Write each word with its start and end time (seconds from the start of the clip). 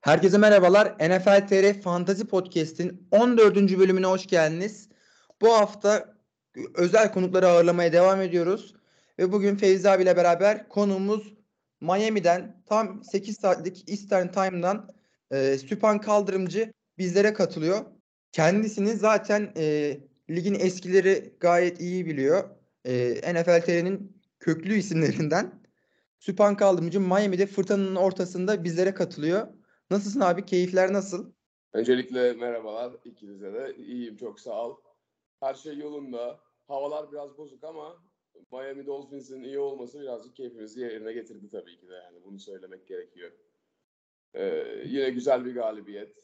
Herkese 0.00 0.38
merhabalar. 0.38 0.94
NFL 1.00 1.48
TR 1.48 1.80
Fantasy 1.80 2.22
Podcast'in 2.22 3.08
14. 3.10 3.56
bölümüne 3.78 4.06
hoş 4.06 4.26
geldiniz. 4.26 4.88
Bu 5.40 5.52
hafta 5.52 6.14
özel 6.74 7.12
konukları 7.12 7.48
ağırlamaya 7.48 7.92
devam 7.92 8.20
ediyoruz. 8.20 8.74
Ve 9.18 9.32
bugün 9.32 9.56
Feyzi 9.56 9.90
abiyle 9.90 10.16
beraber 10.16 10.68
konuğumuz 10.68 11.34
Miami'den 11.80 12.62
tam 12.66 13.04
8 13.04 13.36
saatlik 13.36 13.90
Eastern 13.90 14.28
Time'dan 14.28 14.90
e, 15.30 15.58
Süpan 15.58 16.00
Kaldırımcı 16.00 16.72
bizlere 16.98 17.32
katılıyor. 17.32 17.84
Kendisini 18.32 18.92
zaten 18.92 19.52
e, 19.56 19.96
ligin 20.30 20.54
eskileri 20.54 21.34
gayet 21.40 21.80
iyi 21.80 22.06
biliyor. 22.06 22.44
E, 22.84 23.14
NFL 23.34 23.60
TR'nin 23.60 24.22
köklü 24.40 24.74
isimlerinden. 24.74 25.62
Süpan 26.18 26.56
Kaldırımcı 26.56 27.00
Miami'de 27.00 27.46
fırtınanın 27.46 27.96
ortasında 27.96 28.64
bizlere 28.64 28.94
katılıyor. 28.94 29.57
Nasılsın 29.90 30.20
abi? 30.20 30.44
Keyifler 30.44 30.92
nasıl? 30.92 31.32
Öncelikle 31.72 32.32
merhabalar 32.32 32.92
ikinize 33.04 33.52
de. 33.52 33.76
İyiyim 33.76 34.16
çok 34.16 34.40
sağ 34.40 34.68
ol. 34.68 34.76
Her 35.40 35.54
şey 35.54 35.78
yolunda. 35.78 36.40
Havalar 36.68 37.12
biraz 37.12 37.38
bozuk 37.38 37.64
ama 37.64 38.02
Miami 38.52 38.86
Dolphins'in 38.86 39.42
iyi 39.42 39.58
olması 39.58 40.00
birazcık 40.00 40.36
keyfimizi 40.36 40.80
yerine 40.80 41.12
getirdi 41.12 41.50
tabii 41.50 41.78
ki 41.78 41.88
de. 41.88 41.94
Yani 41.94 42.24
bunu 42.24 42.38
söylemek 42.38 42.86
gerekiyor. 42.86 43.32
Ee, 44.34 44.82
yine 44.86 45.10
güzel 45.10 45.44
bir 45.44 45.54
galibiyet. 45.54 46.16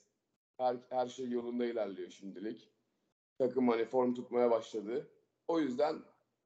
Her, 0.57 0.77
her 0.91 1.07
şey 1.07 1.31
yolunda 1.31 1.67
ilerliyor 1.67 2.11
şimdilik. 2.11 2.71
Takım 3.39 3.69
hani 3.69 3.85
form 3.85 4.15
tutmaya 4.15 4.51
başladı. 4.51 5.11
O 5.49 5.61
yüzden 5.61 6.03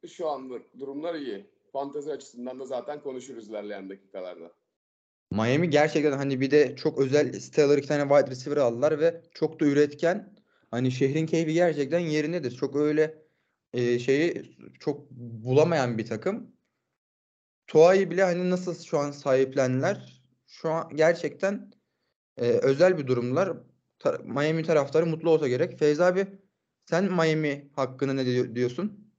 şu 0.06 0.28
anlık 0.28 0.78
durumlar 0.78 1.14
iyi. 1.14 1.46
Fantezi 1.72 2.12
açısından 2.12 2.60
da 2.60 2.64
zaten 2.64 3.00
konuşuruz 3.02 3.48
ilerleyen 3.48 3.88
dakikalarda. 3.90 4.52
Miami 5.30 5.70
gerçekten 5.70 6.12
hani 6.12 6.40
bir 6.40 6.50
de 6.50 6.76
çok 6.76 6.98
özel 6.98 7.32
siteler 7.32 7.78
iki 7.78 7.88
tane 7.88 8.02
wide 8.02 8.30
receiver 8.30 8.56
aldılar 8.56 9.00
ve 9.00 9.22
çok 9.34 9.60
da 9.60 9.64
üretken. 9.64 10.34
Hani 10.70 10.90
şehrin 10.92 11.26
keyfi 11.26 11.52
gerçekten 11.52 11.98
yerindedir. 11.98 12.50
Çok 12.50 12.76
öyle 12.76 13.22
e, 13.72 13.98
şeyi 13.98 14.56
çok 14.80 15.10
bulamayan 15.10 15.98
bir 15.98 16.06
takım. 16.06 16.56
Tua'yı 17.66 18.10
bile 18.10 18.22
hani 18.22 18.50
nasıl 18.50 18.84
şu 18.84 18.98
an 18.98 19.10
sahiplendiler. 19.10 20.22
Şu 20.46 20.70
an 20.70 20.96
gerçekten 20.96 21.72
e, 22.36 22.50
özel 22.50 22.98
bir 22.98 23.06
durumlar. 23.06 23.56
Ta- 23.98 24.18
Miami 24.24 24.62
taraftarı 24.62 25.06
mutlu 25.06 25.30
olsa 25.30 25.48
gerek. 25.48 25.78
Feyzi 25.78 26.04
abi 26.04 26.26
sen 26.84 27.04
Miami 27.04 27.70
hakkında 27.76 28.12
ne 28.12 28.26
diyor- 28.26 28.54
diyorsun? 28.54 29.14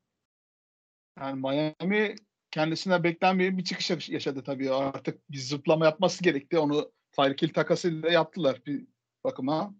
Yani 1.19 1.41
Miami 1.41 2.15
kendisine 2.51 3.03
beklenmeyen 3.03 3.57
bir 3.57 3.63
çıkış 3.63 4.09
yaşadı 4.09 4.43
tabii. 4.43 4.71
Artık 4.71 5.31
bir 5.31 5.37
zıplama 5.37 5.85
yapması 5.85 6.23
gerekti. 6.23 6.59
Onu 6.59 6.91
Tyreek 7.11 7.41
Hill 7.41 7.53
takasıyla 7.53 8.09
yaptılar 8.09 8.61
bir 8.65 8.87
bakıma. 9.23 9.75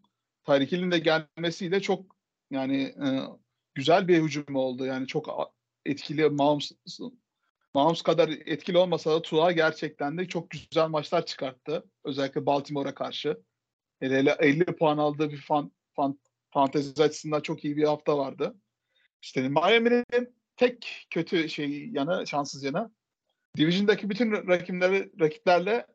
Tyreek 0.45 0.71
Hill'in 0.71 0.91
de 0.91 0.99
gelmesiyle 0.99 1.81
çok 1.81 2.15
yani 2.51 2.81
e, 2.83 3.07
güzel 3.75 4.07
bir 4.07 4.23
hücum 4.23 4.55
oldu. 4.55 4.85
Yani 4.85 5.07
çok 5.07 5.53
etkili 5.85 6.29
Mahomes, 6.29 6.71
Mahomes 7.73 8.01
kadar 8.01 8.29
etkili 8.29 8.77
olmasa 8.77 9.11
da 9.11 9.21
Tua 9.21 9.51
gerçekten 9.51 10.17
de 10.17 10.27
çok 10.27 10.49
güzel 10.49 10.87
maçlar 10.87 11.25
çıkarttı. 11.25 11.83
Özellikle 12.03 12.45
Baltimore'a 12.45 12.95
karşı. 12.95 13.37
Hele 13.99 14.17
hele 14.17 14.35
50 14.39 14.65
puan 14.65 14.97
aldığı 14.97 15.31
bir 15.31 15.41
fan, 15.41 15.71
fan, 15.95 16.19
fantezi 16.49 17.03
açısından 17.03 17.41
çok 17.41 17.65
iyi 17.65 17.77
bir 17.77 17.83
hafta 17.83 18.17
vardı. 18.17 18.55
İşte 19.21 19.49
Miami'nin 19.49 20.38
tek 20.59 21.07
kötü 21.09 21.49
şey 21.49 21.89
yanı, 21.89 22.27
şanssız 22.27 22.63
yanı 22.63 22.91
Division'daki 23.57 24.09
bütün 24.09 24.31
rakipleri, 24.31 25.11
rakiplerle 25.19 25.87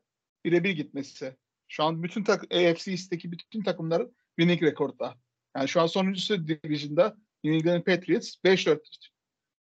birebir 0.45 0.69
gitmesi. 0.69 1.35
Şu 1.67 1.83
an 1.83 2.03
bütün 2.03 2.23
tak 2.23 2.43
AFC 2.43 2.91
East'teki 2.91 3.31
bütün 3.31 3.63
takımların 3.63 4.15
winning 4.39 4.63
rekorda. 4.63 5.17
Yani 5.57 5.67
şu 5.67 5.81
an 5.81 5.87
sonuncusu 5.87 6.47
Division'da 6.47 7.17
New 7.43 7.57
England 7.57 7.83
Patriots 7.83 8.35
5-4 8.45 8.79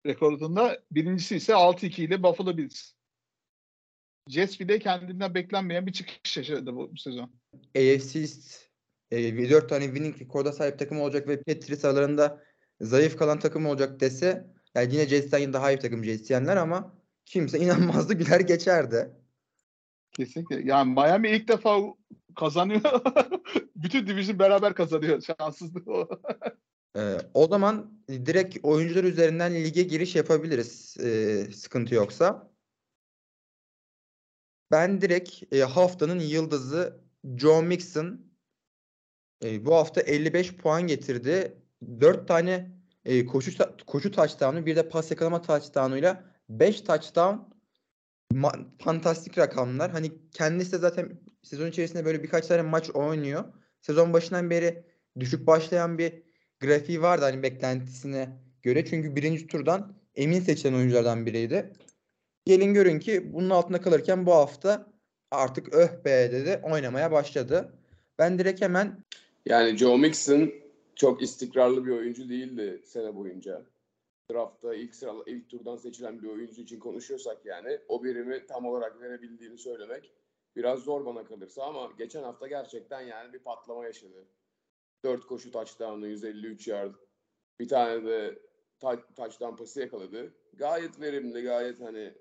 rekorunda. 0.05 0.83
Birincisi 0.91 1.35
ise 1.35 1.53
6-2 1.53 2.01
ile 2.01 2.23
Buffalo 2.23 2.57
Bills. 2.57 2.93
Jets 4.29 4.59
bile 4.59 4.79
kendinden 4.79 5.35
beklenmeyen 5.35 5.87
bir 5.87 5.93
çıkış 5.93 6.37
yaşadı 6.37 6.75
bu 6.75 6.97
sezon. 6.97 7.31
AFC 7.53 8.19
East 8.19 8.69
e, 9.11 9.49
4 9.49 9.69
tane 9.69 9.85
winning 9.85 10.21
rekorda 10.21 10.51
sahip 10.51 10.79
takım 10.79 11.01
olacak 11.01 11.27
ve 11.27 11.43
Patriots 11.43 11.85
aralarında 11.85 12.43
zayıf 12.81 13.17
kalan 13.17 13.39
takım 13.39 13.65
olacak 13.65 13.99
dese 13.99 14.51
yani 14.75 14.93
yine 14.93 15.07
Jets'ten 15.07 15.53
daha 15.53 15.71
iyi 15.71 15.75
bir 15.75 15.81
takım 15.81 16.03
Jets 16.03 16.29
diyenler 16.29 16.57
ama 16.57 16.93
kimse 17.25 17.59
inanmazdı 17.65 18.13
güler 18.13 18.39
geçerdi. 18.39 19.11
Kesinlikle. 20.11 20.61
Yani 20.63 20.93
Miami 20.93 21.29
ilk 21.29 21.47
defa 21.47 21.79
kazanıyor. 22.35 22.81
Bütün 23.75 24.07
division 24.07 24.39
beraber 24.39 24.73
kazanıyor. 24.73 25.21
Şanssızlık 25.21 25.87
o. 25.87 26.09
Ee, 26.97 27.17
o 27.33 27.47
zaman 27.47 28.03
direkt 28.09 28.57
oyuncular 28.63 29.03
üzerinden 29.03 29.53
lige 29.53 29.83
giriş 29.83 30.15
yapabiliriz 30.15 30.97
e, 30.99 31.45
sıkıntı 31.53 31.95
yoksa. 31.95 32.51
Ben 34.71 35.01
direkt 35.01 35.53
e, 35.53 35.59
haftanın 35.59 36.19
yıldızı 36.19 37.01
Joe 37.37 37.61
Mixon 37.61 38.21
e, 39.43 39.65
bu 39.65 39.75
hafta 39.75 40.01
55 40.01 40.55
puan 40.55 40.87
getirdi. 40.87 41.57
4 42.01 42.27
tane 42.27 42.80
e, 43.05 43.25
koşu 43.25 43.51
koşu 43.87 44.11
touchdown'u 44.11 44.65
bir 44.65 44.75
de 44.75 44.89
pas 44.89 45.11
yakalama 45.11 45.41
touchdown'uyla 45.41 46.23
5 46.49 46.81
touchdown 46.81 47.35
ma- 48.33 48.65
fantastik 48.83 49.37
rakamlar. 49.37 49.91
Hani 49.91 50.11
kendisi 50.31 50.71
de 50.71 50.77
zaten 50.77 51.19
sezon 51.43 51.67
içerisinde 51.67 52.05
böyle 52.05 52.23
birkaç 52.23 52.47
tane 52.47 52.61
maç 52.61 52.89
oynuyor. 52.89 53.43
Sezon 53.81 54.13
başından 54.13 54.49
beri 54.49 54.83
düşük 55.19 55.47
başlayan 55.47 55.97
bir 55.97 56.13
grafiği 56.59 57.01
vardı 57.01 57.25
hani 57.25 57.43
beklentisine 57.43 58.29
göre. 58.61 58.85
Çünkü 58.85 59.15
birinci 59.15 59.47
turdan 59.47 59.95
emin 60.15 60.39
seçilen 60.39 60.73
oyunculardan 60.73 61.25
biriydi. 61.25 61.73
Gelin 62.45 62.73
görün 62.73 62.99
ki 62.99 63.33
bunun 63.33 63.49
altında 63.49 63.81
kalırken 63.81 64.25
bu 64.25 64.33
hafta 64.33 64.93
artık 65.31 65.73
öh 65.73 66.05
be 66.05 66.31
dedi 66.31 66.59
oynamaya 66.63 67.11
başladı. 67.11 67.73
Ben 68.19 68.39
direkt 68.39 68.61
hemen 68.61 69.03
Yani 69.45 69.77
Joe 69.77 69.97
Mixon 69.97 70.51
çok 70.95 71.21
istikrarlı 71.21 71.85
bir 71.85 71.91
oyuncu 71.91 72.29
değildi 72.29 72.81
sene 72.85 73.15
boyunca. 73.15 73.65
Draftta 74.31 74.75
ilk 74.75 74.95
sıra 74.95 75.13
ilk 75.25 75.49
turdan 75.49 75.75
seçilen 75.75 76.21
bir 76.21 76.27
oyuncu 76.27 76.61
için 76.61 76.79
konuşuyorsak 76.79 77.45
yani 77.45 77.79
o 77.87 78.03
birimi 78.03 78.45
tam 78.45 78.65
olarak 78.65 79.01
verebildiğini 79.01 79.57
söylemek 79.57 80.11
biraz 80.55 80.79
zor 80.79 81.05
bana 81.05 81.25
kalırsa 81.25 81.63
ama 81.63 81.91
geçen 81.97 82.23
hafta 82.23 82.47
gerçekten 82.47 83.01
yani 83.01 83.33
bir 83.33 83.39
patlama 83.39 83.85
yaşadı. 83.85 84.27
4 85.03 85.27
koşu 85.27 85.51
touchdown'u 85.51 86.07
153 86.07 86.67
yard. 86.67 86.95
Bir 87.59 87.67
tane 87.67 88.05
de 88.05 88.39
touchdown 89.15 89.55
pası 89.55 89.79
yakaladı. 89.79 90.33
Gayet 90.53 91.01
verimli, 91.01 91.43
gayet 91.43 91.81
hani 91.81 92.13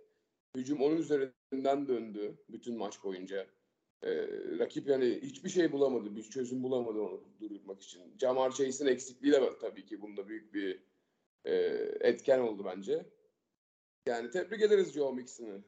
hücum 0.56 0.82
onun 0.82 0.96
üzerinden 0.96 1.88
döndü 1.88 2.38
bütün 2.48 2.76
maç 2.76 3.04
boyunca. 3.04 3.46
Ee, 4.02 4.26
rakip 4.58 4.88
yani 4.88 5.20
hiçbir 5.22 5.50
şey 5.50 5.72
bulamadı, 5.72 6.16
bir 6.16 6.22
çözüm 6.22 6.62
bulamadı 6.62 7.00
onu 7.00 7.24
durdurmak 7.40 7.82
için. 7.82 8.02
Jamar 8.18 8.50
Chase'in 8.50 8.88
eksikliği 8.88 9.32
de 9.32 9.58
tabii 9.60 9.86
ki 9.86 10.02
bunda 10.02 10.28
büyük 10.28 10.54
bir 10.54 10.82
e, 11.44 11.54
etken 12.00 12.38
oldu 12.38 12.64
bence. 12.64 13.06
Yani 14.06 14.30
tebrik 14.30 14.62
ederiz 14.62 14.92
Joe 14.92 15.12
Mixon'ı. 15.12 15.64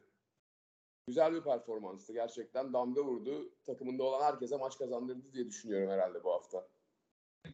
Güzel 1.07 1.33
bir 1.33 1.41
performanstı. 1.41 2.13
Gerçekten 2.13 2.73
damga 2.73 3.03
vurdu. 3.03 3.53
Takımında 3.65 4.03
olan 4.03 4.23
herkese 4.23 4.57
maç 4.57 4.77
kazandırdı 4.77 5.33
diye 5.33 5.47
düşünüyorum 5.47 5.89
herhalde 5.89 6.23
bu 6.23 6.31
hafta. 6.31 6.67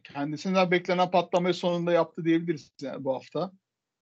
Kendisinden 0.04 0.70
beklenen 0.70 1.10
patlamayı 1.10 1.54
sonunda 1.54 1.92
yaptı 1.92 2.24
diyebiliriz 2.24 2.72
yani 2.80 3.04
bu 3.04 3.14
hafta. 3.14 3.52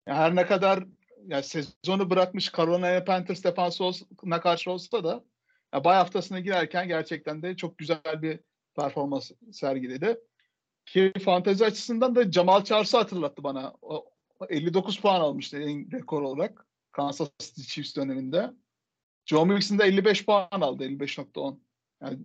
Yani 0.08 0.18
her 0.18 0.36
ne 0.36 0.46
kadar 0.46 0.86
yani 1.28 1.44
sezonu 1.44 2.10
bırakmış 2.10 2.52
Carolina 2.52 3.04
Panthers 3.04 3.44
defansına 3.44 4.42
karşı 4.42 4.72
olsa 4.72 5.04
da 5.04 5.24
yani 5.74 5.84
bay 5.84 5.96
haftasına 5.96 6.40
girerken 6.40 6.88
gerçekten 6.88 7.42
de 7.42 7.56
çok 7.56 7.78
güzel 7.78 8.22
bir 8.22 8.40
performans 8.76 9.32
sergiledi. 9.52 10.20
Ki 10.86 11.14
fantezi 11.26 11.66
açısından 11.66 12.16
da 12.16 12.32
Jamal 12.32 12.64
Charles'ı 12.64 12.98
hatırlattı 12.98 13.44
bana. 13.44 13.74
O 13.82 14.06
59 14.50 15.00
puan 15.00 15.22
almıştı 15.22 15.58
en 15.58 15.92
rekor 15.92 16.22
olarak 16.22 16.68
Kansas 16.92 17.30
City 17.40 17.62
Chiefs 17.62 17.96
döneminde. 17.96 18.52
Joe 19.26 19.46
Mixon 19.46 19.80
de 19.80 19.84
55 19.84 20.26
puan 20.26 20.48
aldı. 20.52 20.84
55.10. 20.84 21.60
Yani 22.04 22.20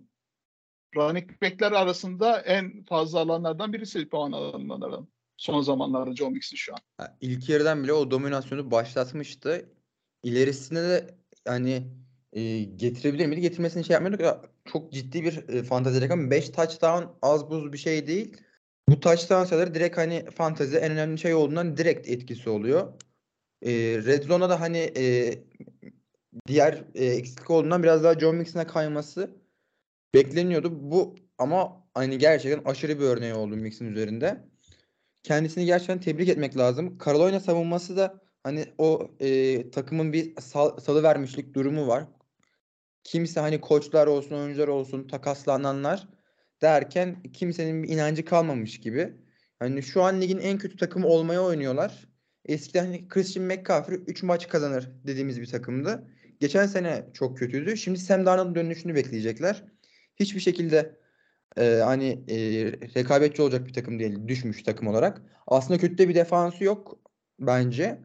running 0.95 1.41
back'ler 1.41 1.71
arasında 1.71 2.39
en 2.39 2.83
fazla 2.83 3.19
alanlardan 3.19 3.73
birisi 3.73 4.09
puan 4.09 4.31
alanlardan. 4.31 5.07
Son 5.37 5.61
zamanlarda 5.61 6.15
Joe 6.15 6.29
Mixon 6.29 6.55
şu 6.55 6.73
an. 6.73 6.79
İlk 7.21 7.49
yarıdan 7.49 7.83
bile 7.83 7.93
o 7.93 8.11
dominasyonu 8.11 8.71
başlatmıştı. 8.71 9.69
İlerisinde 10.23 10.81
de 10.81 11.17
yani 11.47 11.87
e, 12.35 12.63
getirebilir 12.63 13.25
miydi? 13.25 13.41
Getirmesini 13.41 13.83
şey 13.83 13.93
yapmıyorduk. 13.93 14.49
Çok 14.65 14.91
ciddi 14.93 15.23
bir 15.23 15.49
e, 15.49 15.63
fantezi 15.63 16.01
rakam. 16.01 16.31
5 16.31 16.49
touchdown 16.49 17.03
az 17.21 17.49
buz 17.49 17.73
bir 17.73 17.77
şey 17.77 18.07
değil. 18.07 18.37
Bu 18.89 18.99
touchdown 18.99 19.43
sayıları 19.43 19.73
direkt 19.73 19.97
hani 19.97 20.25
fantezi 20.31 20.77
en 20.77 20.91
önemli 20.91 21.17
şey 21.17 21.33
olduğundan 21.33 21.77
direkt 21.77 22.09
etkisi 22.09 22.49
oluyor. 22.49 22.93
E, 23.61 23.71
Red 24.05 24.23
Zone'da 24.23 24.49
da 24.49 24.59
hani 24.59 24.77
e, 24.97 25.33
diğer 26.47 26.83
e, 26.95 27.05
eksiklik 27.05 27.49
olduğundan 27.49 27.83
biraz 27.83 28.03
daha 28.03 28.19
John 28.19 28.35
Mixon'a 28.35 28.67
kayması 28.67 29.35
bekleniyordu. 30.15 30.91
Bu 30.91 31.15
ama 31.37 31.87
hani 31.93 32.17
gerçekten 32.17 32.71
aşırı 32.71 32.99
bir 32.99 33.05
örneği 33.05 33.33
oldu 33.33 33.55
Mix'in 33.55 33.91
üzerinde. 33.91 34.37
Kendisini 35.23 35.65
gerçekten 35.65 35.99
tebrik 35.99 36.29
etmek 36.29 36.57
lazım. 36.57 36.97
Carolina 37.05 37.39
savunması 37.39 37.97
da 37.97 38.21
hani 38.43 38.65
o 38.77 39.11
e, 39.19 39.71
takımın 39.71 40.13
bir 40.13 40.41
sal, 40.41 40.77
salı 40.79 41.03
vermişlik 41.03 41.53
durumu 41.53 41.87
var. 41.87 42.05
Kimse 43.05 43.39
hani 43.39 43.61
koçlar 43.61 44.07
olsun, 44.07 44.35
oyuncular 44.35 44.67
olsun, 44.67 45.07
takaslananlar 45.07 46.07
derken 46.61 47.23
kimsenin 47.33 47.83
bir 47.83 47.89
inancı 47.89 48.25
kalmamış 48.25 48.79
gibi. 48.79 49.13
Hani 49.59 49.83
şu 49.83 50.03
an 50.03 50.21
ligin 50.21 50.37
en 50.37 50.57
kötü 50.57 50.77
takımı 50.77 51.07
olmaya 51.07 51.43
oynuyorlar. 51.43 52.09
Eskiden 52.45 52.85
hani 52.85 53.07
Christian 53.07 53.45
McCaffrey 53.45 53.99
3 54.07 54.23
maç 54.23 54.47
kazanır 54.47 54.91
dediğimiz 55.07 55.41
bir 55.41 55.45
takımdı. 55.45 56.07
Geçen 56.39 56.65
sene 56.65 57.05
çok 57.13 57.37
kötüydü. 57.37 57.77
Şimdi 57.77 57.99
Sam 57.99 58.25
Darnold'un 58.25 58.55
dönüşünü 58.55 58.95
bekleyecekler. 58.95 59.63
Hiçbir 60.15 60.39
şekilde 60.39 60.99
e, 61.57 61.81
hani 61.83 62.23
e, 62.27 62.37
rekabetçi 62.95 63.41
olacak 63.41 63.67
bir 63.67 63.73
takım 63.73 63.99
değil. 63.99 64.27
Düşmüş 64.27 64.63
takım 64.63 64.87
olarak. 64.87 65.21
Aslında 65.47 65.79
kötü 65.79 65.97
de 65.97 66.09
bir 66.09 66.15
defansı 66.15 66.63
yok 66.63 66.99
bence. 67.39 67.99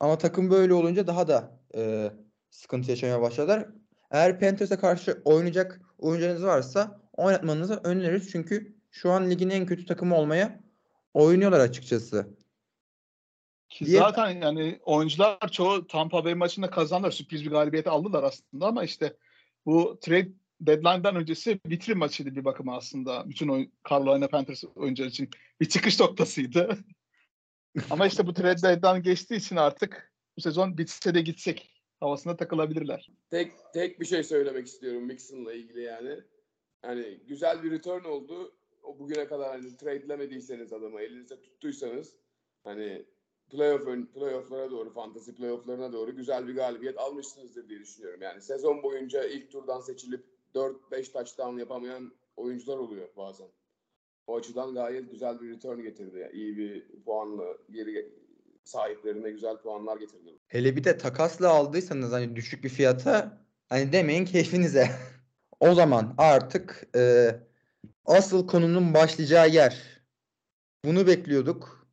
Ama 0.00 0.18
takım 0.18 0.50
böyle 0.50 0.74
olunca 0.74 1.06
daha 1.06 1.28
da 1.28 1.60
e, 1.76 2.10
sıkıntı 2.50 2.90
yaşamaya 2.90 3.20
başladılar. 3.22 3.68
Eğer 4.10 4.40
Panthers'a 4.40 4.80
karşı 4.80 5.22
oynayacak 5.24 5.80
oyuncularınız 5.98 6.44
varsa 6.44 7.00
oynatmanızı 7.12 7.80
öneririz. 7.84 8.30
Çünkü 8.30 8.76
şu 8.90 9.10
an 9.10 9.30
ligin 9.30 9.50
en 9.50 9.66
kötü 9.66 9.86
takımı 9.86 10.16
olmaya 10.16 10.60
oynuyorlar 11.14 11.60
açıkçası. 11.60 12.36
Ki 13.68 13.86
Diye- 13.86 13.98
zaten 13.98 14.30
yani 14.30 14.80
oyuncular 14.84 15.48
çoğu 15.50 15.86
Tampa 15.86 16.24
Bay 16.24 16.34
maçında 16.34 16.70
kazandılar. 16.70 17.10
Sürpriz 17.10 17.44
bir 17.44 17.50
galibiyeti 17.50 17.90
aldılar 17.90 18.22
aslında 18.22 18.66
ama 18.66 18.84
işte 18.84 19.16
bu 19.66 19.98
trade 20.00 20.28
deadline'dan 20.60 21.16
öncesi 21.16 21.60
vitrin 21.66 21.98
maçıydı 21.98 22.36
bir 22.36 22.44
bakıma 22.44 22.76
aslında. 22.76 23.28
Bütün 23.28 23.48
oyun, 23.48 23.72
Carolina 23.90 24.28
Panthers 24.28 24.64
oyuncular 24.74 25.08
için 25.08 25.30
bir 25.60 25.68
çıkış 25.68 26.00
noktasıydı. 26.00 26.78
ama 27.90 28.06
işte 28.06 28.26
bu 28.26 28.34
trade 28.34 28.62
deadline 28.62 29.00
geçtiği 29.00 29.36
için 29.36 29.56
artık 29.56 30.12
bu 30.36 30.40
sezon 30.40 30.78
bitse 30.78 31.14
de 31.14 31.20
gitsek 31.20 31.75
havasına 32.00 32.36
takılabilirler. 32.36 33.10
Tek 33.30 33.52
tek 33.74 34.00
bir 34.00 34.06
şey 34.06 34.22
söylemek 34.22 34.66
istiyorum 34.66 35.04
Mixon'la 35.04 35.52
ilgili 35.52 35.82
yani. 35.82 36.20
Hani 36.82 37.20
güzel 37.28 37.62
bir 37.62 37.70
return 37.70 38.04
oldu. 38.04 38.56
O 38.82 38.98
bugüne 38.98 39.26
kadar 39.26 39.48
hani 39.48 39.76
trade'lemediyseniz 39.76 40.72
adamı 40.72 41.00
elinizde 41.00 41.40
tuttuysanız 41.40 42.16
hani 42.64 43.06
playoff 43.50 43.86
ön- 43.86 44.06
playoff'lara 44.06 44.70
doğru, 44.70 44.90
fantasy 44.90 45.30
playoff'larına 45.30 45.92
doğru 45.92 46.16
güzel 46.16 46.48
bir 46.48 46.54
galibiyet 46.54 46.98
almışsınızdır 46.98 47.68
diye 47.68 47.80
düşünüyorum. 47.80 48.22
Yani 48.22 48.40
sezon 48.42 48.82
boyunca 48.82 49.24
ilk 49.24 49.50
turdan 49.50 49.80
seçilip 49.80 50.24
4-5 50.54 51.12
touchdown 51.12 51.58
yapamayan 51.58 52.12
oyuncular 52.36 52.76
oluyor 52.78 53.08
bazen. 53.16 53.48
O 54.26 54.36
açıdan 54.36 54.74
gayet 54.74 55.10
güzel 55.10 55.40
bir 55.40 55.50
return 55.50 55.82
getirdi. 55.82 56.18
Yani 56.18 56.32
iyi 56.32 56.56
bir 56.56 56.86
puanla 57.04 57.58
geri 57.70 58.12
sahiplerine 58.66 59.30
güzel 59.30 59.56
puanlar 59.56 59.96
getirdi. 59.96 60.38
Hele 60.48 60.76
bir 60.76 60.84
de 60.84 60.98
takasla 60.98 61.48
aldıysanız 61.48 62.12
hani 62.12 62.36
düşük 62.36 62.64
bir 62.64 62.68
fiyata 62.68 63.42
hani 63.68 63.92
demeyin 63.92 64.24
keyfinize. 64.24 64.90
o 65.60 65.74
zaman 65.74 66.14
artık 66.18 66.86
e, 66.96 67.30
asıl 68.04 68.46
konunun 68.46 68.94
başlayacağı 68.94 69.48
yer. 69.48 70.02
Bunu 70.84 71.06
bekliyorduk. 71.06 71.86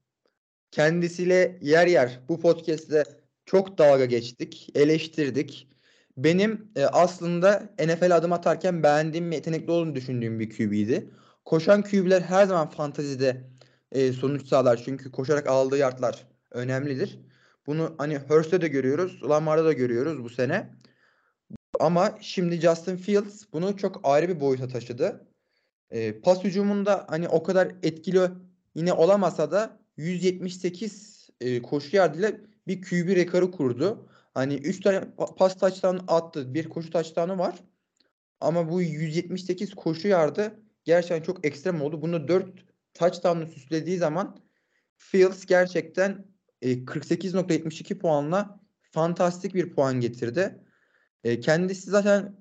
Kendisiyle 0.72 1.60
yer 1.62 1.88
yer 1.88 2.20
bu 2.30 2.40
podcast'te 2.40 3.04
çok 3.46 3.78
dalga 3.78 4.06
geçtik, 4.06 4.70
eleştirdik. 4.76 5.70
Benim 6.18 6.72
e, 6.76 6.86
aslında 6.86 7.70
NFL 7.80 8.16
adım 8.16 8.34
atarken 8.34 8.84
beğendiğim 8.84 9.32
ve 9.32 9.36
yetenekli 9.36 9.72
olduğunu 9.72 9.96
düşündüğüm 9.96 10.40
bir 10.40 10.50
QB'ydi. 10.50 11.10
Koşan 11.46 11.82
QB'ler 11.82 12.22
her 12.22 12.46
zaman 12.46 12.70
fantazide 12.70 13.44
e, 13.92 14.14
sonuç 14.14 14.48
sağlar. 14.48 14.82
Çünkü 14.86 15.12
koşarak 15.12 15.48
aldığı 15.48 15.78
yardlar 15.78 16.33
önemlidir. 16.54 17.20
Bunu 17.68 17.96
hani 17.98 18.18
Hurst'te 18.18 18.62
de 18.62 18.68
görüyoruz, 18.68 19.24
Lamar'da 19.24 19.66
da 19.66 19.74
görüyoruz 19.74 20.24
bu 20.24 20.30
sene. 20.30 20.70
Ama 21.80 22.18
şimdi 22.22 22.62
Justin 22.62 22.98
Fields 22.98 23.44
bunu 23.54 23.78
çok 23.78 24.02
ayrı 24.04 24.30
bir 24.30 24.40
boyuta 24.40 24.68
taşıdı. 24.68 25.28
E, 25.92 26.20
pas 26.20 26.44
hücumunda 26.44 27.06
hani 27.10 27.28
o 27.28 27.44
kadar 27.44 27.72
etkili 27.84 28.30
yine 28.76 28.94
olamasa 28.94 29.52
da 29.52 29.80
178 29.98 31.30
e, 31.42 31.62
koşu 31.62 31.96
yardıyla 31.96 32.32
bir 32.68 32.82
QB 32.82 33.16
rekoru 33.16 33.52
kurdu. 33.52 34.10
Hani 34.34 34.56
3 34.56 34.80
tane 34.80 34.98
pa- 34.98 35.36
pas 35.36 35.58
touchdown 35.58 35.98
attı. 36.08 36.54
Bir 36.54 36.70
koşu 36.70 36.90
touchdown'u 36.90 37.38
var. 37.38 37.56
Ama 38.40 38.70
bu 38.70 38.82
178 38.82 39.74
koşu 39.74 40.08
yardı 40.08 40.60
gerçekten 40.84 41.22
çok 41.22 41.46
ekstrem 41.46 41.82
oldu. 41.82 42.02
Bunu 42.02 42.28
4 42.28 42.46
touchdown'u 42.94 43.48
süslediği 43.48 43.98
zaman 43.98 44.38
Fields 44.98 45.46
gerçekten 45.46 46.33
48.72 46.64 47.98
puanla 47.98 48.60
fantastik 48.92 49.54
bir 49.54 49.76
puan 49.76 50.02
getirdi. 50.02 50.64
E, 51.24 51.40
kendisi 51.40 51.90
zaten 51.90 52.36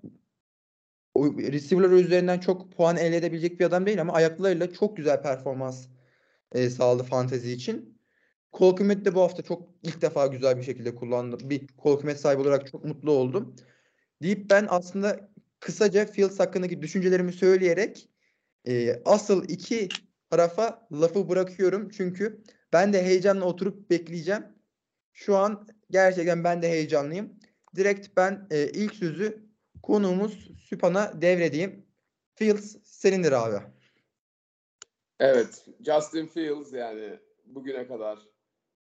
receiver'lar 1.16 1.90
üzerinden 1.90 2.38
çok 2.38 2.72
puan 2.72 2.96
elde 2.96 3.16
edebilecek 3.16 3.60
bir 3.60 3.64
adam 3.64 3.86
değil 3.86 4.00
ama 4.00 4.12
ayaklarıyla 4.12 4.72
çok 4.72 4.96
güzel 4.96 5.22
performans 5.22 5.86
e, 6.52 6.70
sağladı 6.70 7.02
fantezi 7.02 7.52
için. 7.52 7.98
Kol 8.52 8.76
kıymet 8.76 9.04
de 9.04 9.14
bu 9.14 9.20
hafta 9.20 9.42
çok 9.42 9.68
ilk 9.82 10.02
defa 10.02 10.26
güzel 10.26 10.56
bir 10.56 10.62
şekilde 10.62 10.94
kullandı. 10.94 11.50
Bir 11.50 11.66
kol 11.66 11.96
kıymet 11.96 12.20
sahibi 12.20 12.42
olarak 12.42 12.72
çok 12.72 12.84
mutlu 12.84 13.10
oldum. 13.10 13.56
Deyip 14.22 14.50
ben 14.50 14.66
aslında 14.68 15.30
kısaca 15.60 16.06
Fields 16.06 16.40
hakkındaki 16.40 16.82
düşüncelerimi 16.82 17.32
söyleyerek 17.32 18.08
e, 18.68 19.02
asıl 19.04 19.48
iki 19.48 19.88
tarafa 20.30 20.88
lafı 20.92 21.28
bırakıyorum. 21.28 21.88
Çünkü 21.88 22.42
ben 22.72 22.92
de 22.92 23.02
heyecanla 23.02 23.44
oturup 23.44 23.90
bekleyeceğim. 23.90 24.44
Şu 25.12 25.36
an 25.36 25.66
gerçekten 25.90 26.44
ben 26.44 26.62
de 26.62 26.68
heyecanlıyım. 26.68 27.38
Direkt 27.76 28.16
ben 28.16 28.46
e, 28.50 28.68
ilk 28.70 28.94
sözü 28.94 29.46
konuğumuz 29.82 30.50
Süpan'a 30.68 31.22
devredeyim. 31.22 31.86
Fields 32.34 32.76
senindir 32.84 33.32
abi. 33.32 33.66
Evet, 35.20 35.66
Justin 35.86 36.26
Fields 36.26 36.72
yani 36.72 37.18
bugüne 37.46 37.86
kadar 37.86 38.18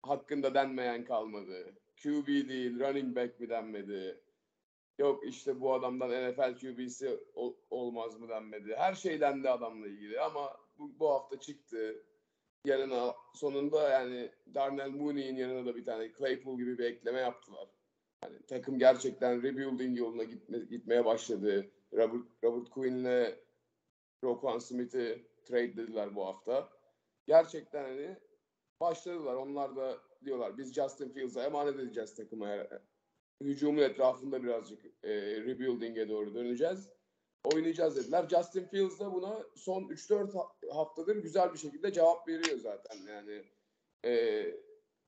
hakkında 0.03 0.53
denmeyen 0.53 1.05
kalmadı. 1.05 1.73
QB 2.03 2.27
değil, 2.27 2.79
running 2.79 3.15
back 3.15 3.39
mi 3.39 3.49
denmedi. 3.49 4.21
Yok 4.99 5.27
işte 5.27 5.61
bu 5.61 5.73
adamdan 5.73 6.09
NFL 6.09 6.59
QB'si 6.59 7.19
ol- 7.33 7.55
olmaz 7.69 8.19
mı 8.19 8.29
denmedi. 8.29 8.75
Her 8.77 8.93
şey 8.93 9.21
dendi 9.21 9.49
adamla 9.49 9.87
ilgili 9.87 10.21
ama 10.21 10.57
bu, 10.77 10.99
bu 10.99 11.09
hafta 11.09 11.39
çıktı. 11.39 11.95
Yanına 12.65 13.15
sonunda 13.33 13.89
yani 13.89 14.31
Darnell 14.53 14.89
Mooney'in 14.89 15.35
yanına 15.35 15.65
da 15.65 15.75
bir 15.75 15.85
tane 15.85 16.11
Claypool 16.17 16.57
gibi 16.57 16.77
bir 16.77 16.83
ekleme 16.83 17.19
yaptılar. 17.19 17.67
Yani 18.23 18.35
takım 18.47 18.79
gerçekten 18.79 19.43
rebuilding 19.43 19.97
yoluna 19.97 20.23
gitme, 20.23 20.59
gitmeye 20.59 21.05
başladı. 21.05 21.71
Robert, 21.93 22.23
Robert 22.43 22.69
Quinn'le 22.69 23.35
Roquan 24.23 24.59
Smith'i 24.59 25.27
trade'lediler 25.45 26.15
bu 26.15 26.25
hafta. 26.25 26.69
Gerçekten 27.27 27.83
hani 27.83 28.15
başladılar. 28.79 29.35
Onlar 29.35 29.75
da 29.75 29.97
diyorlar 30.25 30.57
biz 30.57 30.73
Justin 30.73 31.09
Fields'a 31.09 31.43
emanet 31.43 31.75
edeceğiz 31.75 32.15
takıma. 32.15 32.67
Hücumun 33.41 33.81
etrafında 33.81 34.43
birazcık 34.43 34.85
e, 35.03 35.11
rebuilding'e 35.41 36.09
doğru 36.09 36.35
döneceğiz. 36.35 36.89
Oynayacağız 37.53 37.95
dediler. 37.95 38.29
Justin 38.29 38.65
Fields 38.65 38.99
da 38.99 39.13
buna 39.13 39.43
son 39.55 39.83
3-4 39.83 40.33
ha- 40.37 40.75
haftadır 40.75 41.15
güzel 41.15 41.53
bir 41.53 41.57
şekilde 41.57 41.93
cevap 41.93 42.27
veriyor 42.27 42.57
zaten. 42.57 42.97
Yani 43.07 43.43
e, 44.05 44.45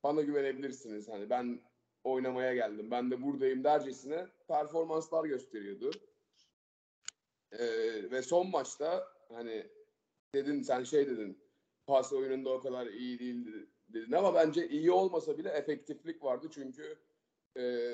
bana 0.03 0.21
güvenebilirsiniz. 0.21 1.09
Hani 1.09 1.29
ben 1.29 1.61
oynamaya 2.03 2.55
geldim. 2.55 2.91
Ben 2.91 3.11
de 3.11 3.21
buradayım 3.21 3.63
dercesine 3.63 4.27
performanslar 4.47 5.25
gösteriyordu. 5.25 5.91
E, 7.51 7.65
ve 8.11 8.21
son 8.21 8.49
maçta 8.49 9.07
hani 9.29 9.67
dedin 10.33 10.61
sen 10.61 10.83
şey 10.83 11.07
dedin 11.07 11.43
pas 11.87 12.13
oyununda 12.13 12.49
o 12.49 12.61
kadar 12.61 12.87
iyi 12.87 13.19
değildi 13.19 13.69
dedin 13.89 14.11
ama 14.11 14.33
bence 14.33 14.69
iyi 14.69 14.91
olmasa 14.91 15.37
bile 15.37 15.49
efektiflik 15.49 16.23
vardı 16.23 16.47
çünkü 16.51 16.97
e, 17.57 17.93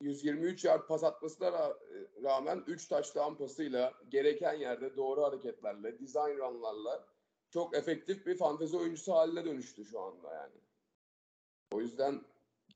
123 0.00 0.64
yard 0.64 0.86
pas 0.86 1.04
atmasına 1.04 1.46
ra- 1.46 1.76
rağmen 2.22 2.64
3 2.66 2.88
touchdown 2.88 3.34
pasıyla 3.34 3.94
gereken 4.08 4.54
yerde 4.54 4.96
doğru 4.96 5.22
hareketlerle, 5.22 5.98
design 6.00 6.38
runlarla 6.38 7.06
çok 7.50 7.76
efektif 7.76 8.26
bir 8.26 8.36
fantezi 8.36 8.76
oyuncusu 8.76 9.12
haline 9.12 9.44
dönüştü 9.44 9.84
şu 9.84 10.00
anda 10.00 10.34
yani. 10.34 10.54
O 11.72 11.80
yüzden 11.80 12.22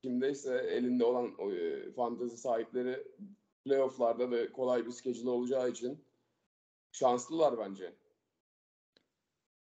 kimdeyse 0.03 0.55
elinde 0.71 1.05
olan 1.05 1.35
o, 1.39 1.53
e, 1.53 1.93
fantezi 1.93 2.37
sahipleri 2.37 3.07
playofflarda 3.65 4.31
da 4.31 4.53
kolay 4.53 4.87
bir 4.87 4.93
schedule 4.93 5.31
olacağı 5.31 5.71
için 5.71 6.05
şanslılar 6.93 7.59
bence. 7.59 7.93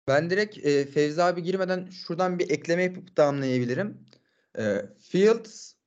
Ben 0.08 0.30
direkt 0.30 0.66
e, 0.66 0.86
Fevzi 0.86 1.22
abi 1.22 1.42
girmeden 1.42 1.90
şuradan 1.90 2.38
bir 2.38 2.50
ekleme 2.50 2.82
yapıp 2.82 3.16
damlayabilirim. 3.16 4.06
E, 4.58 4.82
Fields 5.00 5.77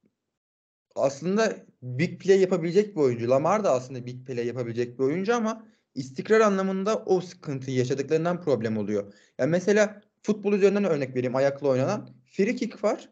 aslında 0.95 1.55
big 1.81 2.21
play 2.21 2.39
yapabilecek 2.39 2.95
bir 2.95 3.01
oyuncu. 3.01 3.29
Lamar 3.29 3.63
da 3.63 3.71
aslında 3.71 4.05
big 4.05 4.27
play 4.27 4.47
yapabilecek 4.47 4.99
bir 4.99 5.03
oyuncu 5.03 5.35
ama 5.35 5.65
istikrar 5.95 6.39
anlamında 6.39 7.03
o 7.05 7.21
sıkıntıyı 7.21 7.77
yaşadıklarından 7.77 8.41
problem 8.41 8.77
oluyor. 8.77 9.13
Yani 9.39 9.49
mesela 9.49 10.01
futbol 10.23 10.53
üzerinden 10.53 10.83
örnek 10.83 11.15
vereyim 11.15 11.35
ayakla 11.35 11.67
oynanan. 11.67 12.09
Free 12.25 12.55
kick 12.55 12.83
var. 12.83 13.09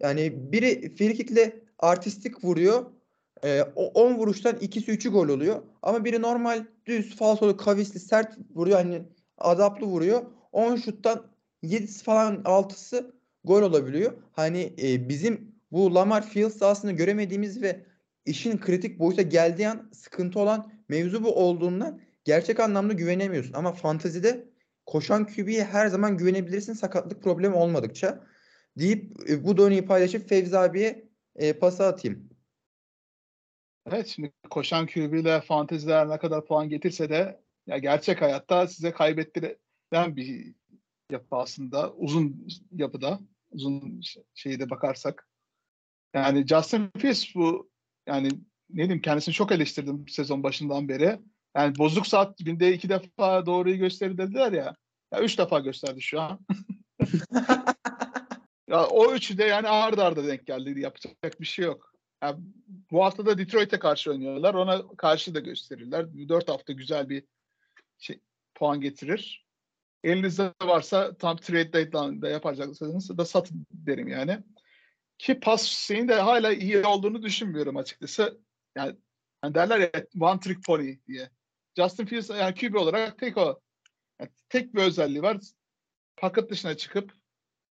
Yani 0.00 0.52
biri 0.52 0.94
free 0.94 1.14
kickle 1.14 1.60
artistik 1.78 2.44
vuruyor. 2.44 2.86
Ee, 3.44 3.62
o 3.76 3.86
10 3.86 4.14
vuruştan 4.14 4.56
ikisi 4.60 4.92
3'ü 4.92 5.10
gol 5.10 5.28
oluyor. 5.28 5.62
Ama 5.82 6.04
biri 6.04 6.22
normal 6.22 6.64
düz 6.86 7.16
falsolu 7.16 7.56
kavisli 7.56 8.00
sert 8.00 8.38
vuruyor. 8.54 8.78
Hani 8.78 9.02
adaplı 9.38 9.86
vuruyor. 9.86 10.22
10 10.52 10.76
şuttan 10.76 11.26
7'si 11.62 12.04
falan 12.04 12.42
6'sı 12.44 13.14
gol 13.44 13.62
olabiliyor. 13.62 14.12
Hani 14.32 14.72
e, 14.82 15.08
bizim 15.08 15.53
bu 15.74 15.94
Lamar 15.94 16.28
Fields 16.28 16.62
aslında 16.62 16.92
göremediğimiz 16.92 17.62
ve 17.62 17.86
işin 18.24 18.58
kritik 18.58 18.98
boyuta 18.98 19.22
geldiği 19.22 19.68
an 19.68 19.90
sıkıntı 19.92 20.40
olan 20.40 20.72
mevzu 20.88 21.24
bu 21.24 21.34
olduğundan 21.34 22.00
gerçek 22.24 22.60
anlamda 22.60 22.92
güvenemiyorsun. 22.92 23.52
Ama 23.52 23.72
fantazide 23.72 24.48
koşan 24.86 25.26
QB'ye 25.26 25.64
her 25.64 25.86
zaman 25.86 26.16
güvenebilirsin 26.16 26.72
sakatlık 26.72 27.22
problemi 27.22 27.54
olmadıkça 27.54 28.24
deyip 28.78 29.30
e, 29.30 29.44
bu 29.44 29.56
dönüyü 29.56 29.86
paylaşıp 29.86 30.28
Fevzi 30.28 30.58
abiye 30.58 31.08
e, 31.36 31.52
pası 31.52 31.86
atayım. 31.86 32.30
Evet 33.86 34.06
şimdi 34.06 34.32
koşan 34.50 34.86
QB 34.86 35.14
ile 35.14 35.40
fanteziler 35.40 36.08
ne 36.08 36.18
kadar 36.18 36.46
puan 36.46 36.68
getirse 36.68 37.10
de 37.10 37.40
ya 37.66 37.78
gerçek 37.78 38.22
hayatta 38.22 38.68
size 38.68 38.92
kaybettiren 38.92 40.16
bir 40.16 40.54
yapı 41.10 41.36
aslında 41.36 41.92
uzun 41.92 42.46
yapıda 42.72 43.20
uzun 43.50 44.00
şeyde 44.34 44.70
bakarsak. 44.70 45.28
Yani 46.14 46.46
Justin 46.46 46.90
Fields 46.98 47.34
bu 47.34 47.70
yani 48.06 48.28
ne 48.70 48.82
diyeyim 48.82 49.00
kendisini 49.00 49.34
çok 49.34 49.52
eleştirdim 49.52 50.08
sezon 50.08 50.42
başından 50.42 50.88
beri. 50.88 51.18
Yani 51.56 51.78
bozuk 51.78 52.06
saat 52.06 52.38
günde 52.38 52.72
iki 52.72 52.88
defa 52.88 53.46
doğruyu 53.46 53.78
gösterir 53.78 54.18
dediler 54.18 54.52
ya. 54.52 54.76
Ya 55.12 55.20
üç 55.20 55.38
defa 55.38 55.58
gösterdi 55.58 56.02
şu 56.02 56.20
an. 56.20 56.38
ya 58.68 58.86
o 58.86 59.14
üçü 59.14 59.38
de 59.38 59.44
yani 59.44 59.68
arda 59.68 60.04
arda 60.04 60.26
denk 60.26 60.46
geldi. 60.46 60.80
Yapacak 60.80 61.40
bir 61.40 61.46
şey 61.46 61.64
yok. 61.64 61.94
Yani 62.22 62.36
bu 62.90 63.04
hafta 63.04 63.26
da 63.26 63.38
Detroit'e 63.38 63.78
karşı 63.78 64.10
oynuyorlar. 64.10 64.54
Ona 64.54 64.96
karşı 64.96 65.34
da 65.34 65.40
gösterirler. 65.40 66.28
Dört 66.28 66.48
hafta 66.48 66.72
güzel 66.72 67.08
bir 67.08 67.24
şey, 67.98 68.20
puan 68.54 68.80
getirir. 68.80 69.46
Elinizde 70.04 70.52
varsa 70.62 71.16
tam 71.16 71.36
trade 71.36 71.72
deadline'da 71.72 72.28
yapacaksanız 72.28 73.18
da 73.18 73.24
satın 73.24 73.66
derim 73.70 74.08
yani. 74.08 74.38
Ki 75.24 75.40
pas 75.40 75.62
şeyin 75.62 76.08
de 76.08 76.14
hala 76.14 76.52
iyi 76.52 76.86
olduğunu 76.86 77.22
düşünmüyorum 77.22 77.76
açıkçası. 77.76 78.40
Yani 78.76 78.96
hani 79.40 79.54
derler 79.54 79.78
ya 79.80 79.90
one 80.20 80.40
trick 80.40 80.60
pony 80.66 80.98
diye. 81.06 81.30
Justin 81.76 82.06
Fields 82.06 82.30
yani 82.30 82.54
QB 82.54 82.74
olarak 82.74 83.18
tek 83.18 83.36
o. 83.36 83.60
Yani 84.20 84.30
tek 84.48 84.74
bir 84.74 84.82
özelliği 84.82 85.22
var. 85.22 85.40
Paket 86.16 86.50
dışına 86.50 86.76
çıkıp 86.76 87.12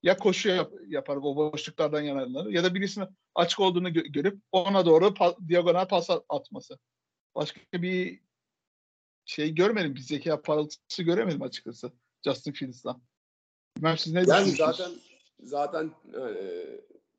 ya 0.04 0.18
koşu 0.18 0.50
yap, 0.50 0.74
yapar 0.88 1.16
o 1.16 1.36
boşluklardan 1.36 2.02
yanarlar 2.02 2.46
ya 2.46 2.64
da 2.64 2.76
birisinin 2.76 3.08
açık 3.36 3.60
olduğunu 3.60 3.90
gö- 3.90 4.12
görüp 4.12 4.42
ona 4.52 4.86
doğru 4.86 5.06
pa- 5.06 5.50
diagonal 5.50 5.88
pas 5.88 6.10
atması. 6.30 6.80
Başka 7.36 7.62
bir 7.74 8.20
şey 9.26 9.56
görmedim. 9.56 9.96
Bir 9.96 10.02
zeka 10.02 10.42
parıltısı 10.42 11.04
göremedim 11.04 11.42
açıkçası 11.42 11.92
Justin 12.24 12.52
Fields'dan. 12.52 13.02
Bilmem 13.78 13.98
siz 13.98 14.14
ne 14.14 14.24
Yani 14.28 14.52
zaten 14.52 14.92
zaten 15.40 15.92
e, 16.14 16.22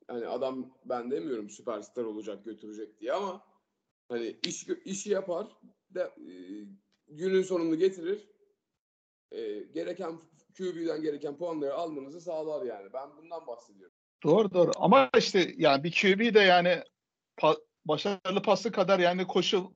hani 0.07 0.27
adam 0.27 0.73
ben 0.85 1.11
demiyorum 1.11 1.49
süperstar 1.49 2.03
olacak 2.03 2.45
götürecek 2.45 2.99
diye 2.99 3.13
ama 3.13 3.45
hani 4.09 4.37
iş 4.43 4.67
işi 4.85 5.09
yapar 5.09 5.47
da 5.93 6.03
e, 6.05 6.33
günün 7.07 7.41
sonunu 7.41 7.75
getirir. 7.75 8.29
E, 9.31 9.59
gereken 9.59 10.19
QB'den 10.57 11.01
gereken 11.01 11.37
puanları 11.37 11.73
almanızı 11.73 12.21
sağlar 12.21 12.65
yani. 12.65 12.93
Ben 12.93 13.17
bundan 13.17 13.47
bahsediyorum. 13.47 13.95
Doğru 14.23 14.53
doğru. 14.53 14.71
Ama 14.75 15.09
işte 15.17 15.53
yani 15.57 15.83
bir 15.83 15.91
QB 15.91 16.33
de 16.33 16.39
yani 16.39 16.83
pa- 17.37 17.61
başarılı 17.85 18.41
pası 18.41 18.71
kadar 18.71 18.99
yani 18.99 19.27
koşu 19.27 19.75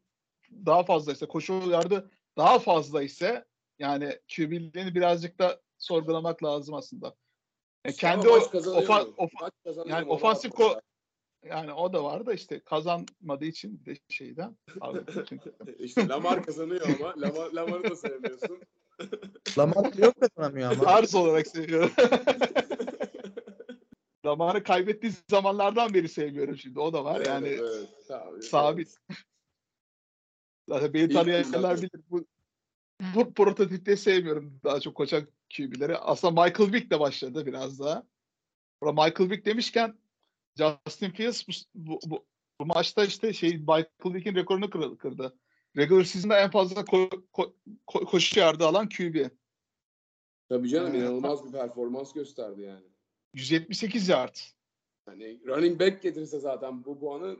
daha 0.65 0.83
fazla 0.83 1.11
ise 1.11 1.25
koşu 1.25 1.53
yardı 1.53 2.11
daha 2.37 2.59
fazla 2.59 3.03
ise 3.03 3.45
yani 3.79 4.19
QB'liğini 4.35 4.95
birazcık 4.95 5.39
da 5.39 5.61
sorgulamak 5.77 6.43
lazım 6.43 6.75
aslında. 6.75 7.15
E, 7.85 7.91
kendi 7.91 8.29
o 8.29 8.37
ofa- 8.37 9.07
ofa- 9.17 9.51
yani 9.85 10.09
ofansif 10.09 10.51
ko- 10.51 10.81
yani 11.43 11.73
o 11.73 11.93
da 11.93 12.03
var 12.03 12.25
da 12.25 12.33
işte 12.33 12.59
kazanmadığı 12.59 13.45
için 13.45 13.85
de 13.85 13.97
şeyden. 14.09 14.57
İşte 15.79 16.07
Lamar 16.07 16.45
kazanıyor 16.45 16.81
ama 16.99 17.13
Lamar, 17.17 17.51
Lamar'ı 17.51 17.89
da 17.89 17.95
sevmiyorsun. 17.95 18.61
Lamar 19.57 19.93
yok 19.93 20.15
kazanamıyor 20.21 20.71
ama. 20.71 20.83
Tarz 20.83 21.15
olarak 21.15 21.47
seviyorum. 21.47 21.91
Zamanı 24.25 24.63
kaybettiği 24.63 25.13
zamanlardan 25.29 25.93
beri 25.93 26.09
sevmiyorum 26.09 26.57
şimdi. 26.57 26.79
O 26.79 26.93
da 26.93 27.05
var. 27.05 27.21
Yani 27.21 27.47
Evet, 27.47 27.59
evet, 27.61 27.89
tabii, 28.07 28.43
sabit. 28.43 28.97
Zaten 30.69 30.93
beni 30.93 31.13
tanıyanlar 31.13 31.77
bilir. 31.77 31.91
Bu, 32.09 32.25
bu 33.15 33.33
prototipte 33.33 33.97
sevmiyorum 33.97 34.59
daha 34.63 34.79
çok 34.79 34.95
koçak 34.95 35.29
QB'leri. 35.57 35.97
Aslında 35.97 36.43
Michael 36.43 36.73
Vick 36.73 36.91
de 36.91 36.99
başladı 36.99 37.45
biraz 37.45 37.79
daha. 37.79 38.03
Burada 38.81 39.03
Michael 39.05 39.29
Vick 39.29 39.45
demişken 39.45 39.97
Justin 40.57 41.09
Fields 41.09 41.47
bu, 41.47 41.51
bu, 41.75 41.99
bu, 42.05 42.25
bu 42.61 42.65
maçta 42.65 43.05
işte 43.05 43.33
şey 43.33 43.57
Michael 43.57 43.85
Vick'in 44.05 44.35
rekorunu 44.35 44.69
kırdı. 44.69 44.97
kırdı. 44.97 45.37
Regular 45.77 46.03
season'da 46.03 46.39
en 46.39 46.51
fazla 46.51 46.81
ko- 46.81 47.25
ko- 47.33 47.53
ko- 47.87 48.05
koşu 48.05 48.39
yardı 48.39 48.65
alan 48.65 48.89
QB. 48.89 49.29
Tabii 50.49 50.69
canım 50.69 50.95
Ee, 50.95 50.97
inanılmaz 50.97 51.45
bir 51.45 51.51
performans 51.51 52.13
gösterdi 52.13 52.61
yani. 52.61 52.85
178 53.33 54.09
yard. 54.09 54.35
Hani 55.05 55.39
running 55.47 55.79
back 55.79 56.01
getirse 56.01 56.39
zaten 56.39 56.85
bu 56.85 56.99
puanı 56.99 57.37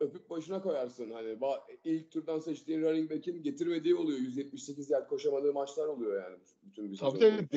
öpüp 0.00 0.30
başına 0.30 0.62
koyarsın. 0.62 1.10
Hani 1.10 1.38
ilk 1.84 2.10
turdan 2.10 2.38
seçtiğin 2.38 2.82
running 2.82 3.10
back'in 3.10 3.42
getirmediği 3.42 3.94
oluyor. 3.94 4.18
178 4.18 4.90
yard 4.90 5.08
koşamadığı 5.08 5.52
maçlar 5.52 5.86
oluyor 5.86 6.22
yani 6.22 6.36
bütün 6.62 6.92
bir 6.92 6.96
Tabii 6.96 7.18
tabii. 7.18 7.52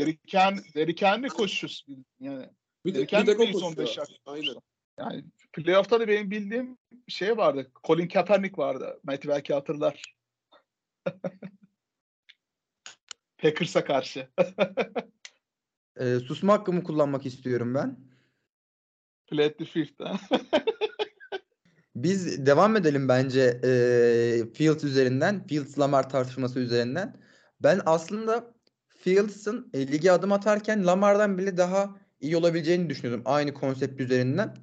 Derrick 0.76 1.06
Henry 1.06 1.28
koşusu. 1.28 1.92
Yani 2.20 2.50
Bir, 2.86 2.94
tek, 2.94 3.12
bir 3.12 3.36
o 3.36 3.42
bir 3.42 3.54
son 3.54 3.60
koşuyor. 3.60 3.78
beş 3.78 3.98
yard. 3.98 4.08
Aynen. 4.26 4.56
Yani 5.00 5.26
playoff'ta 5.54 6.00
da 6.00 6.08
benim 6.08 6.32
bildiğim 6.32 6.78
şey 7.08 7.38
vardı. 7.38 7.72
Colin 7.84 8.08
Kaepernick 8.08 8.58
vardı. 8.58 9.00
Mete 9.04 9.28
belki 9.28 9.54
hatırlar. 9.54 10.16
Packers'a 13.38 13.86
karşı. 13.86 14.28
E, 15.96 16.20
susma 16.20 16.54
hakkımı 16.54 16.84
kullanmak 16.84 17.26
istiyorum 17.26 17.74
ben. 17.76 17.98
Plead 19.28 19.58
the 19.58 19.66
fifth. 19.66 20.02
Biz 21.96 22.46
devam 22.46 22.76
edelim 22.76 23.08
bence 23.08 23.60
e, 23.64 23.70
Fields 24.54 24.84
üzerinden. 24.84 25.48
Fields 25.48 25.80
Lamar 25.80 26.10
tartışması 26.10 26.60
üzerinden. 26.60 27.16
Ben 27.64 27.82
aslında 27.86 28.54
Fields'ın 28.88 29.70
e, 29.74 29.88
lige 29.88 30.12
adım 30.12 30.32
atarken 30.32 30.86
Lamar'dan 30.86 31.38
bile 31.38 31.58
daha 31.58 31.96
iyi 32.20 32.38
olabileceğini 32.38 32.90
düşünüyordum. 32.90 33.24
Aynı 33.26 33.54
konsept 33.54 34.02
üzerinden. 34.02 34.56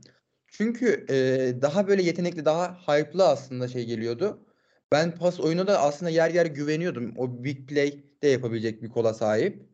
Çünkü 0.47 1.07
e, 1.11 1.15
daha 1.63 1.89
böyle 1.89 2.03
yetenekli, 2.03 2.45
daha 2.45 2.79
hype'lı 2.87 3.29
aslında 3.29 3.69
şey 3.69 3.85
geliyordu. 3.85 4.47
Ben 4.93 5.15
pas 5.15 5.41
oyunu 5.41 5.67
da 5.67 5.81
aslında 5.81 6.11
yer 6.11 6.31
yer 6.31 6.47
güveniyordum. 6.47 7.15
O 7.17 7.45
big 7.45 7.69
play 7.69 8.05
de 8.23 8.29
yapabilecek 8.29 8.83
bir 8.83 8.89
kola 8.89 9.15
sahip. 9.15 9.71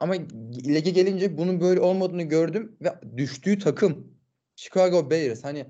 Ama 0.00 0.14
lige 0.66 0.90
gelince 0.90 1.38
bunun 1.38 1.60
böyle 1.60 1.80
olmadığını 1.80 2.22
gördüm 2.22 2.76
ve 2.80 3.16
düştüğü 3.16 3.58
takım 3.58 4.14
Chicago 4.56 5.10
Bears 5.10 5.44
hani 5.44 5.66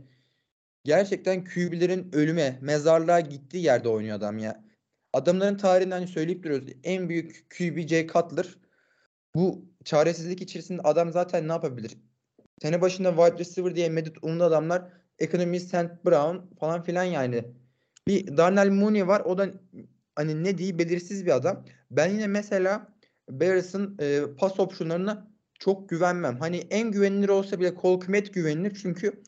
gerçekten 0.85 1.45
QB'lerin 1.45 2.11
ölüme, 2.13 2.59
mezarlığa 2.61 3.21
gittiği 3.21 3.65
yerde 3.65 3.89
oynuyor 3.89 4.17
adam 4.17 4.39
ya. 4.39 4.65
Adamların 5.13 5.57
tarihinden 5.57 5.97
hani 5.97 6.09
söyleyip 6.09 6.43
duruyoruz. 6.43 6.69
En 6.85 7.09
büyük 7.09 7.47
QB 7.51 7.89
Jay 7.89 8.07
Cutler. 8.07 8.57
Bu 9.35 9.65
çaresizlik 9.85 10.43
içerisinde 10.43 10.83
adam 10.83 11.13
zaten 11.13 11.49
ne 11.49 11.53
yapabilir? 11.53 11.99
Sene 12.63 12.81
başında 12.81 13.11
wide 13.17 13.39
receiver 13.39 13.77
diye 13.77 13.89
medet 13.89 14.25
umlu 14.25 14.45
adamlar 14.45 14.93
Economy 15.19 15.61
St. 15.61 16.05
Brown 16.05 16.57
falan 16.61 16.83
filan 16.83 17.05
yani. 17.05 17.45
Bir 18.09 18.37
Darnell 18.37 18.71
Mooney 18.71 19.07
var. 19.07 19.21
O 19.21 19.39
da 19.39 19.51
hani 20.17 20.45
ne 20.45 20.59
diye 20.59 20.79
belirsiz 20.79 21.27
bir 21.27 21.37
adam. 21.37 21.65
Ben 21.91 22.11
yine 22.11 22.27
mesela 22.27 22.95
Bears'ın 23.31 23.97
e, 24.01 24.23
pas 24.39 24.61
opsiyonlarına 24.61 25.31
çok 25.59 25.89
güvenmem. 25.89 26.41
Hani 26.41 26.57
en 26.57 26.91
güvenilir 26.91 27.29
olsa 27.29 27.61
bile 27.61 27.75
Cole 27.83 27.99
Kmet 27.99 28.35
güvenilir. 28.35 28.79
Çünkü 28.83 29.23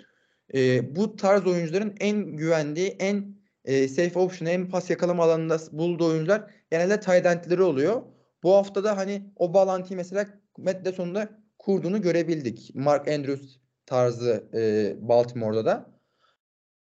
e, 0.55 0.97
bu 0.97 1.17
tarz 1.17 1.47
oyuncuların 1.47 1.95
en 2.01 2.37
güvendiği, 2.37 2.89
en 2.89 3.37
e, 3.65 3.89
safe 3.89 4.19
option, 4.19 4.49
en 4.49 4.69
pas 4.69 4.91
yakalama 4.91 5.25
alanında 5.25 5.59
bulduğu 5.73 6.07
oyuncular 6.07 6.51
genelde 6.71 7.01
tight 7.01 7.27
end'leri 7.27 7.63
oluyor. 7.63 8.03
Bu 8.43 8.55
hafta 8.55 8.85
da 8.85 8.97
hani 8.97 9.33
o 9.37 9.55
bağlantıyı 9.55 9.97
mesela 9.97 10.27
Matt 10.59 10.95
sonunda 10.95 11.29
kurduğunu 11.59 12.03
görebildik. 12.03 12.71
Mark 12.75 13.09
Andrews 13.09 13.59
tarzı 13.87 14.51
e, 14.55 14.95
Baltimore'da 15.09 15.65
da. 15.65 15.97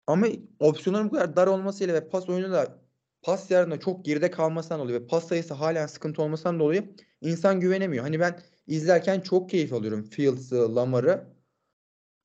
Ama 0.07 0.27
opsiyonların 0.59 1.09
bu 1.09 1.13
kadar 1.13 1.35
dar 1.35 1.47
olmasıyla 1.47 1.93
ve 1.93 2.09
pas 2.09 2.29
oyunu 2.29 2.51
da 2.51 2.77
pas 3.21 3.51
yarında 3.51 3.79
çok 3.79 4.05
geride 4.05 4.31
kalmasından 4.31 4.79
dolayı 4.79 5.01
ve 5.01 5.07
pas 5.07 5.27
sayısı 5.27 5.53
halen 5.53 5.87
sıkıntı 5.87 6.21
olmasından 6.21 6.59
dolayı 6.59 6.95
insan 7.21 7.59
güvenemiyor. 7.59 8.03
Hani 8.03 8.19
ben 8.19 8.39
izlerken 8.67 9.21
çok 9.21 9.49
keyif 9.49 9.73
alıyorum 9.73 10.03
Fields'ı, 10.03 10.75
Lamar'ı. 10.75 11.37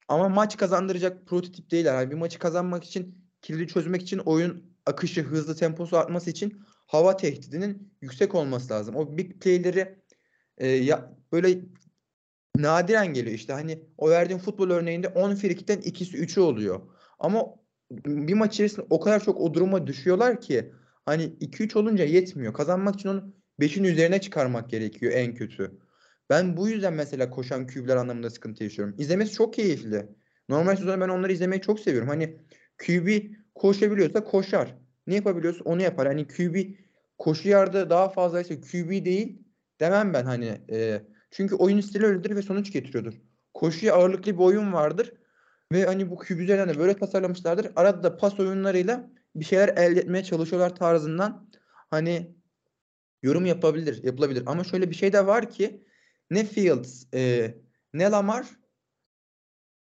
Ama 0.09 0.29
maç 0.29 0.57
kazandıracak 0.57 1.27
prototip 1.27 1.71
değiller. 1.71 1.95
Hani 1.95 2.11
bir 2.11 2.17
maçı 2.17 2.39
kazanmak 2.39 2.85
için, 2.85 3.25
kilidi 3.43 3.67
çözmek 3.67 4.03
için 4.03 4.19
oyun 4.19 4.73
akışı, 4.87 5.23
hızlı 5.23 5.57
temposu 5.57 5.97
artması 5.97 6.31
için 6.31 6.63
hava 6.87 7.17
tehdidinin 7.17 7.93
yüksek 8.01 8.35
olması 8.35 8.73
lazım. 8.73 8.97
O 8.97 9.19
big 9.19 9.43
play'leri 9.43 9.99
e, 10.59 10.69
ya, 10.69 11.17
böyle 11.33 11.61
nadiren 12.57 13.07
geliyor 13.07 13.35
işte. 13.35 13.53
Hani 13.53 13.85
o 13.99 14.11
verdiğim 14.11 14.39
futbol 14.41 14.71
örneğinde 14.71 15.09
10 15.09 15.35
frikikten 15.35 15.81
ikisi 15.81 16.17
3'ü 16.17 16.41
oluyor. 16.41 16.81
Ama 17.19 17.47
bir 17.91 18.35
maç 18.35 18.55
içerisinde 18.55 18.87
o 18.91 19.01
kadar 19.01 19.25
çok 19.25 19.41
o 19.41 19.55
duruma 19.55 19.87
düşüyorlar 19.87 20.41
ki 20.41 20.73
hani 21.05 21.25
2-3 21.25 21.79
olunca 21.79 22.05
yetmiyor. 22.05 22.53
Kazanmak 22.53 22.95
için 22.95 23.09
onu 23.09 23.35
5'in 23.61 23.85
üzerine 23.85 24.21
çıkarmak 24.21 24.71
gerekiyor 24.71 25.13
en 25.13 25.35
kötü. 25.35 25.79
Ben 26.31 26.57
bu 26.57 26.69
yüzden 26.69 26.93
mesela 26.95 27.31
koşan 27.31 27.67
QB'ler 27.67 27.97
anlamında 27.97 28.31
sıkıntı 28.31 28.65
yaşıyorum. 28.65 28.95
İzlemesi 28.99 29.33
çok 29.33 29.55
keyifli. 29.55 30.07
Normal 30.49 30.77
sezonda 30.77 31.01
ben 31.01 31.09
onları 31.09 31.33
izlemeyi 31.33 31.63
çok 31.63 31.81
seviyorum. 31.81 32.09
Hani 32.09 32.37
QB 32.79 33.09
koşabiliyorsa 33.55 34.25
koşar. 34.25 34.75
Ne 35.07 35.15
yapabiliyorsa 35.15 35.65
onu 35.65 35.83
yapar. 35.83 36.07
Hani 36.07 36.29
QB 36.29 36.57
koşu 37.19 37.49
yardı 37.49 37.91
daha 37.91 38.09
fazlaysa 38.09 38.55
QB 38.61 39.05
değil 39.05 39.43
demem 39.81 40.15
ben 40.15 40.25
hani. 40.25 40.61
E, 40.71 41.03
çünkü 41.31 41.55
oyun 41.55 41.81
stili 41.81 42.07
öyledir 42.07 42.37
ve 42.37 42.43
sonuç 42.43 42.73
getiriyordur. 42.73 43.15
Koşuya 43.55 43.95
ağırlıklı 43.95 44.33
bir 44.33 44.39
oyun 44.39 44.73
vardır. 44.73 45.13
Ve 45.73 45.85
hani 45.85 46.11
bu 46.11 46.17
QB 46.17 46.39
üzerinden 46.39 46.69
de 46.69 46.79
böyle 46.79 46.97
tasarlamışlardır. 46.97 47.73
Arada 47.77 48.03
da 48.03 48.17
pas 48.17 48.41
oyunlarıyla 48.41 49.11
bir 49.37 49.45
şeyler 49.45 49.69
elde 49.69 50.01
etmeye 50.01 50.25
çalışıyorlar 50.25 50.77
tarzından 50.77 51.51
hani 51.91 52.37
yorum 53.23 53.47
yapabilir, 53.47 54.05
yapılabilir. 54.05 54.43
Ama 54.47 54.65
şöyle 54.65 54.91
bir 54.91 54.95
şey 54.95 55.13
de 55.13 55.27
var 55.27 55.51
ki 55.51 55.83
ne 56.33 56.45
Fields 56.45 57.07
e, 57.15 57.55
ne 57.95 58.11
Lamar 58.11 58.47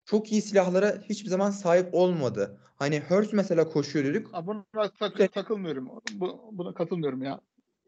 çok 0.05 0.33
iyi 0.33 0.43
silahlara 0.43 1.03
hiçbir 1.09 1.29
zaman 1.29 1.51
sahip 1.51 1.95
olmadı. 1.95 2.61
Hani 2.77 3.01
Hurts 3.01 3.33
mesela 3.33 3.69
koşuyor 3.69 4.05
dedik. 4.05 4.27
Buna 4.33 4.65
tak- 4.99 5.33
takılmıyorum. 5.33 5.89
Bu- 6.13 6.49
Buna 6.53 6.75
katılmıyorum 6.75 7.23
ya. 7.23 7.41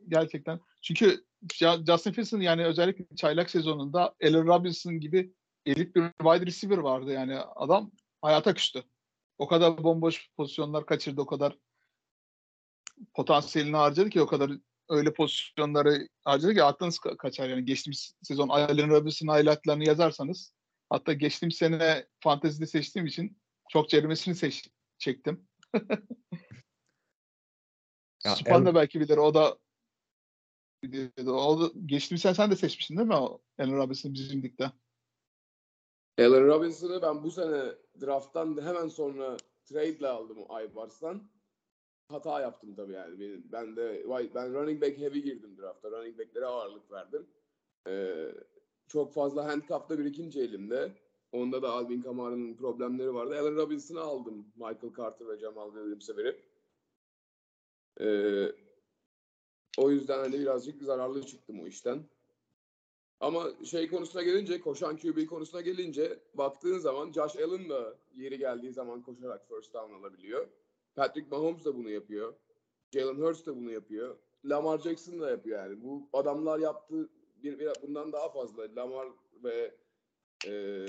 Gerçekten. 0.09 0.61
Çünkü 0.83 1.25
Justin 1.87 2.13
Fields'ın 2.13 2.41
yani 2.41 2.65
özellikle 2.65 3.17
çaylak 3.17 3.51
sezonunda 3.51 4.15
Allen 4.23 4.47
Robinson 4.47 5.01
gibi 5.01 5.33
elit 5.67 5.97
bir 5.97 6.03
wide 6.23 6.47
receiver 6.47 6.79
vardı 6.79 7.13
yani. 7.13 7.39
Adam 7.39 7.91
hayata 8.23 8.55
küstü. 8.55 8.83
O 9.39 9.49
kadar 9.49 9.85
bomboş 9.85 10.31
pozisyonlar 10.37 10.87
kaçırdı. 10.87 11.21
O 11.21 11.27
kadar 11.27 11.59
potansiyelini 13.15 13.77
harcadı 13.77 14.11
ki 14.11 14.21
o 14.21 14.27
kadar 14.27 14.53
öyle 14.91 15.13
pozisyonları 15.13 16.09
harcadı 16.25 16.55
ki 16.55 16.65
aklınız 16.65 16.97
ka- 16.97 17.17
kaçar 17.17 17.49
yani. 17.49 17.65
Geçtiğimiz 17.65 18.15
sezon 18.23 18.49
Allen 18.49 18.91
Robinson 18.91 19.29
highlightlarını 19.29 19.85
yazarsanız 19.85 20.53
hatta 20.91 21.13
geçtiğim 21.13 21.53
sene 21.53 22.07
fantezide 22.21 22.67
seçtiğim 22.67 23.07
için 23.07 23.39
çok 23.69 23.89
cerimesini 23.89 24.35
seç 24.35 24.69
çektim. 24.99 25.49
Ya, 28.25 28.37
Span 28.37 28.65
da 28.67 28.69
El- 28.69 28.75
belki 28.75 29.01
bilir. 29.01 29.17
O 29.17 29.35
da 29.35 29.59
o 31.27 31.61
da 31.61 31.73
geçtiğimiz 31.87 32.23
sene 32.23 32.35
sen 32.35 32.51
de 32.51 32.57
seçmiştin 32.57 32.97
değil 32.97 33.09
mi 33.09 33.15
o 33.15 33.43
Allen 33.59 33.77
Robinson 33.77 34.15
bizim 34.15 34.43
ligde? 34.43 34.73
Allen 36.19 36.47
Robinson'ı 36.47 37.03
ben 37.03 37.23
bu 37.23 37.31
sene 37.31 37.63
drafttan 38.01 38.63
hemen 38.63 38.89
sonra 38.89 39.37
trade'le 39.65 40.07
aldım 40.09 40.39
Aybars'tan. 40.49 41.31
Hata 42.11 42.41
yaptım 42.41 42.75
tabii 42.75 42.93
yani. 42.93 43.21
Benim, 43.21 43.45
ben 43.53 43.77
de 43.77 44.05
ben 44.35 44.55
running 44.55 44.83
back 44.83 44.99
heavy 44.99 45.19
girdim 45.19 45.57
draftta. 45.59 45.91
Running 45.91 46.19
back'lere 46.19 46.47
ağırlık 46.47 46.93
verdim. 46.93 47.27
Ee, 47.87 48.29
çok 48.89 49.13
fazla 49.13 49.45
handcuff'ta 49.45 49.99
bir 49.99 50.05
ikinci 50.05 50.41
elimde. 50.41 50.93
Onda 51.33 51.63
da 51.63 51.71
Alvin 51.71 52.03
Kamara'nın 52.03 52.55
problemleri 52.55 53.15
vardı. 53.15 53.39
Allen 53.41 53.57
Robinson'ı 53.57 54.01
aldım. 54.01 54.47
Michael 54.57 54.95
Carter 54.97 55.29
ve 55.29 55.39
Jamal 55.39 55.73
Williams'e 55.73 56.17
verip. 56.17 56.43
Ee, 58.01 58.53
o 59.79 59.91
yüzden 59.91 60.19
hani 60.19 60.41
birazcık 60.41 60.83
zararlı 60.83 61.27
çıktım 61.27 61.61
o 61.61 61.67
işten. 61.67 62.05
Ama 63.21 63.65
şey 63.65 63.89
konusuna 63.89 64.23
gelince, 64.23 64.61
koşan 64.61 64.97
QB 64.97 65.27
konusuna 65.27 65.61
gelince 65.61 66.19
baktığın 66.35 66.79
zaman 66.79 67.13
Josh 67.13 67.37
Allen 67.37 67.69
da 67.69 67.97
yeri 68.17 68.39
geldiği 68.39 68.73
zaman 68.73 69.03
koşarak 69.03 69.49
first 69.49 69.75
down 69.75 69.93
alabiliyor. 69.93 70.49
Patrick 70.97 71.31
Mahomes 71.31 71.65
da 71.65 71.77
bunu 71.77 71.91
yapıyor. 71.91 72.35
Jalen 72.91 73.15
Hurts 73.15 73.47
da 73.47 73.57
bunu 73.57 73.71
yapıyor. 73.71 74.17
Lamar 74.45 74.79
Jackson 74.79 75.21
da 75.21 75.31
yapıyor 75.31 75.65
yani. 75.65 75.83
Bu 75.83 76.09
adamlar 76.13 76.59
yaptığı 76.59 77.09
bir, 77.37 77.59
bir 77.59 77.69
bundan 77.83 78.13
daha 78.13 78.29
fazla. 78.29 78.77
Lamar 78.77 79.09
ve 79.45 79.75
e, 80.47 80.87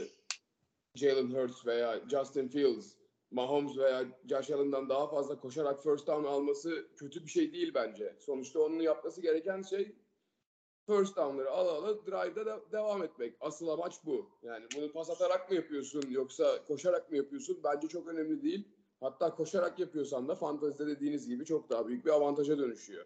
Jalen 0.95 1.27
Hurts 1.27 1.65
veya 1.65 2.01
Justin 2.09 2.47
Fields, 2.47 2.95
Mahomes 3.31 3.77
veya 3.77 4.05
Josh 4.29 4.51
Allen'dan 4.51 4.89
daha 4.89 5.07
fazla 5.07 5.39
koşarak 5.39 5.83
first 5.83 6.07
down 6.07 6.23
alması 6.23 6.87
kötü 6.97 7.25
bir 7.25 7.29
şey 7.29 7.53
değil 7.53 7.71
bence. 7.73 8.15
Sonuçta 8.19 8.59
onun 8.59 8.79
yapması 8.79 9.21
gereken 9.21 9.61
şey 9.61 9.95
first 10.87 11.17
down'ları 11.17 11.51
ala 11.51 11.71
ala 11.71 12.05
drive'da 12.05 12.45
da 12.45 12.61
devam 12.71 13.03
etmek. 13.03 13.35
Asıl 13.39 13.67
amaç 13.67 13.95
bu. 14.05 14.29
Yani 14.43 14.65
bunu 14.75 14.91
pas 14.91 15.09
atarak 15.09 15.49
mı 15.49 15.55
yapıyorsun 15.55 16.03
yoksa 16.09 16.65
koşarak 16.65 17.11
mı 17.11 17.17
yapıyorsun? 17.17 17.59
Bence 17.63 17.87
çok 17.87 18.07
önemli 18.07 18.41
değil. 18.41 18.67
Hatta 19.01 19.35
koşarak 19.35 19.79
yapıyorsan 19.79 20.27
da 20.27 20.35
fantezide 20.35 20.87
dediğiniz 20.87 21.27
gibi 21.27 21.45
çok 21.45 21.69
daha 21.69 21.87
büyük 21.87 22.05
bir 22.05 22.11
avantaja 22.11 22.57
dönüşüyor. 22.57 23.05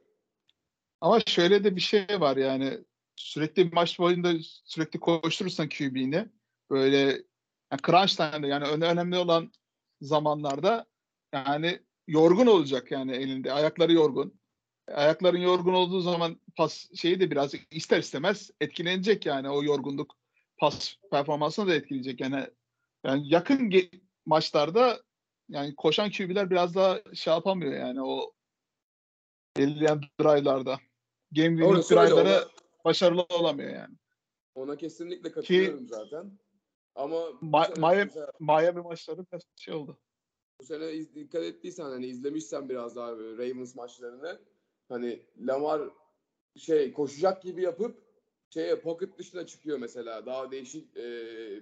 Ama 1.01 1.19
şöyle 1.19 1.63
de 1.63 1.75
bir 1.75 1.81
şey 1.81 2.05
var 2.09 2.37
yani 2.37 2.79
sürekli 3.15 3.65
maç 3.65 3.99
boyunda 3.99 4.33
sürekli 4.65 4.99
koşturursan 4.99 5.69
QB'ni 5.69 6.29
böyle 6.69 6.97
yani 7.71 7.81
crunch 7.85 8.15
time'da 8.15 8.47
yani 8.47 8.65
öne- 8.67 8.87
önemli 8.87 9.17
olan 9.17 9.51
zamanlarda 10.01 10.85
yani 11.33 11.79
yorgun 12.07 12.47
olacak 12.47 12.91
yani 12.91 13.11
elinde. 13.11 13.53
Ayakları 13.53 13.93
yorgun. 13.93 14.39
Ayakların 14.87 15.37
yorgun 15.37 15.73
olduğu 15.73 16.01
zaman 16.01 16.41
pas 16.55 16.87
şeyi 16.95 17.19
de 17.19 17.31
biraz 17.31 17.53
ister 17.71 17.99
istemez 17.99 18.51
etkilenecek 18.61 19.25
yani 19.25 19.49
o 19.49 19.63
yorgunluk 19.63 20.15
pas 20.57 20.95
performansına 21.11 21.67
da 21.67 21.75
etkileyecek. 21.75 22.21
Yani 22.21 22.47
yani 23.05 23.33
yakın 23.33 23.73
maçlarda 24.25 25.01
yani 25.49 25.75
koşan 25.75 26.09
QB'ler 26.11 26.49
biraz 26.49 26.75
daha 26.75 26.99
şey 27.13 27.33
yapamıyor 27.33 27.73
yani 27.73 28.03
o 28.03 28.33
belirleyen 29.57 30.01
drive'larda. 30.21 30.79
Game 31.31 31.57
winning 31.57 31.85
drive'lara 31.89 32.39
ona- 32.41 32.47
başarılı 32.85 33.21
olamıyor 33.29 33.69
yani. 33.69 33.95
Ona 34.55 34.75
kesinlikle 34.77 35.31
katılıyorum 35.31 35.87
zaten. 35.87 36.31
Ama 36.95 37.15
Ma- 37.15 37.79
Miami- 37.79 38.05
mesela 38.05 38.31
Miami 38.39 38.81
maçları 38.81 39.25
biraz 39.31 39.41
şey 39.55 39.73
oldu. 39.73 39.97
bu 40.61 40.65
sene 40.65 40.91
iz- 40.91 41.15
dikkat 41.15 41.43
ettiysen 41.43 41.83
hani 41.83 42.05
izlemişsen 42.07 42.69
biraz 42.69 42.95
daha 42.95 43.17
böyle 43.17 43.37
Ravens 43.49 43.75
maçlarını 43.75 44.39
hani 44.89 45.25
Lamar 45.39 45.81
şey 46.57 46.93
koşacak 46.93 47.41
gibi 47.43 47.61
yapıp 47.61 48.05
şeye 48.49 48.79
pocket 48.79 49.17
dışına 49.17 49.45
çıkıyor 49.45 49.77
mesela. 49.77 50.25
Daha 50.25 50.51
değişik 50.51 50.97
e, 50.97 51.03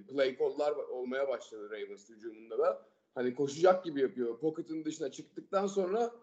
play 0.10 0.38
call'lar 0.38 0.72
olmaya 0.72 1.28
başladı 1.28 1.70
Ravens 1.72 2.10
hücumunda 2.10 2.60
da. 2.60 2.86
Hani 3.16 3.36
koşacak 3.36 3.84
gibi 3.84 4.02
yapıyor. 4.02 4.40
Pocket'ın 4.40 4.86
dışına 4.86 5.12
çıktıktan 5.12 5.68
sonra 5.68 6.16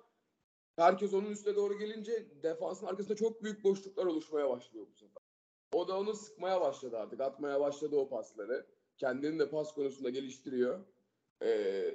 herkes 0.76 1.14
onun 1.14 1.30
üstüne 1.30 1.56
doğru 1.56 1.78
gelince 1.78 2.42
defansın 2.42 2.86
arkasında 2.86 3.16
çok 3.16 3.42
büyük 3.42 3.64
boşluklar 3.64 4.06
oluşmaya 4.06 4.50
başlıyor 4.50 4.86
bu 4.90 4.94
sefer. 4.94 5.22
O 5.72 5.88
da 5.88 5.98
onu 5.98 6.14
sıkmaya 6.14 6.60
başladı 6.60 6.98
artık. 6.98 7.20
Atmaya 7.20 7.60
başladı 7.60 7.96
o 7.96 8.08
pasları. 8.08 8.66
Kendini 8.98 9.38
de 9.38 9.50
pas 9.50 9.74
konusunda 9.74 10.10
geliştiriyor. 10.10 10.80
Ee, 11.42 11.94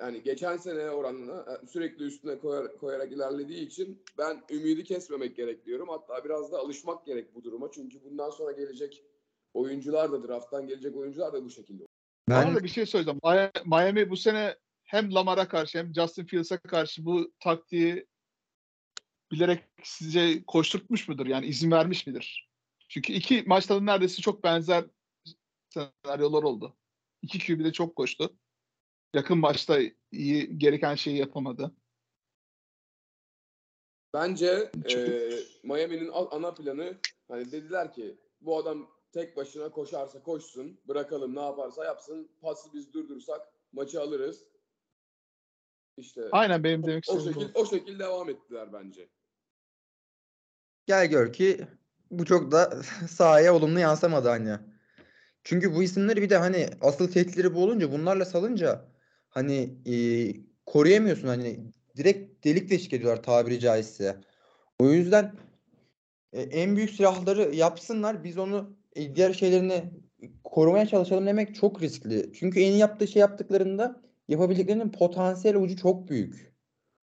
yani 0.00 0.22
geçen 0.22 0.56
sene 0.56 0.90
oranına 0.90 1.40
e, 1.40 1.66
sürekli 1.66 2.04
üstüne 2.04 2.38
koyar, 2.38 2.78
koyarak 2.78 3.12
ilerlediği 3.12 3.66
için 3.66 4.02
ben 4.18 4.42
ümidi 4.50 4.84
kesmemek 4.84 5.36
gerek 5.36 5.66
diyorum. 5.66 5.88
Hatta 5.88 6.24
biraz 6.24 6.52
da 6.52 6.58
alışmak 6.58 7.06
gerek 7.06 7.34
bu 7.34 7.44
duruma. 7.44 7.70
Çünkü 7.70 8.04
bundan 8.04 8.30
sonra 8.30 8.52
gelecek 8.52 9.04
oyuncular 9.54 10.12
da 10.12 10.28
drafttan 10.28 10.66
gelecek 10.66 10.96
oyuncular 10.96 11.32
da 11.32 11.44
bu 11.44 11.50
şekilde. 11.50 11.84
Ben 12.28 12.46
Bana 12.46 12.54
da 12.54 12.64
bir 12.64 12.68
şey 12.68 12.86
söyleyeceğim. 12.86 13.20
Miami- 13.64 14.10
bu 14.10 14.16
sene 14.16 14.56
hem 14.84 15.14
Lamar'a 15.14 15.48
karşı 15.48 15.78
hem 15.78 15.94
Justin 15.94 16.24
Fields'a 16.24 16.58
karşı 16.58 17.04
bu 17.04 17.32
taktiği 17.40 18.06
bilerek 19.32 19.64
size 19.82 20.44
koşturtmuş 20.46 21.08
mudur? 21.08 21.26
Yani 21.26 21.46
izin 21.46 21.70
vermiş 21.70 22.06
midir? 22.06 22.50
Çünkü 22.88 23.12
iki 23.12 23.42
maçta 23.46 23.76
da 23.76 23.80
neredeyse 23.80 24.22
çok 24.22 24.44
benzer 24.44 24.84
senaryolar 25.68 26.42
oldu. 26.42 26.76
İki 27.22 27.38
QB 27.38 27.64
de 27.64 27.72
çok 27.72 27.96
koştu. 27.96 28.36
Yakın 29.14 29.38
maçta 29.38 29.78
iyi 30.12 30.58
gereken 30.58 30.94
şeyi 30.94 31.16
yapamadı. 31.16 31.74
Bence 34.14 34.70
e, 34.94 35.30
Miami'nin 35.62 36.10
ana 36.30 36.54
planı 36.54 36.98
hani 37.28 37.52
dediler 37.52 37.92
ki 37.92 38.18
bu 38.40 38.58
adam 38.58 38.93
tek 39.14 39.36
başına 39.36 39.70
koşarsa 39.70 40.22
koşsun, 40.22 40.80
bırakalım 40.88 41.36
ne 41.36 41.40
yaparsa 41.40 41.84
yapsın, 41.84 42.28
pası 42.40 42.72
biz 42.72 42.92
durdursak 42.92 43.40
maçı 43.72 44.00
alırız. 44.00 44.44
İşte 45.96 46.22
Aynen 46.32 46.64
benim 46.64 46.86
demek 46.86 47.04
o 47.08 47.18
istediğim 47.18 47.48
şekil 47.48 47.60
o 47.60 47.66
şekil 47.66 47.98
devam 47.98 48.30
ettiler 48.30 48.72
bence. 48.72 49.08
Gel 50.86 51.06
gör 51.06 51.32
ki 51.32 51.66
bu 52.10 52.24
çok 52.24 52.52
da 52.52 52.82
sahaya 53.08 53.54
olumlu 53.54 53.78
yansımadı 53.78 54.28
hani. 54.28 54.58
Çünkü 55.44 55.74
bu 55.74 55.82
isimleri 55.82 56.22
bir 56.22 56.30
de 56.30 56.36
hani 56.36 56.68
asıl 56.80 57.10
tehditleri 57.10 57.54
bu 57.54 57.64
olunca 57.64 57.92
bunlarla 57.92 58.24
salınca 58.24 58.88
hani 59.28 59.78
e, 59.86 59.94
koruyamıyorsun 60.66 61.28
hani 61.28 61.72
direkt 61.96 62.44
delik 62.44 62.70
deşik 62.70 62.92
ediyorlar 62.92 63.22
tabiri 63.22 63.60
caizse. 63.60 64.20
O 64.78 64.90
yüzden 64.90 65.34
e, 66.32 66.42
en 66.42 66.76
büyük 66.76 66.90
silahları 66.90 67.54
yapsınlar 67.54 68.24
biz 68.24 68.38
onu 68.38 68.83
diğer 68.94 69.32
şeylerini 69.32 69.84
korumaya 70.44 70.86
çalışalım 70.86 71.26
demek 71.26 71.54
çok 71.54 71.82
riskli. 71.82 72.32
Çünkü 72.38 72.60
en 72.60 72.72
iyi 72.72 72.78
yaptığı 72.78 73.08
şey 73.08 73.20
yaptıklarında 73.20 74.02
yapabildiklerinin 74.28 74.92
potansiyel 74.92 75.56
ucu 75.56 75.76
çok 75.76 76.08
büyük. 76.08 76.52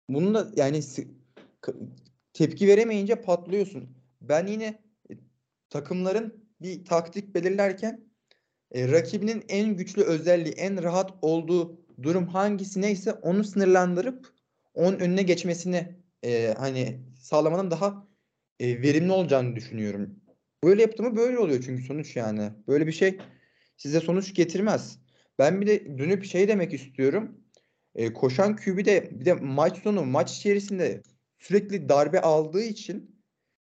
Bunu 0.09 0.33
da 0.33 0.47
yani 0.55 0.81
tepki 2.33 2.67
veremeyince 2.67 3.15
patlıyorsun. 3.15 3.89
Ben 4.21 4.47
yine 4.47 4.65
e, 5.11 5.13
takımların 5.69 6.45
bir 6.61 6.85
taktik 6.85 7.35
belirlerken 7.35 8.01
e, 8.71 8.91
rakibinin 8.91 9.43
en 9.49 9.75
güçlü 9.75 10.03
özelliği, 10.03 10.53
en 10.53 10.83
rahat 10.83 11.13
olduğu 11.21 11.79
durum 12.03 12.27
hangisi 12.27 12.81
neyse 12.81 13.13
onu 13.13 13.43
sınırlandırıp 13.43 14.33
onun 14.73 14.99
önüne 14.99 15.23
geçmesini 15.23 15.95
e, 16.23 16.53
hani 16.57 16.99
sağlamanın 17.19 17.71
daha 17.71 18.07
e, 18.59 18.81
verimli 18.81 19.11
olacağını 19.11 19.55
düşünüyorum. 19.55 20.19
Böyle 20.63 20.81
yaptı 20.81 21.03
mı 21.03 21.15
böyle 21.15 21.39
oluyor 21.39 21.63
çünkü 21.65 21.83
sonuç 21.83 22.15
yani. 22.15 22.51
Böyle 22.67 22.87
bir 22.87 22.91
şey 22.91 23.17
size 23.77 23.99
sonuç 23.99 24.33
getirmez. 24.33 24.99
Ben 25.39 25.61
bir 25.61 25.67
de 25.67 25.97
dönüp 25.97 26.25
şey 26.25 26.47
demek 26.47 26.73
istiyorum. 26.73 27.41
E, 27.95 28.13
koşan 28.13 28.55
QB 28.55 28.85
de 28.85 29.09
bir 29.11 29.25
de 29.25 29.33
maç 29.33 29.83
sonu 29.83 30.05
maç 30.05 30.37
içerisinde 30.37 31.01
sürekli 31.39 31.89
darbe 31.89 32.21
aldığı 32.21 32.63
için 32.63 33.21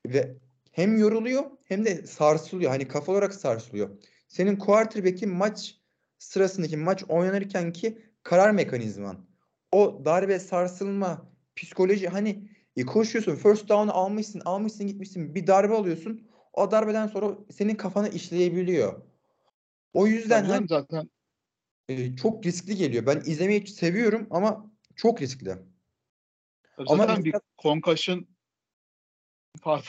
ve 0.07 0.37
hem 0.71 0.97
yoruluyor 0.97 1.43
hem 1.63 1.85
de 1.85 2.07
sarsılıyor. 2.07 2.71
Hani 2.71 2.87
kafa 2.87 3.11
olarak 3.11 3.33
sarsılıyor. 3.33 3.89
Senin 4.27 4.55
quarterback'in 4.55 5.29
maç 5.29 5.77
sırasındaki 6.19 6.77
maç 6.77 7.03
oynanırken 7.07 7.73
ki 7.73 7.97
karar 8.23 8.51
mekanizman. 8.51 9.25
O 9.71 10.01
darbe 10.05 10.39
sarsılma 10.39 11.31
psikoloji 11.55 12.07
hani 12.07 12.49
e, 12.77 12.85
koşuyorsun 12.85 13.35
first 13.35 13.69
down 13.69 13.87
almışsın 13.87 14.41
almışsın 14.45 14.87
gitmişsin 14.87 15.35
bir 15.35 15.47
darbe 15.47 15.73
alıyorsun. 15.73 16.27
O 16.53 16.71
darbeden 16.71 17.07
sonra 17.07 17.37
senin 17.51 17.75
kafana 17.75 18.07
işleyebiliyor. 18.07 19.01
O 19.93 20.07
yüzden 20.07 20.45
hani, 20.45 20.67
zaten 20.67 21.09
e, 21.89 22.15
çok 22.15 22.45
riskli 22.45 22.75
geliyor. 22.75 23.05
Ben 23.05 23.19
izlemeyi 23.19 23.67
seviyorum 23.67 24.27
ama 24.29 24.71
çok 24.95 25.21
riskli. 25.21 25.57
Ama 26.77 26.97
zaten 26.97 27.23
bir 27.23 27.33
mesela- 27.33 27.41
concussion 27.57 28.27
pardon 29.61 29.83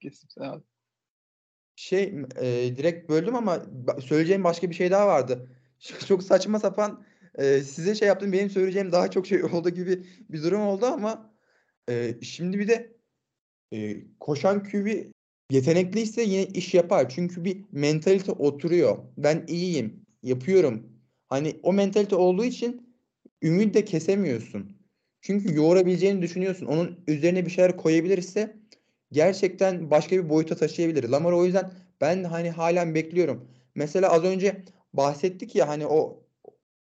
kesim 0.00 0.28
sen 0.30 0.42
abi. 0.42 0.62
Şey 1.76 2.02
e, 2.40 2.76
direkt 2.76 3.10
böldüm 3.10 3.34
ama 3.34 3.62
söyleyeceğim 4.04 4.44
başka 4.44 4.70
bir 4.70 4.74
şey 4.74 4.90
daha 4.90 5.06
vardı. 5.06 5.56
Çok 6.08 6.22
saçma 6.22 6.58
sapan 6.58 7.04
e, 7.34 7.60
size 7.60 7.94
şey 7.94 8.08
yaptım 8.08 8.32
benim 8.32 8.50
söyleyeceğim 8.50 8.92
daha 8.92 9.10
çok 9.10 9.26
şey 9.26 9.44
oldu 9.44 9.70
gibi 9.70 10.06
bir 10.28 10.42
durum 10.42 10.60
oldu 10.60 10.86
ama 10.86 11.34
e, 11.88 12.20
şimdi 12.22 12.58
bir 12.58 12.68
de 12.68 12.96
e, 13.72 13.96
koşan 14.20 14.64
QB 14.64 15.12
yetenekliyse 15.50 16.22
yine 16.22 16.44
iş 16.46 16.74
yapar. 16.74 17.08
Çünkü 17.08 17.44
bir 17.44 17.64
mentalite 17.72 18.32
oturuyor. 18.32 18.98
Ben 19.16 19.44
iyiyim, 19.48 20.06
yapıyorum. 20.22 20.82
Hani 21.28 21.56
o 21.62 21.72
mentalite 21.72 22.16
olduğu 22.16 22.44
için 22.44 22.96
ümit 23.42 23.74
de 23.74 23.84
kesemiyorsun. 23.84 24.76
Çünkü 25.20 25.54
yoğurabileceğini 25.54 26.22
düşünüyorsun. 26.22 26.66
Onun 26.66 27.00
üzerine 27.06 27.46
bir 27.46 27.50
şeyler 27.50 27.76
koyabilirse 27.76 28.56
gerçekten 29.12 29.90
başka 29.90 30.16
bir 30.16 30.28
boyuta 30.28 30.56
taşıyabilir. 30.56 31.08
Lamar 31.08 31.32
o 31.32 31.44
yüzden 31.44 31.72
ben 32.00 32.24
hani 32.24 32.50
halen 32.50 32.94
bekliyorum. 32.94 33.48
Mesela 33.74 34.08
az 34.10 34.24
önce 34.24 34.64
bahsettik 34.92 35.54
ya 35.54 35.68
hani 35.68 35.86
o 35.86 36.22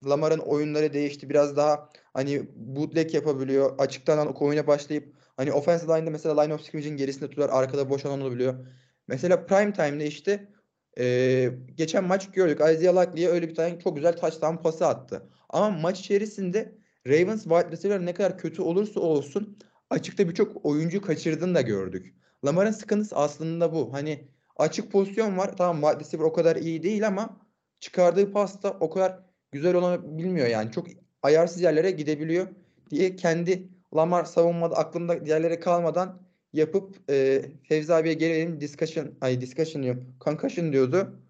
Lamar'ın 0.06 0.38
oyunları 0.38 0.92
değişti. 0.92 1.30
Biraz 1.30 1.56
daha 1.56 1.90
hani 2.14 2.42
bootleg 2.56 3.14
yapabiliyor. 3.14 3.78
Açıktan 3.78 4.34
oyuna 4.34 4.66
başlayıp 4.66 5.14
hani 5.40 5.52
offensive 5.52 5.96
line'da 5.96 6.10
mesela 6.10 6.40
line 6.42 6.54
of 6.54 6.60
scrimmage'in 6.62 6.96
gerisinde 6.96 7.30
tutar. 7.30 7.48
Arkada 7.48 7.90
boş 7.90 8.06
alan 8.06 8.20
olabiliyor. 8.20 8.66
Mesela 9.08 9.46
prime 9.46 9.72
time'da 9.72 10.04
işte 10.04 10.48
eee, 10.96 11.58
geçen 11.74 12.04
maç 12.04 12.30
gördük. 12.30 12.60
Isaiah 12.60 13.02
Likely'ye 13.02 13.28
öyle 13.28 13.48
bir 13.48 13.54
tane 13.54 13.78
çok 13.80 13.96
güzel 13.96 14.16
touchdown 14.16 14.56
pası 14.56 14.86
attı. 14.86 15.22
Ama 15.48 15.70
maç 15.70 16.00
içerisinde 16.00 16.74
Ravens 17.06 17.42
wide 17.42 17.70
receiver 17.72 18.06
ne 18.06 18.14
kadar 18.14 18.38
kötü 18.38 18.62
olursa 18.62 19.00
olsun 19.00 19.58
açıkta 19.90 20.28
birçok 20.28 20.66
oyuncu 20.66 21.02
kaçırdığını 21.02 21.54
da 21.54 21.60
gördük. 21.60 22.14
Lamar'ın 22.44 22.70
sıkıntısı 22.70 23.16
aslında 23.16 23.72
bu. 23.72 23.92
Hani 23.92 24.28
açık 24.56 24.92
pozisyon 24.92 25.38
var. 25.38 25.56
Tamam 25.56 25.82
wide 25.82 26.04
receiver 26.04 26.24
o 26.24 26.32
kadar 26.32 26.56
iyi 26.56 26.82
değil 26.82 27.06
ama 27.06 27.40
çıkardığı 27.80 28.32
pasta 28.32 28.76
o 28.80 28.90
kadar 28.90 29.20
güzel 29.52 29.74
olabilmiyor 29.74 30.46
yani. 30.46 30.72
Çok 30.72 30.86
ayarsız 31.22 31.62
yerlere 31.62 31.90
gidebiliyor 31.90 32.48
diye 32.90 33.16
kendi 33.16 33.68
Lamar 33.96 34.24
savunmada 34.24 34.76
aklımda 34.76 35.26
diğerlere 35.26 35.60
kalmadan 35.60 36.22
yapıp 36.52 37.10
e, 37.10 37.42
Fevzi 37.68 37.94
abiye 37.94 38.14
gelelim 38.14 38.60
discussion 38.60 39.14
ay 39.20 39.40
discussion 39.40 39.82
diyorum. 39.82 40.16
Concussion 40.20 40.72
diyordu. 40.72 41.22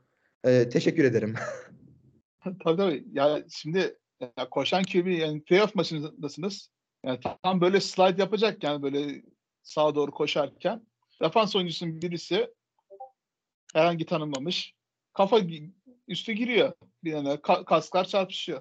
E, 0.44 0.68
teşekkür 0.68 1.04
ederim. 1.04 1.34
tabii 2.64 2.76
tabii. 2.76 3.04
Ya 3.12 3.44
şimdi 3.50 3.98
ya 4.20 4.50
koşan 4.50 4.82
QB 4.82 5.06
yani 5.06 5.44
playoff 5.44 5.74
maçındasınız. 5.74 6.70
Yani 7.04 7.18
tam 7.42 7.60
böyle 7.60 7.80
slide 7.80 8.22
yapacak 8.22 8.64
yani 8.64 8.82
böyle 8.82 9.22
sağa 9.62 9.94
doğru 9.94 10.10
koşarken 10.10 10.86
defans 11.22 11.56
oyuncusunun 11.56 12.02
birisi 12.02 12.50
herhangi 13.74 14.06
tanınmamış 14.06 14.74
kafa 15.12 15.40
üstü 16.08 16.32
giriyor. 16.32 16.72
Bir 17.04 17.10
yana 17.12 17.34
ka- 17.34 17.64
kasklar 17.64 18.04
çarpışıyor. 18.04 18.60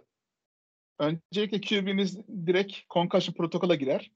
Öncelikle 0.99 1.61
QB'niz 1.61 2.17
direkt 2.47 2.73
concussion 2.89 3.33
protokola 3.33 3.75
girer. 3.75 4.11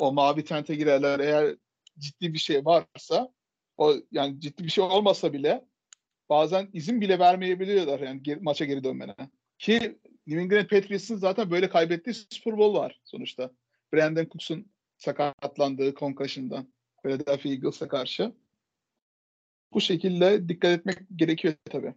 O 0.00 0.12
mavi 0.12 0.44
tente 0.44 0.74
girerler. 0.74 1.20
Eğer 1.20 1.56
ciddi 1.98 2.34
bir 2.34 2.38
şey 2.38 2.64
varsa 2.64 3.32
o 3.76 3.94
yani 4.12 4.40
ciddi 4.40 4.64
bir 4.64 4.68
şey 4.70 4.84
olmasa 4.84 5.32
bile 5.32 5.64
bazen 6.28 6.68
izin 6.72 7.00
bile 7.00 7.18
vermeyebiliyorlar 7.18 8.00
yani 8.00 8.22
geri- 8.22 8.40
maça 8.40 8.64
geri 8.64 8.84
dönmene. 8.84 9.14
Ki 9.58 9.98
New 10.26 10.42
England 10.42 10.66
Patriots'ın 10.68 11.16
zaten 11.16 11.50
böyle 11.50 11.68
kaybettiği 11.68 12.14
Super 12.14 12.58
Bowl 12.58 12.78
var 12.78 13.00
sonuçta. 13.04 13.50
Brandon 13.92 14.24
Cooks'un 14.24 14.66
sakatlandığı 14.96 15.94
concussion'dan 15.94 16.72
Philadelphia 17.02 17.48
Eagles'a 17.48 17.88
karşı. 17.88 18.32
Bu 19.72 19.80
şekilde 19.80 20.48
dikkat 20.48 20.78
etmek 20.78 20.98
gerekiyor 21.16 21.54
tabii. 21.64 21.94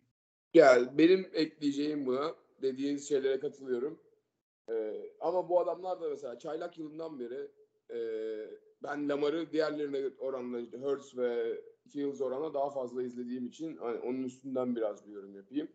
Yani 0.53 0.97
benim 0.97 1.29
ekleyeceğim 1.33 2.05
buna 2.05 2.35
dediğiniz 2.61 3.09
şeylere 3.09 3.39
katılıyorum. 3.39 3.99
Ee, 4.69 5.11
ama 5.19 5.49
bu 5.49 5.59
adamlar 5.59 6.01
da 6.01 6.09
mesela 6.09 6.39
çaylak 6.39 6.77
yılından 6.77 7.19
beri 7.19 7.47
e, 7.93 7.99
ben 8.83 9.09
Lamar'ı 9.09 9.51
diğerlerine 9.51 10.09
oranla 10.19 10.59
Hurts 10.81 11.17
ve 11.17 11.61
Fields 11.89 12.21
oranla 12.21 12.53
daha 12.53 12.69
fazla 12.69 13.03
izlediğim 13.03 13.47
için 13.47 13.77
hani 13.77 13.99
onun 13.99 14.23
üstünden 14.23 14.75
biraz 14.75 15.07
bir 15.07 15.11
yorum 15.11 15.35
yapayım. 15.35 15.67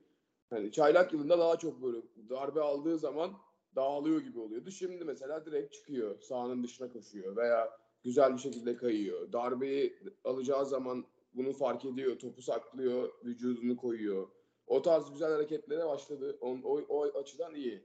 Hani 0.51 0.73
çaylak 0.73 1.13
yılında 1.13 1.39
daha 1.39 1.57
çok 1.59 1.83
böyle 1.83 1.99
darbe 2.31 2.61
aldığı 2.61 2.99
zaman 2.99 3.31
dağılıyor 3.77 4.21
gibi 4.21 4.41
oluyordu. 4.41 4.71
Şimdi 4.71 5.05
mesela 5.05 5.47
direkt 5.47 5.73
çıkıyor. 5.73 6.21
Sahanın 6.21 6.63
dışına 6.63 6.93
koşuyor 6.93 7.37
veya 7.37 7.71
güzel 8.05 8.33
bir 8.33 8.39
şekilde 8.39 8.77
kayıyor. 8.77 9.33
Darbeyi 9.33 9.99
alacağı 10.25 10.67
zaman 10.67 11.05
bunu 11.35 11.53
fark 11.53 11.85
ediyor. 11.85 12.19
Topu 12.19 12.43
saklıyor. 12.43 13.09
Vücudunu 13.25 13.77
koyuyor. 13.77 14.29
O 14.67 14.83
tarz 14.83 15.11
güzel 15.11 15.33
hareketlere 15.33 15.87
başladı. 15.87 16.39
O, 16.41 16.59
o, 16.65 16.81
o 16.89 17.19
açıdan 17.19 17.55
iyi. 17.55 17.83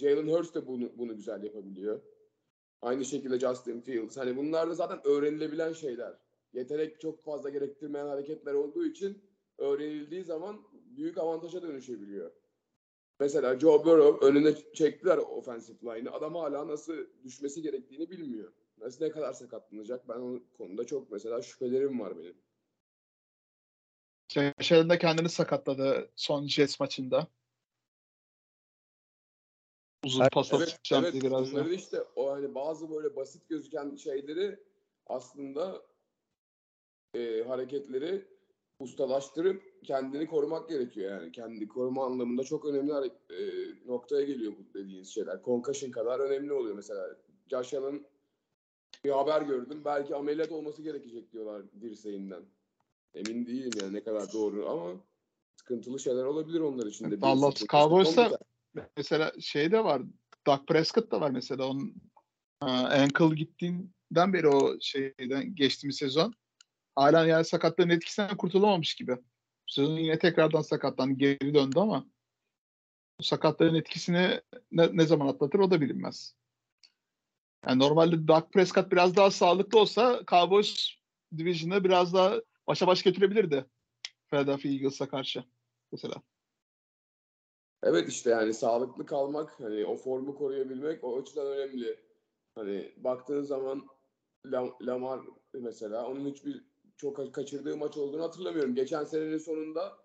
Jalen 0.00 0.28
Hurts 0.28 0.54
de 0.54 0.66
bunu, 0.66 0.98
bunu 0.98 1.16
güzel 1.16 1.42
yapabiliyor. 1.42 2.00
Aynı 2.82 3.04
şekilde 3.04 3.38
Justin 3.38 3.80
Fields. 3.80 4.16
Hani 4.16 4.36
bunlar 4.36 4.70
da 4.70 4.74
zaten 4.74 5.00
öğrenilebilen 5.04 5.72
şeyler. 5.72 6.14
Yetenek 6.52 7.00
çok 7.00 7.24
fazla 7.24 7.50
gerektirmeyen 7.50 8.06
hareketler 8.06 8.54
olduğu 8.54 8.86
için 8.86 9.22
öğrenildiği 9.58 10.24
zaman 10.24 10.60
büyük 10.72 11.18
avantaja 11.18 11.62
dönüşebiliyor. 11.62 12.30
Mesela 13.20 13.58
Joe 13.58 13.84
Burrow 13.84 14.26
önüne 14.26 14.54
çektiler 14.74 15.18
offensive 15.18 15.78
line'ı. 15.82 16.12
Adam 16.12 16.34
hala 16.34 16.68
nasıl 16.68 16.96
düşmesi 17.24 17.62
gerektiğini 17.62 18.10
bilmiyor. 18.10 18.52
Nasıl 18.78 19.04
ne 19.04 19.10
kadar 19.10 19.32
sakatlanacak 19.32 20.08
ben 20.08 20.20
o 20.20 20.40
konuda 20.58 20.86
çok 20.86 21.10
mesela 21.10 21.42
şüphelerim 21.42 22.00
var 22.00 22.18
benim. 22.18 22.36
Shanahan 24.60 24.90
da 24.90 24.98
kendini 24.98 25.28
sakatladı 25.28 26.10
son 26.16 26.46
Jets 26.46 26.80
maçında. 26.80 27.26
Uzun 30.04 30.20
Evet, 30.20 30.32
pas 30.32 30.52
Evet, 30.52 30.68
atacağım 30.68 31.04
evet. 31.04 31.12
diye 31.12 31.22
biraz 31.22 31.54
da. 31.54 31.68
İşte 31.70 32.02
o 32.16 32.30
hani 32.30 32.54
bazı 32.54 32.90
böyle 32.90 33.16
basit 33.16 33.48
gözüken 33.48 33.96
şeyleri 33.96 34.58
aslında 35.06 35.82
e, 37.14 37.44
hareketleri 37.48 38.24
ustalaştırıp 38.78 39.84
kendini 39.84 40.26
korumak 40.26 40.68
gerekiyor 40.68 41.10
yani. 41.10 41.32
Kendi 41.32 41.68
koruma 41.68 42.06
anlamında 42.06 42.44
çok 42.44 42.64
önemli 42.64 42.92
e, 43.30 43.40
noktaya 43.86 44.24
geliyor 44.24 44.52
bu 44.52 44.78
dediğiniz 44.78 45.08
şeyler. 45.08 45.42
Concussion 45.44 45.90
kadar 45.90 46.20
önemli 46.20 46.52
oluyor 46.52 46.74
mesela. 46.74 47.16
Josh 47.50 47.74
Allen 47.74 48.06
bir 49.04 49.10
haber 49.10 49.42
gördüm. 49.42 49.82
Belki 49.84 50.14
ameliyat 50.14 50.52
olması 50.52 50.82
gerekecek 50.82 51.32
diyorlar 51.32 51.62
dirseğinden. 51.80 52.42
Emin 53.14 53.46
değilim 53.46 53.70
yani 53.82 53.92
ne 53.92 54.04
kadar 54.04 54.32
doğru 54.32 54.68
ama 54.68 55.00
sıkıntılı 55.56 56.00
şeyler 56.00 56.24
olabilir 56.24 56.60
onlar 56.60 56.86
için 56.86 57.10
de. 57.10 57.20
Dallas 57.20 57.54
Cowboys'a 57.54 58.38
mesela 58.96 59.32
şey 59.40 59.72
de 59.72 59.84
var. 59.84 60.02
Dak 60.46 60.66
Prescott 60.66 61.12
da 61.12 61.20
var 61.20 61.30
mesela. 61.30 61.66
Onun 61.66 61.94
e, 62.62 62.66
ankle 62.66 63.34
gittiğinden 63.34 64.32
beri 64.32 64.48
o 64.48 64.80
şeyden 64.80 65.54
geçtiğimiz 65.54 65.96
sezon 65.96 66.34
hala 66.96 67.26
yani 67.26 67.44
sakatlığın 67.44 67.88
etkisinden 67.88 68.36
kurtulamamış 68.36 68.94
gibi. 68.94 69.16
Sezon 69.66 69.96
yine 69.96 70.18
tekrardan 70.18 70.62
sakatlandı. 70.62 71.18
Geri 71.18 71.54
döndü 71.54 71.78
ama 71.78 72.06
bu 73.20 73.24
sakatların 73.24 73.74
etkisini 73.74 74.40
ne, 74.72 74.88
ne 74.92 75.06
zaman 75.06 75.28
atlatır 75.28 75.58
o 75.58 75.70
da 75.70 75.80
bilinmez. 75.80 76.34
Yani 77.66 77.78
normalde 77.78 78.28
Dak 78.28 78.52
Prescott 78.52 78.92
biraz 78.92 79.16
daha 79.16 79.30
sağlıklı 79.30 79.80
olsa 79.80 80.22
Cowboys 80.26 80.90
Division'ı 81.38 81.84
biraz 81.84 82.14
daha 82.14 82.34
başa 82.66 82.86
baş 82.86 83.02
götürebilirdi. 83.02 83.64
Philadelphia 84.30 84.68
Eagles'a 84.68 85.08
karşı 85.08 85.44
mesela. 85.92 86.14
Evet 87.82 88.08
işte 88.08 88.30
yani 88.30 88.54
sağlıklı 88.54 89.06
kalmak, 89.06 89.60
hani 89.60 89.86
o 89.86 89.96
formu 89.96 90.34
koruyabilmek 90.34 91.04
o 91.04 91.18
açıdan 91.18 91.46
önemli. 91.46 92.00
Hani 92.54 92.92
baktığın 92.96 93.42
zaman 93.42 93.86
Lam- 94.46 94.86
Lamar 94.86 95.20
mesela 95.54 96.06
onun 96.08 96.26
hiçbir 96.30 96.64
çok 96.96 97.34
kaçırdığı 97.34 97.76
maç 97.76 97.96
olduğunu 97.96 98.22
hatırlamıyorum. 98.22 98.74
Geçen 98.74 99.04
senenin 99.04 99.38
sonunda 99.38 99.98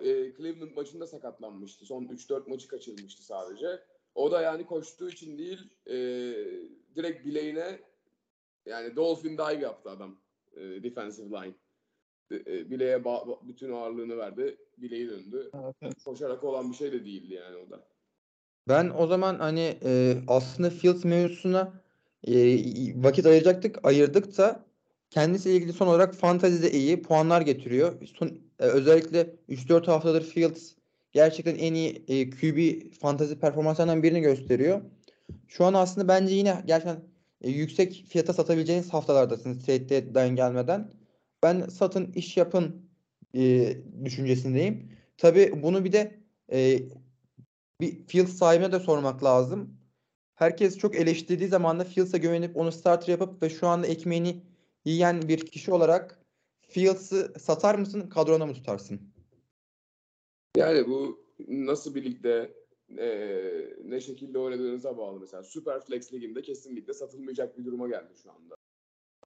e, 0.00 0.34
Cleveland 0.36 0.76
maçında 0.76 1.06
sakatlanmıştı. 1.06 1.86
Son 1.86 2.04
3-4 2.04 2.48
maçı 2.48 2.68
kaçırmıştı 2.68 3.22
sadece. 3.22 3.80
O 4.14 4.30
da 4.30 4.40
yani 4.40 4.66
koştuğu 4.66 5.08
için 5.08 5.38
değil 5.38 5.70
e, 5.86 5.94
direkt 6.96 7.26
bileğine 7.26 7.80
yani 8.66 8.96
dolphin 8.96 9.38
dive 9.38 9.62
yaptı 9.62 9.90
adam 9.90 10.20
e, 10.56 10.60
defensive 10.60 11.28
line. 11.30 11.54
E, 12.30 12.36
e, 12.36 12.70
bileğe 12.70 13.04
bütün 13.42 13.72
ağırlığını 13.72 14.16
verdi. 14.16 14.65
Bileği 14.78 15.08
döndü 15.08 15.50
evet. 15.82 16.04
koşarak 16.04 16.44
olan 16.44 16.70
bir 16.70 16.76
şey 16.76 16.92
de 16.92 17.04
değildi 17.04 17.34
yani 17.34 17.56
o 17.56 17.70
da. 17.70 17.86
Ben 18.68 18.92
o 18.98 19.06
zaman 19.06 19.38
hani 19.38 19.78
e, 19.84 20.16
aslında 20.28 20.70
Fields 20.70 21.04
mevzusuna 21.04 21.72
e, 22.24 22.34
vakit 23.02 23.26
ayıracaktık, 23.26 23.78
ayırdık 23.86 24.38
da 24.38 24.66
kendisiyle 25.10 25.56
ilgili 25.56 25.72
son 25.72 25.86
olarak 25.86 26.14
fantazide 26.14 26.70
iyi 26.70 27.02
puanlar 27.02 27.40
getiriyor. 27.40 27.92
Son, 28.18 28.28
e, 28.58 28.64
özellikle 28.64 29.36
3-4 29.48 29.86
haftadır 29.86 30.22
Fields 30.22 30.72
gerçekten 31.12 31.54
en 31.54 31.74
iyi 31.74 32.04
e, 32.08 32.30
QB 32.30 32.92
fantazi 32.92 33.38
performanslarından 33.38 34.02
birini 34.02 34.20
gösteriyor. 34.20 34.80
Şu 35.48 35.64
an 35.64 35.74
aslında 35.74 36.08
bence 36.08 36.34
yine 36.34 36.62
gerçekten 36.66 37.00
e, 37.40 37.50
yüksek 37.50 38.04
fiyata 38.08 38.32
satabileceğiniz 38.32 38.92
haftalardasınız 38.92 39.66
trade 39.66 39.88
deadline 39.88 40.34
gelmeden. 40.34 40.90
Ben 41.42 41.66
satın 41.66 42.12
iş 42.12 42.36
yapın 42.36 42.85
e, 43.36 43.76
düşüncesindeyim. 44.04 44.92
Tabii 45.18 45.62
bunu 45.62 45.84
bir 45.84 45.92
de 45.92 46.20
e, 46.52 46.80
bir 47.80 48.06
Fields 48.06 48.32
sahibine 48.32 48.72
de 48.72 48.80
sormak 48.80 49.24
lazım. 49.24 49.78
Herkes 50.34 50.78
çok 50.78 50.96
eleştirdiği 50.96 51.48
zaman 51.48 51.80
da 51.80 51.84
Fields'a 51.84 52.18
güvenip 52.18 52.56
onu 52.56 52.72
starter 52.72 53.08
yapıp 53.08 53.42
ve 53.42 53.50
şu 53.50 53.66
anda 53.66 53.86
ekmeğini 53.86 54.42
yiyen 54.84 55.28
bir 55.28 55.46
kişi 55.46 55.72
olarak 55.72 56.20
Fields'ı 56.68 57.32
satar 57.38 57.74
mısın, 57.74 58.08
kadrona 58.08 58.46
mı 58.46 58.54
tutarsın? 58.54 59.00
Yani 60.56 60.88
bu 60.88 61.26
nasıl 61.48 61.94
bir 61.94 62.04
ligde 62.04 62.54
e, 62.98 63.08
ne 63.84 64.00
şekilde 64.00 64.38
oynadığınıza 64.38 64.98
bağlı. 64.98 65.20
Mesela 65.20 65.42
Superflex 65.42 66.12
liginde 66.12 66.42
kesinlikle 66.42 66.92
satılmayacak 66.94 67.58
bir 67.58 67.64
duruma 67.64 67.88
geldi 67.88 68.12
şu 68.22 68.30
anda. 68.30 68.54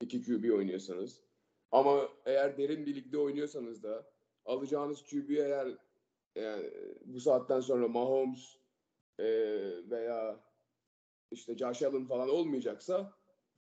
2 0.01 0.23
QB 0.23 0.51
oynuyorsanız. 0.55 1.21
Ama 1.73 2.09
eğer 2.27 2.59
derin 2.59 2.87
bir 2.87 2.95
ligde 2.95 3.19
oynuyorsanız 3.19 3.83
da 3.83 4.07
alacağınız 4.45 5.03
QB 5.03 5.31
eğer 5.31 5.69
yani 6.35 6.71
bu 7.05 7.21
saatten 7.21 7.61
sonra 7.61 7.89
Mahomes 7.89 8.57
e, 9.19 9.27
veya 9.91 10.41
işte 11.31 11.57
Josh 11.57 11.83
Allen 11.83 12.07
falan 12.07 12.29
olmayacaksa 12.29 13.21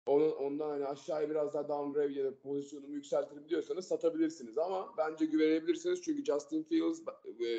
onu, 0.05 0.31
ondan 0.31 0.69
hani 0.69 0.85
aşağıya 0.85 1.29
biraz 1.29 1.53
daha 1.53 1.69
downgrade 1.69 2.13
ya 2.13 2.25
da 2.25 2.39
pozisyonumu 2.39 2.93
yükseltirim 2.93 3.49
diyorsanız 3.49 3.87
satabilirsiniz 3.87 4.57
ama 4.57 4.93
bence 4.97 5.25
güvenebilirsiniz 5.25 6.01
çünkü 6.01 6.25
Justin 6.25 6.63
Fields 6.63 7.01
e, 7.41 7.49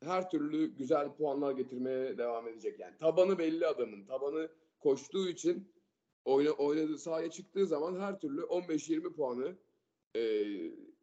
her 0.00 0.30
türlü 0.30 0.76
güzel 0.76 1.14
puanlar 1.14 1.52
getirmeye 1.52 2.18
devam 2.18 2.48
edecek. 2.48 2.80
Yani 2.80 2.96
tabanı 2.98 3.38
belli 3.38 3.66
adamın. 3.66 4.04
Tabanı 4.04 4.48
koştuğu 4.80 5.28
için 5.28 5.73
oyna, 6.24 6.50
oynadığı 6.50 6.98
sahaya 6.98 7.30
çıktığı 7.30 7.66
zaman 7.66 8.00
her 8.00 8.18
türlü 8.18 8.40
15-20 8.40 9.12
puanı 9.12 9.56
e, 10.16 10.44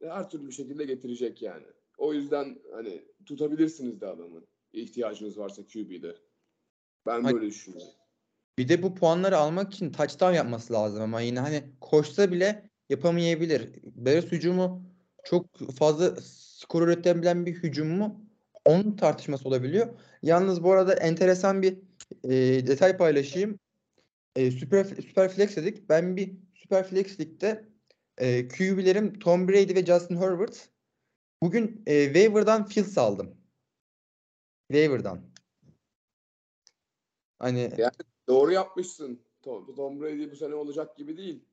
her 0.02 0.30
türlü 0.30 0.52
şekilde 0.52 0.86
getirecek 0.86 1.42
yani. 1.42 1.66
O 1.98 2.14
yüzden 2.14 2.60
hani 2.74 3.02
tutabilirsiniz 3.26 4.02
de 4.02 4.08
adamı. 4.08 4.42
ihtiyacınız 4.74 5.38
varsa 5.38 5.62
QB'de. 5.66 6.16
Ben 7.06 7.24
böyle 7.24 7.46
düşünüyorum. 7.46 7.94
Bir 8.58 8.68
de 8.68 8.84
bu 8.84 8.96
puanları 8.96 9.38
almak 9.38 9.74
için 9.74 9.92
touchdown 9.92 10.34
yapması 10.34 10.74
lazım 10.74 11.02
ama 11.02 11.22
yine 11.22 11.40
hani 11.40 11.64
koşsa 11.82 12.32
bile 12.32 12.70
yapamayabilir. 12.90 13.70
Bears 13.84 14.26
hücumu 14.26 14.84
çok 15.24 15.58
fazla 15.58 16.16
skor 16.22 16.82
üretebilen 16.82 17.46
bir 17.46 17.54
hücum 17.54 17.88
mu? 17.88 18.26
Onun 18.66 18.96
tartışması 18.96 19.48
olabiliyor. 19.48 19.88
Yalnız 20.22 20.64
bu 20.64 20.72
arada 20.72 20.94
enteresan 20.94 21.62
bir 21.62 21.78
e, 22.24 22.32
detay 22.68 22.98
paylaşayım. 22.98 23.60
E, 24.36 24.52
Super, 24.52 24.86
Super 24.86 25.30
Flex 25.30 25.56
dedik. 25.56 25.90
Ben 25.90 26.18
bir 26.18 26.32
Super 26.56 26.84
Flex 26.88 27.20
ligde 27.20 27.70
e, 28.18 28.48
QB'lerim 28.48 29.20
Tom 29.20 29.48
Brady 29.48 29.76
ve 29.76 29.86
Justin 29.86 30.18
Herbert. 30.18 30.70
Bugün 31.42 31.84
e, 31.86 32.06
waiver'dan 32.06 32.66
Fields 32.66 32.98
aldım. 32.98 33.38
Waiver'dan. 34.72 35.32
Hani 37.40 37.72
Ya- 37.78 37.92
Doğru 38.28 38.52
yapmışsın. 38.52 39.22
Tom, 39.42 39.76
Tom 39.76 40.02
Brady 40.02 40.32
bu 40.32 40.36
sene 40.36 40.56
olacak 40.56 40.98
gibi 40.98 41.18
değil. 41.18 41.46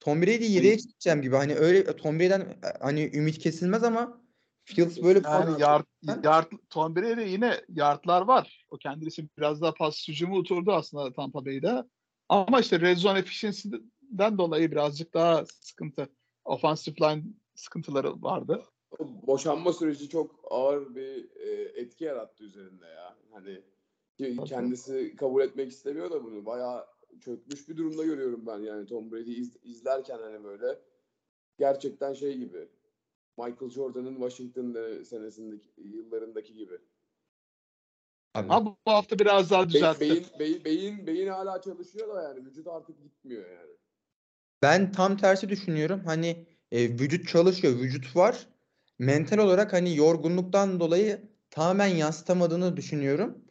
Tom 0.00 0.22
Brady'yi 0.22 0.52
yedeğe 0.52 0.78
çekeceğim 0.78 1.22
gibi. 1.22 1.36
Hani 1.36 1.54
öyle 1.54 1.96
Tom 1.96 2.18
Brady'den 2.20 2.40
e, 2.40 2.78
hani 2.80 3.10
ümit 3.14 3.38
kesilmez 3.38 3.84
ama 3.84 4.25
Fields 4.66 5.02
böyle 5.02 5.20
Yani 5.24 5.60
yard, 5.60 5.84
yard, 6.24 6.52
Tom 6.70 6.96
Brady'de 6.96 7.22
yine 7.22 7.60
yardlar 7.68 8.22
var. 8.22 8.66
O 8.70 8.76
kendisi 8.76 9.28
biraz 9.38 9.62
daha 9.62 9.74
pas 9.74 10.08
hücumu 10.08 10.38
oturdu 10.38 10.72
aslında 10.72 11.12
Tampa 11.12 11.44
Bay'de. 11.44 11.84
Ama 12.28 12.60
işte 12.60 12.80
red 12.80 12.96
zone 12.96 13.18
efficiency'den 13.18 14.38
dolayı 14.38 14.70
birazcık 14.70 15.14
daha 15.14 15.44
sıkıntı. 15.46 16.08
Offensive 16.44 16.94
line 17.00 17.22
sıkıntıları 17.54 18.22
vardı. 18.22 18.64
Boşanma 19.00 19.72
süreci 19.72 20.08
çok 20.08 20.40
ağır 20.50 20.94
bir 20.94 21.30
e, 21.36 21.50
etki 21.80 22.04
yarattı 22.04 22.44
üzerinde 22.44 22.86
ya. 22.86 23.16
Hani 23.32 23.62
kendisi 24.46 25.16
kabul 25.16 25.42
etmek 25.42 25.72
istemiyor 25.72 26.10
da 26.10 26.24
bunu. 26.24 26.46
Bayağı 26.46 26.86
çökmüş 27.20 27.68
bir 27.68 27.76
durumda 27.76 28.04
görüyorum 28.04 28.46
ben 28.46 28.58
yani 28.58 28.86
Tom 28.86 29.12
Brady 29.12 29.40
iz- 29.40 29.58
izlerken 29.62 30.18
hani 30.18 30.44
böyle 30.44 30.78
gerçekten 31.58 32.12
şey 32.12 32.38
gibi. 32.38 32.68
Michael 33.38 33.70
Jordan'ın 33.70 34.14
Washington 34.14 34.74
e, 34.74 35.04
senesindeki 35.04 35.68
yıllarındaki 35.76 36.54
gibi. 36.54 36.78
Abi, 38.34 38.46
Ama 38.48 38.76
bu 38.86 38.92
hafta 38.92 39.18
biraz 39.18 39.50
daha 39.50 39.68
düzeltti. 39.68 40.00
beyin, 40.00 40.26
beyin, 40.38 40.64
beyin, 40.64 41.06
beyin 41.06 41.26
hala 41.26 41.60
çalışıyor 41.62 42.14
da 42.14 42.22
yani 42.22 42.44
vücut 42.46 42.66
artık 42.66 43.02
gitmiyor 43.02 43.50
yani. 43.50 43.70
Ben 44.62 44.92
tam 44.92 45.16
tersi 45.16 45.48
düşünüyorum. 45.48 46.02
Hani 46.04 46.46
e, 46.72 46.88
vücut 46.88 47.28
çalışıyor, 47.28 47.78
vücut 47.78 48.16
var. 48.16 48.48
Mental 48.98 49.38
olarak 49.38 49.72
hani 49.72 49.96
yorgunluktan 49.96 50.80
dolayı 50.80 51.20
tamamen 51.50 51.86
yansıtamadığını 51.86 52.76
düşünüyorum. 52.76 53.44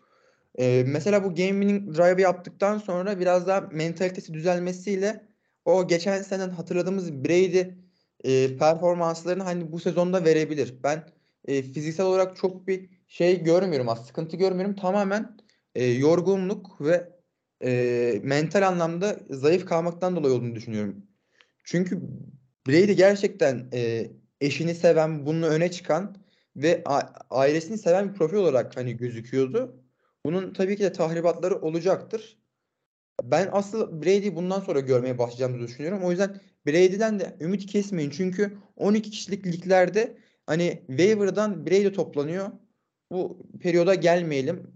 E, 0.56 0.84
mesela 0.88 1.24
bu 1.24 1.28
game 1.28 1.62
winning 1.62 1.98
drive 1.98 2.21
yaptıktan 2.21 2.78
sonra 2.78 3.19
biraz 3.19 3.48
daha 3.48 3.62
mentalitesi 3.62 4.34
düzelmesiyle 4.34 5.28
o 5.65 5.88
geçen 5.88 6.21
seneden 6.21 6.50
hatırladığımız 6.50 7.13
Brady 7.13 7.85
e, 8.26 8.58
performanslarını 8.58 9.44
hani 9.44 9.72
bu 9.72 9.80
sezonda 9.80 10.26
verebilir. 10.26 10.76
Ben 10.84 11.04
e, 11.48 11.62
fiziksel 11.62 12.06
olarak 12.06 12.36
çok 12.38 12.68
bir 12.68 12.90
şey 13.08 13.44
görmüyorum 13.44 13.90
aslında. 13.90 14.08
Sıkıntı 14.08 14.38
görmüyorum. 14.38 14.76
Tamamen 14.76 15.38
e, 15.76 15.86
yorgunluk 15.86 16.82
ve 16.82 17.10
e, 17.64 18.20
mental 18.24 18.68
anlamda 18.68 19.20
zayıf 19.30 19.66
kalmaktan 19.66 20.16
dolayı 20.16 20.34
olduğunu 20.34 20.56
düşünüyorum. 20.56 21.08
Çünkü 21.64 22.02
Brady 22.68 22.94
gerçekten 22.94 23.70
e, 23.74 24.12
eşini 24.42 24.76
seven, 24.76 25.26
bunu 25.26 25.46
öne 25.46 25.72
çıkan 25.72 26.18
ve 26.56 26.84
ailesini 27.30 27.78
seven 27.78 28.10
bir 28.10 28.18
profil 28.18 28.38
olarak 28.38 28.78
hani 28.78 28.98
gözüküyordu. 28.98 29.84
Bunun 30.26 30.54
tabii 30.54 30.78
ki 30.78 30.84
de 30.84 30.92
tahribatları 30.92 31.56
olacaktır. 31.56 32.38
Ben 33.23 33.49
asıl 33.51 34.01
Brady 34.01 34.36
bundan 34.36 34.60
sonra 34.60 34.80
görmeye 34.80 35.17
başlayacağımızı 35.17 35.67
düşünüyorum. 35.67 36.04
O 36.04 36.12
yüzden 36.12 36.41
Brady'den 36.67 37.19
de 37.19 37.38
ümit 37.39 37.65
kesmeyin. 37.65 38.10
Çünkü 38.10 38.58
12 38.75 39.12
kişilik 39.12 39.47
liglerde 39.47 40.17
hani 40.45 40.84
waiver'dan 40.88 41.65
Brady 41.65 41.91
toplanıyor. 41.91 42.51
Bu 43.12 43.47
periyoda 43.62 43.95
gelmeyelim. 43.95 44.75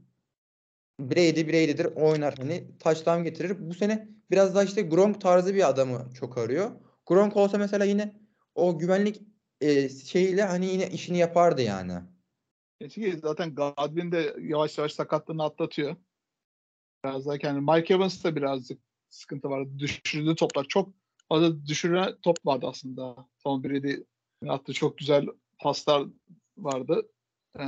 Brady 1.00 1.48
Brady'dir 1.48 1.86
oynar. 1.86 2.36
Hani 2.38 2.78
touchdown 2.80 3.24
getirir. 3.24 3.70
Bu 3.70 3.74
sene 3.74 4.10
biraz 4.32 4.56
daha 4.56 4.64
işte 4.64 4.82
Gronk 4.82 5.22
tarzı 5.22 5.56
bir 5.56 5.70
adamı 5.70 6.10
çok 6.14 6.38
arıyor. 6.38 6.72
Gronk 7.06 7.38
olsa 7.38 7.58
mesela 7.58 7.86
yine 7.86 8.16
o 8.56 8.80
güvenlik 8.80 9.22
e, 9.62 9.90
şeyiyle 9.90 10.44
hani 10.44 10.66
yine 10.66 10.90
işini 10.90 11.18
yapardı 11.18 11.62
yani. 11.62 11.94
Çünkü 12.80 13.20
zaten 13.20 13.56
Godwin 13.56 14.12
de 14.12 14.36
yavaş 14.40 14.78
yavaş 14.78 14.94
sakatlığını 14.94 15.44
atlatıyor. 15.44 15.96
Biraz 17.06 17.26
daha 17.26 17.38
kendi 17.38 17.62
Mike 17.62 17.94
Evans 17.94 18.24
da 18.24 18.36
birazcık 18.36 18.82
sıkıntı 19.10 19.50
vardı. 19.50 19.70
Düşürdüğü 19.80 20.36
toplar 20.36 20.64
çok 20.64 20.94
fazla 21.30 21.66
düşüren 21.66 22.16
top 22.22 22.46
vardı 22.46 22.66
aslında. 22.70 23.16
Tom 23.44 23.64
Brady 23.64 23.96
attığı 24.48 24.74
çok 24.74 24.98
güzel 24.98 25.26
paslar 25.60 26.08
vardı. 26.58 27.10
Ee, 27.60 27.66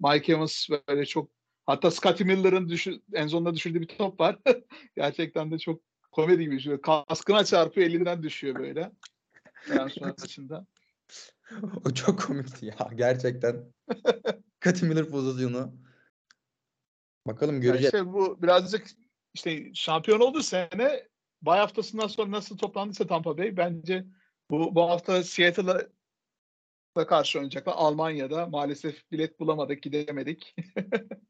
Mike 0.00 0.32
Evans 0.32 0.68
böyle 0.88 1.06
çok 1.06 1.30
hatta 1.66 1.90
Scotty 1.90 2.24
Miller'ın 2.24 2.68
düşü, 2.68 3.00
en 3.12 3.26
sonunda 3.26 3.54
düşürdüğü 3.54 3.80
bir 3.80 3.88
top 3.88 4.20
var. 4.20 4.38
Gerçekten 4.96 5.50
de 5.50 5.58
çok 5.58 5.80
komedi 6.12 6.44
gibi. 6.44 6.60
Şöyle 6.60 6.80
kaskına 6.80 7.44
çarpıyor 7.44 7.86
elinden 7.86 8.22
düşüyor 8.22 8.54
böyle. 8.54 8.92
Transfer 9.66 10.08
maçında. 10.08 10.66
O 11.84 11.90
çok 11.90 12.20
komikti 12.20 12.66
ya 12.66 12.90
gerçekten. 12.94 13.64
Scotty 14.60 14.86
Miller 14.86 15.08
pozisyonu. 15.08 15.87
Bakalım 17.28 17.54
Yani 17.54 17.62
göreceğiz. 17.62 17.94
işte 17.94 18.12
bu 18.12 18.42
birazcık 18.42 18.86
işte 19.34 19.74
şampiyon 19.74 20.20
olduğu 20.20 20.42
sene 20.42 21.08
bay 21.42 21.58
haftasından 21.58 22.06
sonra 22.06 22.30
nasıl 22.30 22.58
toplandıysa 22.58 23.06
Tampa 23.06 23.38
Bay 23.38 23.56
bence 23.56 24.04
bu, 24.50 24.74
bu 24.74 24.82
hafta 24.82 25.22
Seattle'a 25.22 27.06
karşı 27.06 27.38
oynayacaklar. 27.38 27.74
Almanya'da 27.76 28.46
maalesef 28.46 29.10
bilet 29.10 29.40
bulamadık, 29.40 29.82
gidemedik. 29.82 30.56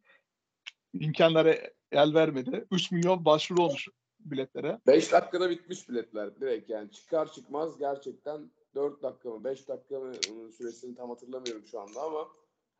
İmkanlara 0.93 1.57
el 1.93 2.15
vermedi. 2.15 2.67
3 2.71 2.91
milyon 2.91 3.25
başvuru 3.25 3.63
olmuş 3.63 3.89
biletlere. 4.21 4.81
5 4.87 5.13
dakikada 5.13 5.51
bitmiş 5.51 5.89
biletler 5.89 6.41
direkt 6.41 6.71
yani 6.71 6.91
çıkar 6.91 7.33
çıkmaz 7.33 7.79
gerçekten 7.79 8.51
4 8.75 9.03
dakika 9.03 9.31
mı 9.31 9.45
5 9.45 9.69
dakika 9.69 10.01
mı 10.01 10.13
onun 10.33 10.51
süresini 10.51 10.95
tam 10.95 11.11
hatırlamıyorum 11.11 11.67
şu 11.67 11.81
anda 11.81 12.01
ama 12.03 12.29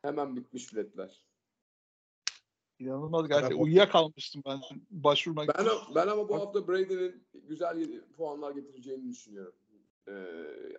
hemen 0.01 0.35
bitmiş 0.35 0.73
biletler. 0.73 1.28
İnanılmaz 2.79 3.27
gerçekten. 3.27 3.57
Bravo. 3.57 3.63
Uyuyakalmıştım 3.63 4.41
ben 4.45 4.59
başvurmak 4.91 5.47
Ben, 5.57 5.65
ben 5.95 6.07
ama 6.07 6.29
bu 6.29 6.35
hafta 6.35 6.67
Brady'nin 6.67 7.23
güzel 7.33 8.01
puanlar 8.17 8.51
getireceğini 8.51 9.09
düşünüyorum. 9.09 9.53
Ee, 10.07 10.13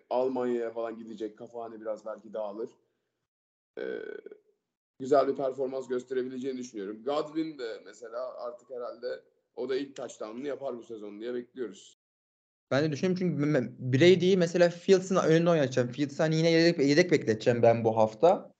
Almanya'ya 0.09 0.71
falan 0.71 0.97
gidecek. 0.97 1.37
Kafa 1.37 1.63
hani 1.63 1.81
biraz 1.81 2.05
belki 2.05 2.33
dağılır. 2.33 2.69
Ee, 3.77 4.01
güzel 4.99 5.27
bir 5.27 5.35
performans 5.35 5.87
gösterebileceğini 5.87 6.57
düşünüyorum. 6.57 7.03
Godwin 7.03 7.59
de 7.59 7.81
mesela 7.85 8.37
artık 8.37 8.69
herhalde 8.69 9.23
o 9.55 9.69
da 9.69 9.75
ilk 9.75 9.95
touchdown'unu 9.95 10.47
yapar 10.47 10.77
bu 10.77 10.83
sezon 10.83 11.19
diye 11.19 11.33
bekliyoruz. 11.33 11.97
Ben 12.71 12.83
de 12.83 12.91
düşünüyorum 12.91 13.19
çünkü 13.19 13.43
Brady'yi 13.79 14.37
mesela 14.37 14.69
Fields'ın 14.69 15.15
önünde 15.15 15.49
oynatacağım. 15.49 15.87
Fields'ı 15.87 16.23
hani 16.23 16.35
yine 16.35 16.51
yedek, 16.51 16.79
yedek 16.79 17.11
bekleteceğim 17.11 17.61
ben 17.61 17.83
bu 17.83 17.97
hafta. 17.97 18.50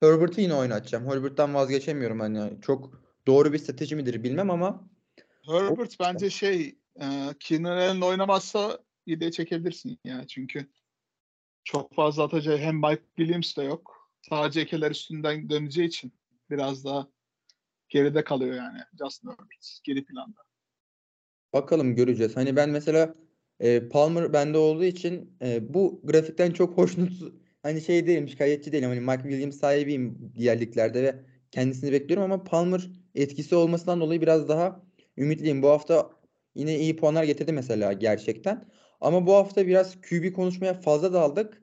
Herbert'ı 0.00 0.40
yine 0.40 0.54
oynatacağım. 0.54 1.06
Herbert'tan 1.06 1.54
vazgeçemiyorum 1.54 2.20
hani. 2.20 2.60
Çok 2.62 3.02
doğru 3.26 3.52
bir 3.52 3.58
strateji 3.58 3.96
midir 3.96 4.22
bilmem 4.22 4.50
ama 4.50 4.88
Herbert 5.46 6.00
bence 6.00 6.30
şey 6.30 6.78
e, 7.00 7.06
Keenan 7.40 7.70
Allen 7.76 8.00
oynamazsa 8.00 8.78
yedeğe 9.06 9.30
çekebilirsin 9.30 9.98
ya 10.04 10.26
çünkü 10.26 10.70
çok 11.64 11.94
fazla 11.94 12.24
atacağı 12.24 12.58
hem 12.58 12.76
Mike 12.76 13.02
Williams 13.16 13.56
da 13.56 13.62
yok. 13.62 14.10
Sadece 14.28 14.60
ekeler 14.60 14.90
üstünden 14.90 15.50
döneceği 15.50 15.88
için 15.88 16.12
biraz 16.50 16.84
daha 16.84 17.08
geride 17.88 18.24
kalıyor 18.24 18.56
yani 18.56 18.78
Justin 19.02 19.28
Herbert 19.28 19.80
geri 19.84 20.04
planda. 20.04 20.40
bakalım 21.52 21.94
göreceğiz. 21.94 22.36
Hani 22.36 22.56
ben 22.56 22.70
mesela 22.70 23.14
e, 23.60 23.88
Palmer 23.88 24.32
bende 24.32 24.58
olduğu 24.58 24.84
için 24.84 25.36
e, 25.42 25.74
bu 25.74 26.00
grafikten 26.04 26.50
çok 26.50 26.78
hoşnut 26.78 27.12
hani 27.62 27.80
şey 27.80 28.06
değilim 28.06 28.28
şikayetçi 28.28 28.72
değilim. 28.72 28.88
Hani 28.88 29.00
Mike 29.00 29.22
Williams 29.22 29.56
sahibiyim 29.56 30.32
diğer 30.34 30.60
liglerde 30.60 31.02
ve 31.02 31.24
kendisini 31.50 31.92
bekliyorum 31.92 32.32
ama 32.32 32.44
Palmer 32.44 32.90
etkisi 33.14 33.54
olmasından 33.54 34.00
dolayı 34.00 34.20
biraz 34.20 34.48
daha 34.48 34.82
ümitliyim. 35.16 35.62
Bu 35.62 35.68
hafta 35.68 36.10
yine 36.54 36.78
iyi 36.78 36.96
puanlar 36.96 37.24
getirdi 37.24 37.52
mesela 37.52 37.92
gerçekten. 37.92 38.68
Ama 39.00 39.26
bu 39.26 39.34
hafta 39.34 39.66
biraz 39.66 40.00
QB 40.00 40.32
konuşmaya 40.32 40.74
fazla 40.74 41.12
daldık. 41.12 41.62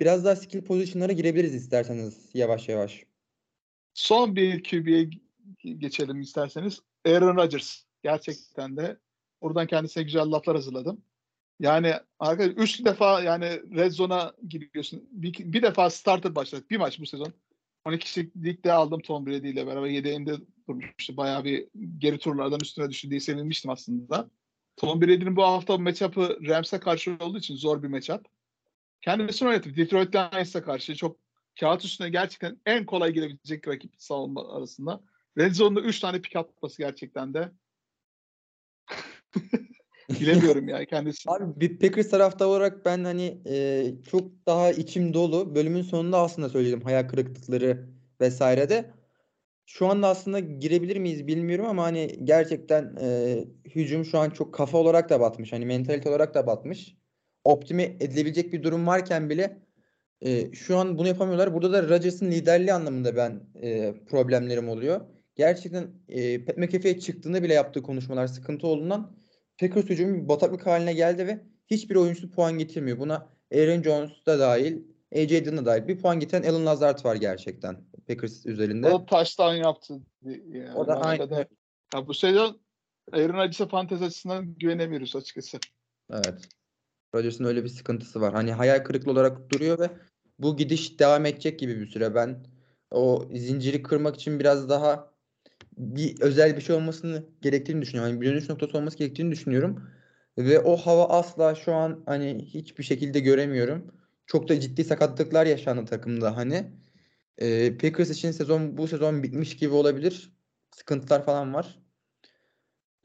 Biraz 0.00 0.24
daha 0.24 0.36
skill 0.36 0.64
pozisyonlara 0.64 1.12
girebiliriz 1.12 1.54
isterseniz 1.54 2.30
yavaş 2.34 2.68
yavaş. 2.68 3.04
Son 3.94 4.36
bir 4.36 4.62
QB'ye 4.62 5.10
geçelim 5.64 6.20
isterseniz. 6.20 6.80
Aaron 7.06 7.36
Rodgers. 7.36 7.82
Gerçekten 8.02 8.76
de 8.76 8.96
buradan 9.42 9.66
kendisine 9.66 10.02
güzel 10.02 10.30
laflar 10.30 10.56
hazırladım. 10.56 11.04
Yani 11.60 11.94
arkadaş 12.18 12.52
üç 12.56 12.84
defa 12.84 13.22
yani 13.22 13.46
red 13.76 13.92
zone'a 13.92 14.32
giriyorsun. 14.48 15.08
Bir, 15.10 15.34
bir 15.38 15.62
defa 15.62 15.90
starter 15.90 16.34
başladık. 16.34 16.70
Bir 16.70 16.76
maç 16.76 17.00
bu 17.00 17.06
sezon. 17.06 17.32
12 17.84 18.04
kişilik 18.04 18.36
ligde 18.36 18.72
aldım 18.72 19.00
Tom 19.00 19.26
Brady 19.26 19.50
ile 19.50 19.66
beraber. 19.66 19.88
Yedeğinde 19.88 20.36
durmuştu. 20.68 21.16
Bayağı 21.16 21.44
bir 21.44 21.68
geri 21.98 22.18
turlardan 22.18 22.60
üstüne 22.60 22.90
düştü 22.90 23.10
diye 23.10 23.20
sevinmiştim 23.20 23.70
aslında. 23.70 24.30
Tom 24.76 25.00
Brady'nin 25.00 25.36
bu 25.36 25.42
hafta 25.42 25.78
matchup'ı 25.78 26.38
Rams'e 26.46 26.80
karşı 26.80 27.16
olduğu 27.20 27.38
için 27.38 27.56
zor 27.56 27.82
bir 27.82 27.88
matchup. 27.88 28.26
Kendisini 29.02 29.48
oynatıp 29.48 29.76
Detroit 29.76 30.14
Lions'a 30.14 30.62
karşı 30.62 30.96
çok 30.96 31.16
kağıt 31.60 31.84
üstüne 31.84 32.08
gerçekten 32.08 32.60
en 32.66 32.86
kolay 32.86 33.12
girebilecek 33.12 33.68
rakip 33.68 33.94
savunma 33.98 34.56
arasında. 34.56 35.02
Red 35.38 35.52
Zone'da 35.52 35.80
3 35.80 36.00
tane 36.00 36.20
pick 36.20 36.36
atması 36.36 36.78
gerçekten 36.78 37.34
de 37.34 37.52
bilemiyorum 40.20 40.68
ya 40.68 40.84
kendisi. 40.84 41.30
Abi 41.30 41.60
bir 41.60 41.78
Packers 41.78 42.10
taraftarı 42.10 42.48
olarak 42.48 42.84
ben 42.84 43.04
hani 43.04 43.38
e, 43.46 43.84
çok 44.10 44.46
daha 44.46 44.70
içim 44.70 45.14
dolu. 45.14 45.54
Bölümün 45.54 45.82
sonunda 45.82 46.18
aslında 46.18 46.48
söyledim 46.48 46.80
hayal 46.80 47.08
kırıklıkları 47.08 47.86
vesaire 48.20 48.68
de. 48.68 48.90
Şu 49.66 49.86
anda 49.86 50.08
aslında 50.08 50.40
girebilir 50.40 50.96
miyiz 50.96 51.26
bilmiyorum 51.26 51.66
ama 51.66 51.82
hani 51.82 52.20
gerçekten 52.24 52.96
e, 53.00 53.38
hücum 53.74 54.04
şu 54.04 54.18
an 54.18 54.30
çok 54.30 54.54
kafa 54.54 54.78
olarak 54.78 55.10
da 55.10 55.20
batmış. 55.20 55.52
Hani 55.52 55.66
mentalite 55.66 56.08
olarak 56.08 56.34
da 56.34 56.46
batmış. 56.46 56.96
Optime 57.44 57.82
edilebilecek 57.82 58.52
bir 58.52 58.62
durum 58.62 58.86
varken 58.86 59.30
bile 59.30 59.58
e, 60.20 60.52
şu 60.52 60.76
an 60.76 60.98
bunu 60.98 61.08
yapamıyorlar. 61.08 61.54
Burada 61.54 61.72
da 61.72 61.88
Rodgers'ın 61.88 62.30
liderliği 62.30 62.72
anlamında 62.72 63.16
ben 63.16 63.40
e, 63.62 63.94
problemlerim 64.06 64.68
oluyor. 64.68 65.00
Gerçekten 65.34 65.90
e, 66.08 66.44
Pat 66.44 66.56
McAfee'ye 66.58 67.00
çıktığında 67.00 67.42
bile 67.42 67.54
yaptığı 67.54 67.82
konuşmalar 67.82 68.26
sıkıntı 68.26 68.66
olduğundan 68.66 69.16
Packers 69.58 69.84
hücumu 69.88 70.22
bir 70.22 70.28
bataklık 70.28 70.66
haline 70.66 70.92
geldi 70.92 71.26
ve 71.26 71.40
hiçbir 71.66 71.94
oyuncusu 71.96 72.30
puan 72.30 72.58
getirmiyor. 72.58 72.98
Buna 72.98 73.28
Aaron 73.54 73.82
Jones 73.82 74.10
da 74.26 74.38
dahil, 74.38 74.82
AJ 75.14 75.28
Dillon 75.30 75.56
da 75.56 75.66
dahil. 75.66 75.88
Bir 75.88 75.98
puan 75.98 76.20
getiren 76.20 76.42
Alan 76.50 76.66
Lazard 76.66 77.04
var 77.04 77.16
gerçekten 77.16 77.84
Packers 78.08 78.46
üzerinde. 78.46 78.90
O 78.90 79.06
touchdown 79.06 79.54
yaptı. 79.54 79.94
Yani 80.22 80.74
O 80.74 80.86
da 80.86 81.00
aynı. 81.00 81.30
da- 81.30 81.46
Ya 81.94 82.06
bu 82.06 82.14
sezon 82.14 82.60
Aaron 83.12 83.34
Rodgers'a 83.34 83.68
fantezi 83.68 84.04
açısından 84.04 84.54
güvenemiyoruz 84.54 85.16
açıkçası. 85.16 85.58
Evet. 86.12 86.48
Rodgers'ın 87.14 87.44
öyle 87.44 87.64
bir 87.64 87.68
sıkıntısı 87.68 88.20
var. 88.20 88.32
Hani 88.32 88.52
hayal 88.52 88.84
kırıklığı 88.84 89.12
olarak 89.12 89.50
duruyor 89.50 89.78
ve 89.78 89.90
bu 90.38 90.56
gidiş 90.56 90.98
devam 91.00 91.26
edecek 91.26 91.58
gibi 91.58 91.80
bir 91.80 91.86
süre. 91.86 92.14
Ben 92.14 92.46
o 92.90 93.28
zinciri 93.34 93.82
kırmak 93.82 94.16
için 94.16 94.40
biraz 94.40 94.68
daha 94.68 95.10
bir 95.76 96.20
özel 96.20 96.56
bir 96.56 96.60
şey 96.60 96.76
olmasını 96.76 97.24
gerektiğini 97.42 97.82
düşünüyorum. 97.82 98.12
Yani 98.12 98.20
bir 98.20 98.26
dönüş 98.26 98.48
noktası 98.48 98.78
olması 98.78 98.98
gerektiğini 98.98 99.32
düşünüyorum. 99.32 99.90
Ve 100.38 100.60
o 100.60 100.76
hava 100.76 101.08
asla 101.08 101.54
şu 101.54 101.74
an 101.74 102.02
hani 102.06 102.44
hiçbir 102.54 102.84
şekilde 102.84 103.20
göremiyorum. 103.20 103.94
Çok 104.26 104.48
da 104.48 104.60
ciddi 104.60 104.84
sakatlıklar 104.84 105.46
yaşandı 105.46 105.84
takımda 105.84 106.36
hani. 106.36 106.72
Ee, 107.38 107.78
Packers 107.78 108.10
için 108.10 108.30
sezon 108.30 108.78
bu 108.78 108.88
sezon 108.88 109.22
bitmiş 109.22 109.56
gibi 109.56 109.74
olabilir. 109.74 110.32
Sıkıntılar 110.70 111.24
falan 111.24 111.54
var. 111.54 111.78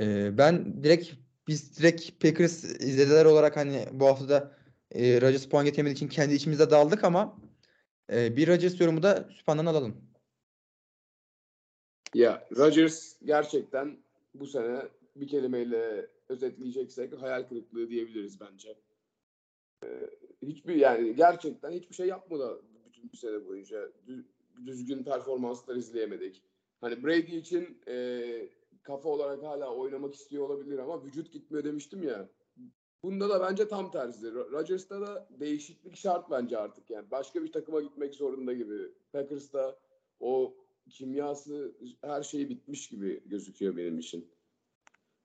Ee, 0.01 0.37
ben 0.37 0.83
direkt 0.83 1.13
biz 1.47 1.77
direkt 1.77 2.21
Packers 2.21 2.63
izlediler 2.63 3.25
olarak 3.25 3.57
hani 3.57 3.85
bu 3.91 4.07
hafta 4.07 4.29
da 4.29 4.57
e, 4.91 5.21
Rodgers 5.21 5.45
puan 5.45 5.65
getiremediği 5.65 5.95
için 5.95 6.07
kendi 6.07 6.33
içimizde 6.33 6.71
daldık 6.71 7.03
ama 7.03 7.37
e, 8.13 8.35
bir 8.35 8.47
Rodgers 8.47 8.79
yorumu 8.79 9.03
da 9.03 9.29
Süphan'dan 9.37 9.65
alalım. 9.65 10.10
Ya 12.15 12.47
Rodgers 12.57 13.15
gerçekten 13.25 13.97
bu 14.35 14.45
sene 14.45 14.81
bir 15.15 15.27
kelimeyle 15.27 16.07
özetleyeceksek 16.29 17.21
hayal 17.21 17.43
kırıklığı 17.43 17.89
diyebiliriz 17.89 18.39
bence. 18.39 18.77
Ee, 19.83 20.09
hiçbir 20.41 20.75
yani 20.75 21.15
gerçekten 21.15 21.71
hiçbir 21.71 21.95
şey 21.95 22.07
yapmadı 22.07 22.61
bütün 22.85 23.11
bir 23.11 23.17
sene 23.17 23.45
boyunca. 23.45 23.89
Dü- 24.07 24.25
düzgün 24.65 25.03
performanslar 25.03 25.75
izleyemedik. 25.75 26.43
Hani 26.81 27.03
Brady 27.03 27.37
için 27.37 27.81
e, 27.87 28.49
kafa 28.83 29.09
olarak 29.09 29.43
hala 29.43 29.75
oynamak 29.75 30.15
istiyor 30.15 30.49
olabilir 30.49 30.77
ama 30.77 31.03
vücut 31.03 31.33
gitmiyor 31.33 31.63
demiştim 31.63 32.03
ya. 32.03 32.29
Bunda 33.03 33.29
da 33.29 33.41
bence 33.41 33.67
tam 33.67 33.91
tersi. 33.91 34.25
Ro- 34.25 34.51
Rodgers'ta 34.51 35.01
da 35.01 35.27
değişiklik 35.39 35.95
şart 35.95 36.31
bence 36.31 36.57
artık 36.57 36.89
yani. 36.89 37.11
Başka 37.11 37.43
bir 37.43 37.51
takıma 37.51 37.81
gitmek 37.81 38.15
zorunda 38.15 38.53
gibi. 38.53 38.91
Packers'ta 39.11 39.79
o 40.19 40.55
kimyası 40.89 41.75
her 42.03 42.23
şeyi 42.23 42.49
bitmiş 42.49 42.89
gibi 42.89 43.23
gözüküyor 43.25 43.77
benim 43.77 43.99
için. 43.99 44.31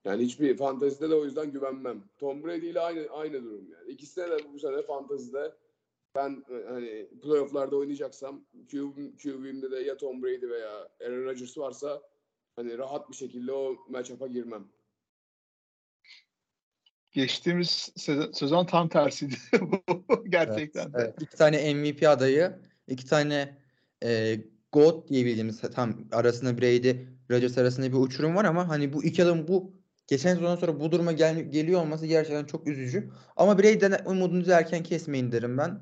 Yani 0.05 0.23
hiçbir 0.23 0.57
fantezide 0.57 1.09
de 1.09 1.15
o 1.15 1.25
yüzden 1.25 1.51
güvenmem. 1.51 2.03
Tom 2.17 2.43
Brady 2.43 2.69
ile 2.69 2.79
aynı 2.79 3.07
aynı 3.09 3.43
durum 3.43 3.71
yani. 3.71 3.91
İkisine 3.91 4.31
de 4.31 4.37
bu 4.53 4.59
sene 4.59 4.81
fantezide 4.81 5.53
ben 6.15 6.43
hani 6.67 7.09
playoff'larda 7.21 7.75
oynayacaksam 7.75 8.45
QB, 8.71 9.17
QB'imde 9.23 9.71
de 9.71 9.79
ya 9.79 9.97
Tom 9.97 10.23
Brady 10.23 10.49
veya 10.49 10.89
Aaron 11.01 11.25
Rodgers 11.25 11.57
varsa 11.57 12.01
hani 12.55 12.77
rahat 12.77 13.09
bir 13.09 13.15
şekilde 13.15 13.51
o 13.51 13.75
matchup'a 13.89 14.27
girmem. 14.27 14.67
Geçtiğimiz 17.11 17.91
sezon, 17.95 18.31
sezon 18.31 18.65
tam 18.65 18.89
tersiydi. 18.89 19.35
Gerçekten. 20.29 20.93
de. 20.93 20.97
Evet, 20.99 21.21
iki 21.21 21.37
tane 21.37 21.73
MVP 21.73 22.07
adayı, 22.07 22.59
iki 22.87 23.05
tane 23.05 23.57
e, 24.03 24.39
GOAT 24.71 25.09
diyebildiğimiz 25.09 25.61
tam 25.61 25.93
arasında 26.11 26.57
Brady, 26.61 26.93
Rodgers 27.31 27.57
arasında 27.57 27.87
bir 27.87 27.97
uçurum 27.97 28.35
var 28.35 28.45
ama 28.45 28.67
hani 28.69 28.93
bu 28.93 29.03
iki 29.03 29.23
adam 29.23 29.47
bu 29.47 29.73
geçen 30.07 30.33
sezondan 30.33 30.55
sonra 30.55 30.79
bu 30.79 30.91
duruma 30.91 31.11
gel- 31.11 31.51
geliyor 31.51 31.81
olması 31.81 32.05
gerçekten 32.05 32.45
çok 32.45 32.67
üzücü. 32.67 33.09
Ama 33.35 33.57
Brady'den 33.59 34.05
umudunuzu 34.05 34.51
erken 34.51 34.83
kesmeyin 34.83 35.31
derim 35.31 35.57
ben. 35.57 35.81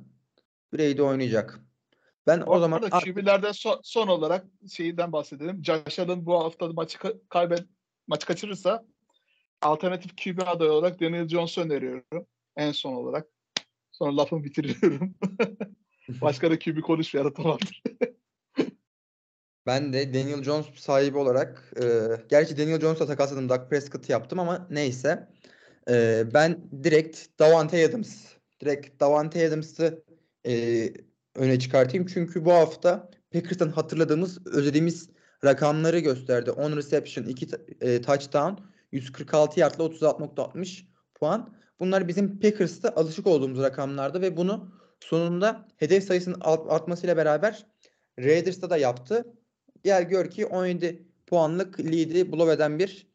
Brady 0.74 1.02
oynayacak. 1.02 1.60
Ben 2.28 2.44
o 2.46 2.60
zaman 2.60 2.82
Orada 2.82 2.96
artık- 2.96 3.16
QB'lerden 3.16 3.52
son, 3.52 3.80
son 3.84 4.08
olarak 4.08 4.46
şeyden 4.72 5.12
bahsedelim. 5.12 5.64
Josh 5.66 6.00
Allen 6.00 6.26
bu 6.26 6.40
hafta 6.44 6.68
maçı 6.68 6.98
ka- 6.98 7.20
kaybet 7.30 7.64
maçı 8.08 8.28
kaçırırsa 8.28 8.86
alternatif 9.62 10.12
QB 10.18 10.40
adayı 10.46 10.72
olarak 10.72 11.02
Daniel 11.02 11.28
Jones'u 11.28 11.62
öneriyorum. 11.62 12.26
En 12.58 12.72
son 12.72 12.94
olarak. 12.94 13.28
Sonra 13.92 14.18
lafımı 14.18 14.44
bitiriyorum. 14.44 15.16
Başka 16.22 16.52
da 16.52 16.60
QB 16.60 16.82
konuşmayalım 16.82 17.34
tamamdır. 17.34 17.84
Ben 19.66 19.94
de 19.94 20.14
Daniel 20.14 20.44
Jones 20.44 20.66
sahibi 20.76 21.18
olarak 21.18 21.74
e, 21.84 22.08
gerçi 22.30 22.58
Daniel 22.58 22.80
Jones'la 22.82 23.06
takasladım. 23.08 23.50
Dak 23.50 23.70
Prescott 23.70 24.10
yaptım 24.10 24.40
ama 24.40 24.68
neyse. 24.70 25.28
E, 25.90 26.24
ben 26.34 26.70
direkt 26.84 27.40
Davante 27.40 27.86
Adams. 27.90 28.26
Direkt 28.62 29.00
Davante 29.00 29.48
Adams'ı 29.48 30.04
e, 30.48 30.94
öne 31.36 31.60
çıkartayım. 31.60 32.06
Çünkü 32.06 32.46
bu 32.46 32.54
hafta 32.54 33.10
Packers'tan 33.34 33.70
hatırladığımız, 33.70 34.48
özlediğimiz 34.48 35.10
rakamları 35.44 36.00
gösterdi. 36.00 36.52
10 36.52 36.78
reception, 36.78 37.26
2 37.26 37.48
e, 37.82 38.02
touchdown, 38.02 38.64
146 38.92 39.60
yardla 39.60 39.84
36.60 39.84 40.86
puan. 41.16 41.56
Bunlar 41.80 42.08
bizim 42.08 42.40
Packers'ta 42.40 42.90
alışık 42.96 43.28
olduğumuz 43.28 43.62
rakamlardı 43.62 44.22
ve 44.22 44.38
bunu 44.38 44.72
sonunda 45.00 45.68
hedef 45.78 46.04
sayısının 46.04 46.38
art- 46.42 46.72
artmasıyla 46.72 47.18
beraber 47.18 47.66
Raiders'ta 48.20 48.70
da 48.70 48.78
yaptı. 48.78 49.26
Gel 49.86 50.04
gör 50.10 50.30
ki 50.30 50.46
17 50.46 51.04
puanlık 51.28 51.80
lead'i 51.80 52.32
blow 52.32 52.54
eden 52.54 52.80
bir 52.80 53.08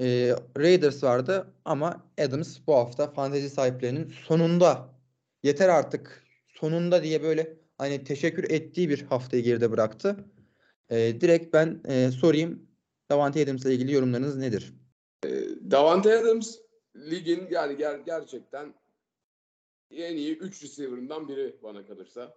e, 0.00 0.34
Raiders 0.58 1.02
vardı 1.02 1.54
ama 1.64 2.06
Adams 2.18 2.58
bu 2.66 2.74
hafta 2.74 3.10
fantezi 3.10 3.50
sahiplerinin 3.50 4.12
sonunda 4.26 4.88
yeter 5.42 5.68
artık 5.68 6.24
sonunda 6.48 7.02
diye 7.02 7.22
böyle 7.22 7.56
hani 7.78 8.04
teşekkür 8.04 8.50
ettiği 8.50 8.88
bir 8.88 9.02
haftayı 9.02 9.42
geride 9.42 9.70
bıraktı. 9.70 10.16
E, 10.90 11.20
direkt 11.20 11.52
ben 11.54 11.80
e, 11.88 12.10
sorayım 12.10 12.66
Davante 13.10 13.44
Adams'la 13.44 13.72
ilgili 13.72 13.92
yorumlarınız 13.92 14.36
nedir? 14.36 14.74
Davante 15.70 16.18
Adams 16.18 16.56
ligin 16.96 17.48
yani 17.50 17.72
ger- 17.72 18.04
gerçekten 18.04 18.74
en 19.90 20.16
iyi 20.16 20.36
3 20.36 20.62
receiver'ından 20.62 21.28
biri 21.28 21.56
bana 21.62 21.86
kalırsa. 21.86 22.36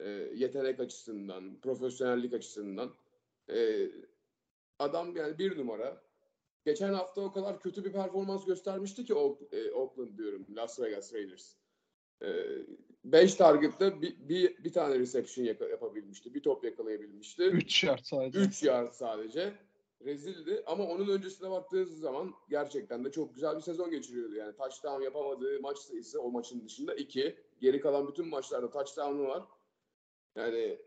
Ee, 0.00 0.08
yetenek 0.34 0.80
açısından, 0.80 1.60
profesyonellik 1.60 2.32
açısından. 2.32 2.94
Ee, 3.50 3.90
adam 4.78 5.16
yani 5.16 5.38
bir 5.38 5.58
numara. 5.58 6.02
Geçen 6.64 6.92
hafta 6.94 7.20
o 7.20 7.32
kadar 7.32 7.60
kötü 7.60 7.84
bir 7.84 7.92
performans 7.92 8.46
göstermişti 8.46 9.04
ki 9.04 9.12
e, 9.52 9.70
Oakland 9.70 10.18
diyorum, 10.18 10.46
Las 10.56 10.80
Vegas 10.80 11.14
Raiders. 11.14 11.54
5 13.04 13.34
target'ta 13.34 14.02
bir, 14.02 14.28
bir, 14.28 14.64
bir 14.64 14.72
tane 14.72 14.98
reception 14.98 15.44
yaka- 15.44 15.68
yapabilmişti. 15.68 16.34
Bir 16.34 16.42
top 16.42 16.64
yakalayabilmişti. 16.64 17.42
3 17.42 17.84
yard 17.84 18.00
sadece. 18.02 18.40
3 18.40 18.62
yard 18.62 18.92
sadece. 18.92 19.52
Rezildi 20.04 20.62
ama 20.66 20.84
onun 20.84 21.08
öncesine 21.08 21.50
baktığınız 21.50 22.00
zaman 22.00 22.34
gerçekten 22.50 23.04
de 23.04 23.10
çok 23.10 23.34
güzel 23.34 23.56
bir 23.56 23.60
sezon 23.60 23.90
geçiriyordu. 23.90 24.34
Yani 24.34 24.56
touchdown 24.56 25.02
yapamadığı 25.02 25.60
maç 25.60 25.78
sayısı 25.78 26.22
o 26.22 26.30
maçın 26.30 26.64
dışında 26.64 26.94
2. 26.94 27.36
Geri 27.60 27.80
kalan 27.80 28.08
bütün 28.08 28.28
maçlarda 28.28 28.70
touchdown'u 28.70 29.28
var. 29.28 29.42
Yani 30.36 30.78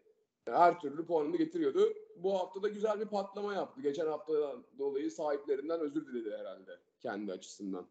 her 0.46 0.80
türlü 0.80 1.06
puanını 1.06 1.38
getiriyordu. 1.38 1.94
Bu 2.16 2.34
hafta 2.34 2.64
da 2.64 2.68
güzel 2.68 3.00
bir 3.00 3.06
patlama 3.06 3.54
yaptı. 3.54 3.82
Geçen 3.82 4.08
haftadan 4.08 4.64
dolayı 4.78 5.12
sahiplerinden 5.12 5.80
özür 5.80 6.08
diledi 6.08 6.38
herhalde 6.38 6.80
kendi 7.00 7.32
açısından. 7.32 7.88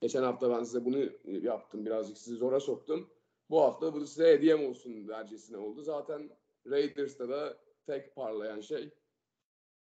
Geçen 0.00 0.22
hafta 0.22 0.50
ben 0.50 0.64
size 0.64 0.84
bunu 0.84 1.10
yaptım. 1.26 1.86
Birazcık 1.86 2.18
sizi 2.18 2.36
zora 2.36 2.60
soktum. 2.60 3.10
Bu 3.50 3.60
hafta 3.60 3.94
bu 3.94 4.06
size 4.06 4.32
hediyem 4.32 4.66
olsun 4.66 5.08
dercesine 5.08 5.56
oldu. 5.56 5.82
Zaten 5.82 6.30
Raiders'ta 6.66 7.28
da 7.28 7.58
tek 7.86 8.14
parlayan 8.16 8.60
şey 8.60 8.90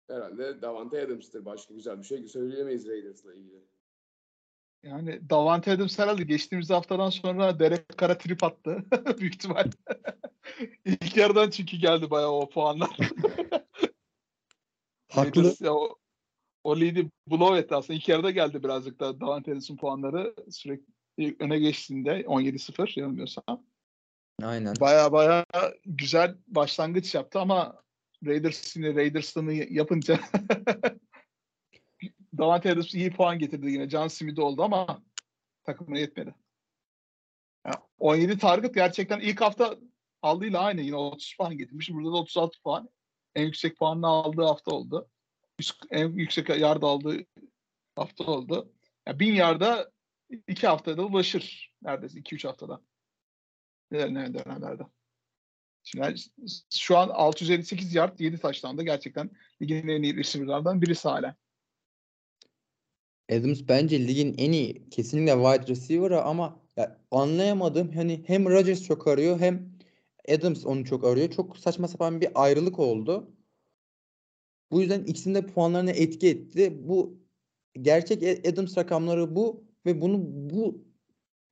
herhalde 0.09 0.63
Davante 0.63 1.03
Adams'tır. 1.03 1.45
Başka 1.45 1.75
güzel 1.75 1.99
bir 1.99 2.05
şey 2.05 2.29
söyleyemeyiz 2.29 2.89
Raiders'la 2.89 3.35
ilgili. 3.35 3.72
Yani 4.83 5.31
Davante 5.31 5.73
Adams 5.73 5.99
herhalde 5.99 6.23
geçtiğimiz 6.23 6.71
haftadan 6.71 7.11
sonra 7.11 7.59
Derek 7.59 7.99
Carr'a 7.99 8.19
trip 8.19 8.45
attı. 8.45 8.85
Büyük 9.19 9.35
ihtimal. 9.35 9.71
İlk 10.85 11.17
yarıdan 11.17 11.51
çünkü 11.51 11.77
geldi 11.77 12.11
bayağı 12.11 12.31
o 12.31 12.49
puanlar. 12.49 12.91
Haklı. 15.09 15.43
Raiders 15.43 15.61
Ya 15.61 15.75
o, 15.75 15.97
o 16.65 16.81
lead'i 16.81 17.11
blow 17.27 17.59
etti 17.59 17.75
aslında. 17.75 17.97
İlk 17.97 18.09
yarıda 18.09 18.31
geldi 18.31 18.63
birazcık 18.63 19.01
da 19.01 19.21
Davante 19.21 19.51
Adams'ın 19.51 19.77
puanları. 19.77 20.35
Sürekli 20.51 21.37
öne 21.39 21.59
geçtiğinde 21.59 22.21
17-0 22.21 23.01
yanılmıyorsam. 23.01 23.67
Aynen. 24.43 24.75
Baya 24.81 25.13
baya 25.13 25.47
güzel 25.87 26.37
başlangıç 26.47 27.15
yaptı 27.15 27.41
ama 27.41 27.83
Raiders 28.27 28.77
yine 28.77 28.95
Raiders'ını 28.95 29.53
yapınca 29.55 30.21
Davante 32.39 32.73
Adams 32.73 32.95
iyi 32.95 33.11
puan 33.11 33.39
getirdi 33.39 33.71
yine. 33.71 33.91
John 33.91 34.09
Smith 34.09 34.39
oldu 34.39 34.63
ama 34.63 35.03
takımına 35.65 35.99
yetmedi. 35.99 36.35
Yani 37.67 37.77
17 37.99 38.39
target 38.39 38.75
gerçekten 38.75 39.21
ilk 39.21 39.41
hafta 39.41 39.79
aldığıyla 40.23 40.61
aynı. 40.61 40.81
Yine 40.81 40.97
30 40.97 41.37
puan 41.37 41.59
getirmiş. 41.59 41.91
Burada 41.91 42.13
da 42.13 42.17
36 42.17 42.63
puan. 42.63 42.89
En 43.35 43.45
yüksek 43.45 43.77
puanını 43.77 44.07
aldığı 44.07 44.43
hafta 44.43 44.71
oldu. 44.71 45.11
En 45.91 46.09
yüksek 46.09 46.49
yard 46.49 46.83
aldığı 46.83 47.27
hafta 47.97 48.25
oldu. 48.25 48.73
Yani 49.07 49.21
1000 49.21 49.35
yarda 49.35 49.93
2 50.49 50.67
haftada 50.67 51.05
ulaşır. 51.05 51.75
Neredeyse 51.83 52.19
2-3 52.19 52.47
haftada. 52.47 52.81
İlerleyen 53.93 54.35
dönemlerde. 54.35 54.83
Şimdi 55.85 56.15
şu 56.75 56.99
an 56.99 57.09
658 57.09 57.95
yard 57.95 58.19
7 58.21 58.39
taştan 58.39 58.79
da 58.79 58.83
gerçekten 58.83 59.31
ligin 59.63 59.89
en 59.89 60.03
iyi 60.03 60.17
receiver'lardan 60.17 60.83
birisi 60.83 61.09
hala. 61.09 61.37
Adams 63.33 63.61
bence 63.69 64.07
ligin 64.09 64.35
en 64.39 64.53
iyi 64.53 64.91
kesinlikle 64.91 65.33
wide 65.33 65.67
receiver'ı 65.67 66.23
ama 66.23 66.61
ya 66.77 66.99
anlayamadım 67.11 67.93
hani 67.95 68.25
hem 68.27 68.47
Rodgers 68.47 68.83
çok 68.83 69.07
arıyor 69.09 69.41
hem 69.41 69.73
Adams 70.29 70.67
onu 70.67 70.85
çok 70.85 71.05
arıyor. 71.05 71.31
Çok 71.31 71.59
saçma 71.59 71.89
sapan 71.89 72.21
bir 72.21 72.29
ayrılık 72.35 72.79
oldu. 72.79 73.31
Bu 74.71 74.81
yüzden 74.81 75.05
ikisinin 75.05 75.35
de 75.35 75.47
puanlarına 75.47 75.91
etki 75.91 76.29
etti. 76.29 76.89
Bu 76.89 77.19
gerçek 77.83 78.47
Adams 78.47 78.79
rakamları 78.79 79.37
bu 79.37 79.65
ve 79.87 80.01
bunu 80.01 80.19
bu 80.25 80.85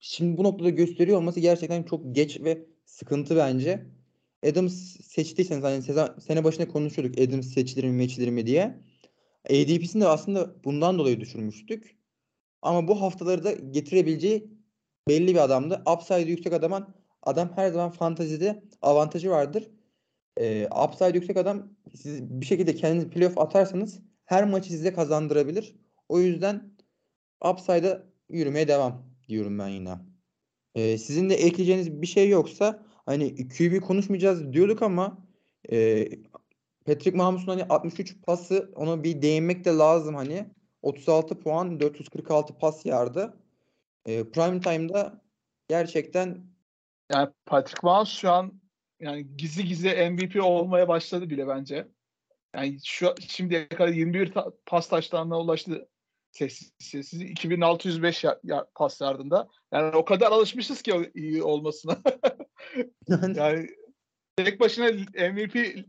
şimdi 0.00 0.38
bu 0.38 0.44
noktada 0.44 0.70
gösteriyor 0.70 1.18
olması 1.18 1.40
gerçekten 1.40 1.82
çok 1.82 2.14
geç 2.14 2.40
ve 2.40 2.66
sıkıntı 2.84 3.36
bence. 3.36 3.86
Adams 4.46 4.74
seçtiyseniz 5.00 5.64
hani 5.64 5.82
sene 6.20 6.44
başında 6.44 6.68
konuşuyorduk 6.68 7.18
Adams 7.20 7.46
seçilir 7.54 7.84
mi 7.84 7.92
meçilir 7.92 8.28
mi 8.28 8.46
diye. 8.46 8.80
ADP'sini 9.44 10.02
de 10.02 10.08
aslında 10.08 10.64
bundan 10.64 10.98
dolayı 10.98 11.20
düşürmüştük. 11.20 11.96
Ama 12.62 12.88
bu 12.88 13.02
haftaları 13.02 13.44
da 13.44 13.52
getirebileceği 13.52 14.50
belli 15.08 15.34
bir 15.34 15.44
adamdı. 15.44 15.82
Upside 15.96 16.30
yüksek 16.30 16.52
adamın 16.52 16.94
adam 17.22 17.52
her 17.56 17.70
zaman 17.70 17.90
fantazide 17.90 18.62
avantajı 18.82 19.30
vardır. 19.30 19.70
Ee, 20.36 20.68
upside 20.84 21.18
yüksek 21.18 21.36
adam 21.36 21.68
siz 21.96 22.22
bir 22.22 22.46
şekilde 22.46 22.74
kendiniz 22.74 23.08
playoff 23.08 23.38
atarsanız 23.38 24.00
her 24.24 24.44
maçı 24.44 24.70
size 24.70 24.92
kazandırabilir. 24.92 25.76
O 26.08 26.20
yüzden 26.20 26.72
upside'a 27.50 28.02
yürümeye 28.28 28.68
devam 28.68 29.10
diyorum 29.28 29.58
ben 29.58 29.68
yine. 29.68 29.94
Ee, 30.74 30.98
sizin 30.98 31.30
de 31.30 31.34
ekleyeceğiniz 31.34 32.02
bir 32.02 32.06
şey 32.06 32.28
yoksa 32.28 32.86
hani 33.06 33.48
QB 33.48 33.80
konuşmayacağız 33.80 34.52
diyorduk 34.52 34.82
ama 34.82 35.26
e, 35.72 36.08
Patrick 36.90 37.16
Mahomes'un 37.16 37.46
hani 37.46 37.64
63 37.64 38.22
pası 38.22 38.72
ona 38.76 39.02
bir 39.04 39.22
değinmek 39.22 39.64
de 39.64 39.70
lazım 39.70 40.14
hani. 40.14 40.46
36 40.82 41.40
puan 41.40 41.80
446 41.80 42.58
pas 42.58 42.86
yardı. 42.86 43.34
E, 44.06 44.30
prime 44.30 44.60
time'da 44.60 45.22
gerçekten 45.68 46.46
Yani 47.12 47.28
Patrick 47.46 47.80
Mahomes 47.82 48.08
şu 48.08 48.30
an 48.30 48.60
yani 49.00 49.36
gizli 49.36 49.64
gizli 49.64 50.10
MVP 50.10 50.42
olmaya 50.44 50.88
başladı 50.88 51.30
bile 51.30 51.48
bence. 51.48 51.88
Yani 52.54 52.78
şu 52.84 53.14
şimdiye 53.28 53.68
kadar 53.68 53.88
21 53.88 54.32
ta- 54.32 54.52
pas 54.66 54.88
taşlarına 54.88 55.40
ulaştı 55.40 55.88
sessiz 56.32 56.72
sessiz 56.78 57.20
2605 57.22 58.24
ya, 58.24 58.40
ya- 58.44 58.66
pas 58.74 59.00
yardında. 59.00 59.48
Yani 59.72 59.96
o 59.96 60.04
kadar 60.04 60.32
alışmışız 60.32 60.82
ki 60.82 61.10
iyi 61.14 61.42
olmasına. 61.42 61.98
yani 63.08 63.68
tek 64.36 64.60
başına 64.60 64.86
MVP 65.32 65.84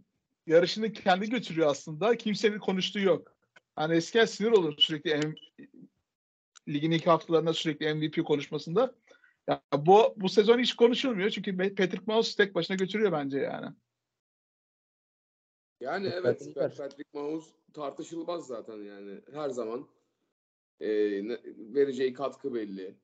yarışını 0.47 0.93
kendi 0.93 1.29
götürüyor 1.29 1.67
aslında. 1.67 2.17
Kimsenin 2.17 2.59
konuştuğu 2.59 2.99
yok. 2.99 3.35
Hani 3.75 3.95
eskiden 3.95 4.25
sinir 4.25 4.51
olur 4.51 4.77
sürekli 4.77 5.15
M- 5.15 5.35
ligin 6.69 6.91
ilk 6.91 7.07
haftalarında 7.07 7.53
sürekli 7.53 7.93
MVP 7.93 8.25
konuşmasında. 8.25 8.95
Ya 9.47 9.63
bu 9.77 10.13
bu 10.17 10.29
sezon 10.29 10.59
hiç 10.59 10.73
konuşulmuyor 10.73 11.29
çünkü 11.29 11.57
Patrick 11.57 12.03
Mahomes 12.07 12.35
tek 12.35 12.55
başına 12.55 12.75
götürüyor 12.75 13.11
bence 13.11 13.39
yani. 13.39 13.75
Yani 15.81 16.07
evet. 16.07 16.55
Patrick 16.55 17.09
Mahomes 17.13 17.45
tartışılmaz 17.73 18.47
zaten 18.47 18.77
yani 18.77 19.21
her 19.33 19.49
zaman 19.49 19.87
e, 20.79 20.87
vereceği 21.73 22.13
katkı 22.13 22.53
belli. 22.53 22.95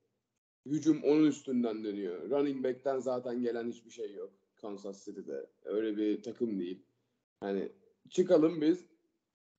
Hücum 0.66 1.04
onun 1.04 1.26
üstünden 1.26 1.84
dönüyor. 1.84 2.30
Running 2.30 2.64
back'ten 2.64 3.00
zaten 3.00 3.42
gelen 3.42 3.68
hiçbir 3.72 3.92
şey 3.92 4.14
yok 4.14 4.34
Kansas 4.56 5.06
City'de. 5.06 5.50
Öyle 5.66 5.98
bir 5.98 6.24
takım 6.24 6.60
değil. 6.60 6.87
Yani 7.44 7.70
çıkalım 8.10 8.62
biz 8.62 8.86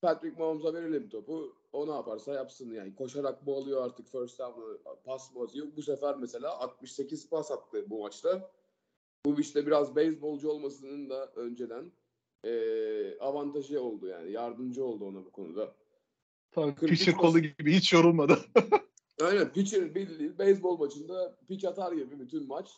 Patrick 0.01 0.41
Mahomes'a 0.41 0.75
verelim 0.75 1.09
topu. 1.09 1.57
O 1.73 1.87
ne 1.87 1.91
yaparsa 1.93 2.35
yapsın 2.35 2.71
yani. 2.73 2.95
Koşarak 2.95 3.47
mı 3.47 3.53
alıyor 3.53 3.85
artık 3.85 4.07
first 4.09 4.39
down'ı, 4.39 4.79
pas 5.05 5.35
mı 5.35 5.43
atıyor? 5.43 5.67
Bu 5.77 5.83
sefer 5.83 6.17
mesela 6.17 6.59
68 6.59 7.29
pas 7.31 7.51
attı 7.51 7.91
bu 7.91 7.99
maçta. 8.03 8.51
Bu 9.27 9.41
işte 9.41 9.67
biraz 9.67 9.97
beyzbolcu 9.97 10.51
olmasının 10.51 11.11
da 11.11 11.27
önceden 11.37 11.93
eee, 12.45 13.19
avantajı 13.21 13.83
oldu 13.83 14.07
yani. 14.07 14.33
Yardımcı 14.33 14.85
oldu 14.85 15.05
ona 15.05 15.25
bu 15.25 15.31
konuda. 15.33 15.75
Tabii 16.51 16.75
43 16.75 16.91
pitcher 16.99 17.15
pas- 17.15 17.21
kolu 17.21 17.39
gibi 17.39 17.73
hiç 17.73 17.93
yorulmadı. 17.93 18.39
Aynen 19.23 19.53
pitcher 19.53 19.95
bildiğin 19.95 20.39
beyzbol 20.39 20.79
maçında 20.79 21.37
pitch 21.49 21.69
atar 21.69 21.93
gibi 21.93 22.21
bütün 22.21 22.47
maç. 22.47 22.71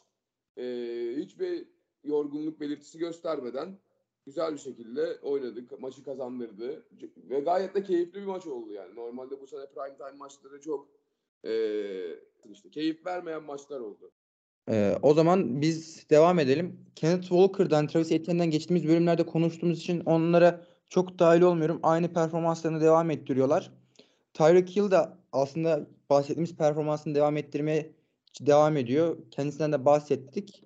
Eee, 0.56 1.16
hiçbir 1.16 1.68
yorgunluk 2.04 2.60
belirtisi 2.60 2.98
göstermeden 2.98 3.78
güzel 4.26 4.52
bir 4.52 4.58
şekilde 4.58 5.18
oynadık. 5.22 5.80
Maçı 5.80 6.04
kazandırdı. 6.04 6.86
Ve 7.16 7.40
gayet 7.40 7.74
de 7.74 7.82
keyifli 7.82 8.20
bir 8.20 8.26
maç 8.26 8.46
oldu 8.46 8.72
yani. 8.72 8.94
Normalde 8.94 9.40
bu 9.40 9.46
sene 9.46 9.66
prime 9.66 9.96
time 9.96 10.18
maçları 10.18 10.60
çok 10.60 10.88
eee, 11.44 12.18
işte 12.52 12.70
keyif 12.70 13.06
vermeyen 13.06 13.42
maçlar 13.42 13.80
oldu. 13.80 14.12
Ee, 14.70 14.96
o 15.02 15.14
zaman 15.14 15.60
biz 15.62 16.10
devam 16.10 16.38
edelim. 16.38 16.86
Kenneth 16.96 17.28
Walker'dan, 17.28 17.86
Travis 17.86 18.12
Etienne'den 18.12 18.50
geçtiğimiz 18.50 18.88
bölümlerde 18.88 19.26
konuştuğumuz 19.26 19.78
için 19.78 20.00
onlara 20.00 20.66
çok 20.88 21.18
dahil 21.18 21.42
olmuyorum. 21.42 21.80
Aynı 21.82 22.12
performanslarını 22.12 22.80
devam 22.80 23.10
ettiriyorlar. 23.10 23.72
Tyreek 24.34 24.76
Hill 24.76 24.90
de 24.90 24.96
aslında 25.32 25.86
bahsettiğimiz 26.10 26.56
performansını 26.56 27.14
devam 27.14 27.36
ettirmeye 27.36 27.92
devam 28.40 28.76
ediyor. 28.76 29.16
Kendisinden 29.30 29.72
de 29.72 29.84
bahsettik. 29.84 30.64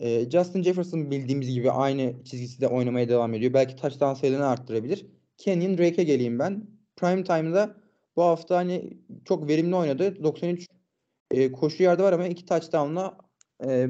Ee, 0.00 0.30
Justin 0.30 0.62
Jefferson 0.62 1.10
bildiğimiz 1.10 1.54
gibi 1.54 1.70
aynı 1.70 2.24
çizgisinde 2.24 2.68
oynamaya 2.68 3.08
devam 3.08 3.34
ediyor. 3.34 3.54
Belki 3.54 3.76
touchdown 3.76 4.14
sayılarını 4.14 4.46
arttırabilir. 4.46 5.06
Kenyon 5.36 5.78
Drake'e 5.78 6.04
geleyim 6.04 6.38
ben. 6.38 6.66
Prime 6.96 7.24
time'da 7.24 7.76
bu 8.16 8.22
hafta 8.22 8.56
hani 8.56 8.98
çok 9.24 9.48
verimli 9.48 9.76
oynadı. 9.76 10.22
93 10.24 10.66
e, 11.30 11.52
koşu 11.52 11.82
yardı 11.82 12.02
var 12.02 12.12
ama 12.12 12.26
iki 12.26 12.46
touchdown'la 12.46 13.18
e, 13.66 13.88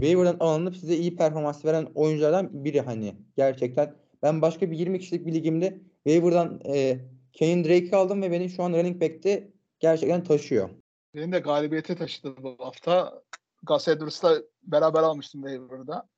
waiver'dan 0.00 0.36
alınıp 0.40 0.76
size 0.76 0.96
iyi 0.96 1.16
performans 1.16 1.64
veren 1.64 1.88
oyunculardan 1.94 2.64
biri 2.64 2.80
hani. 2.80 3.16
Gerçekten 3.36 3.94
ben 4.22 4.42
başka 4.42 4.70
bir 4.70 4.78
20 4.78 4.98
kişilik 4.98 5.26
bir 5.26 5.34
ligimde 5.34 5.80
waiver'dan 6.04 6.60
e, 6.66 6.98
Kenyon 7.32 7.64
Drake'i 7.64 7.96
aldım 7.96 8.22
ve 8.22 8.30
beni 8.30 8.50
şu 8.50 8.62
an 8.62 8.72
running 8.72 9.00
back'te 9.00 9.52
gerçekten 9.80 10.24
taşıyor. 10.24 10.70
Benim 11.14 11.32
de 11.32 11.38
galibiyete 11.38 11.96
taşıdı 11.96 12.42
bu 12.42 12.56
hafta. 12.58 13.22
Gus 13.62 13.88
Edwards'la 13.88 14.42
beraber 14.62 15.02
almıştım 15.02 15.42
waiver'da. 15.42 16.08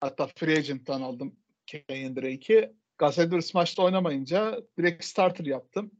Hatta 0.00 0.26
free 0.36 0.56
agent'tan 0.56 1.02
aldım 1.02 1.36
Kenyon 1.66 2.16
Drake'i. 2.16 2.72
Gus 2.98 3.18
Edwards 3.18 3.54
maçta 3.54 3.82
oynamayınca 3.82 4.62
direkt 4.78 5.04
starter 5.04 5.44
yaptım. 5.44 5.90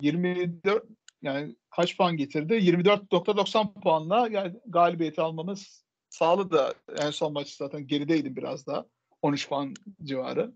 24 0.00 0.84
yani 1.22 1.56
kaç 1.70 1.96
puan 1.96 2.16
getirdi? 2.16 2.54
24.90 2.54 3.80
puanla 3.80 4.28
yani 4.30 4.60
galibiyeti 4.66 5.20
almamız 5.20 5.84
sağladı. 6.08 6.74
En 6.96 7.10
son 7.10 7.32
maç 7.32 7.48
zaten 7.48 7.86
gerideydim 7.86 8.36
biraz 8.36 8.66
daha. 8.66 8.86
13 9.22 9.48
puan 9.48 9.74
civarı. 10.02 10.52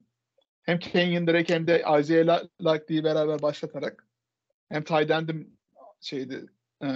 Hem 0.62 0.78
Kenyon 0.78 1.26
Drake 1.26 1.54
hem 1.54 1.66
de 1.66 1.84
Isaiah 2.00 2.42
Likely'yi 2.60 3.04
beraber 3.04 3.42
başlatarak 3.42 4.08
hem 4.68 4.84
tight 4.84 5.10
end'im 5.10 5.58
şeydi 6.00 6.46
e, 6.82 6.88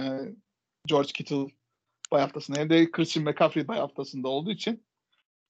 George 0.85 1.11
Kittle 1.13 1.47
bay 2.11 2.21
haftasında 2.21 2.59
hem 2.59 2.69
de 2.69 2.91
Christian 2.91 3.25
McCaffrey 3.25 3.67
bay 3.67 3.79
haftasında 3.79 4.27
olduğu 4.27 4.51
için 4.51 4.83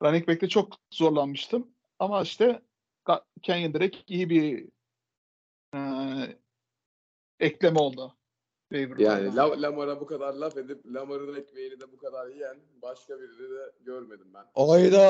running 0.03 0.27
back'te 0.27 0.49
çok 0.49 0.73
zorlanmıştım. 0.93 1.67
Ama 1.99 2.21
işte 2.21 2.61
Kenyon 3.41 3.73
Drake 3.73 3.97
iyi 4.07 4.29
bir 4.29 4.69
e, 5.75 5.79
ekleme 7.39 7.79
oldu. 7.79 8.13
Yani 8.97 9.35
La- 9.35 9.61
Lamar'a 9.61 10.01
bu 10.01 10.05
kadar 10.05 10.33
laf 10.33 10.57
edip 10.57 10.85
Lamar'ın 10.85 11.35
ekmeğini 11.35 11.79
de 11.79 11.91
bu 11.91 11.97
kadar 11.97 12.27
yiyen 12.27 12.57
başka 12.81 13.19
birini 13.19 13.49
de 13.49 13.73
görmedim 13.81 14.27
ben. 14.33 14.45
Ayda. 14.55 15.03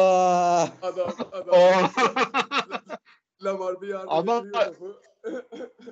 Adam 0.81 1.09
adam 1.31 1.49
Oh. 1.51 1.93
Lamar 3.43 3.81
bir 3.81 3.87
yerde 3.87 4.07
Ama- 4.09 4.43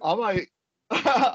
ama 0.01 0.33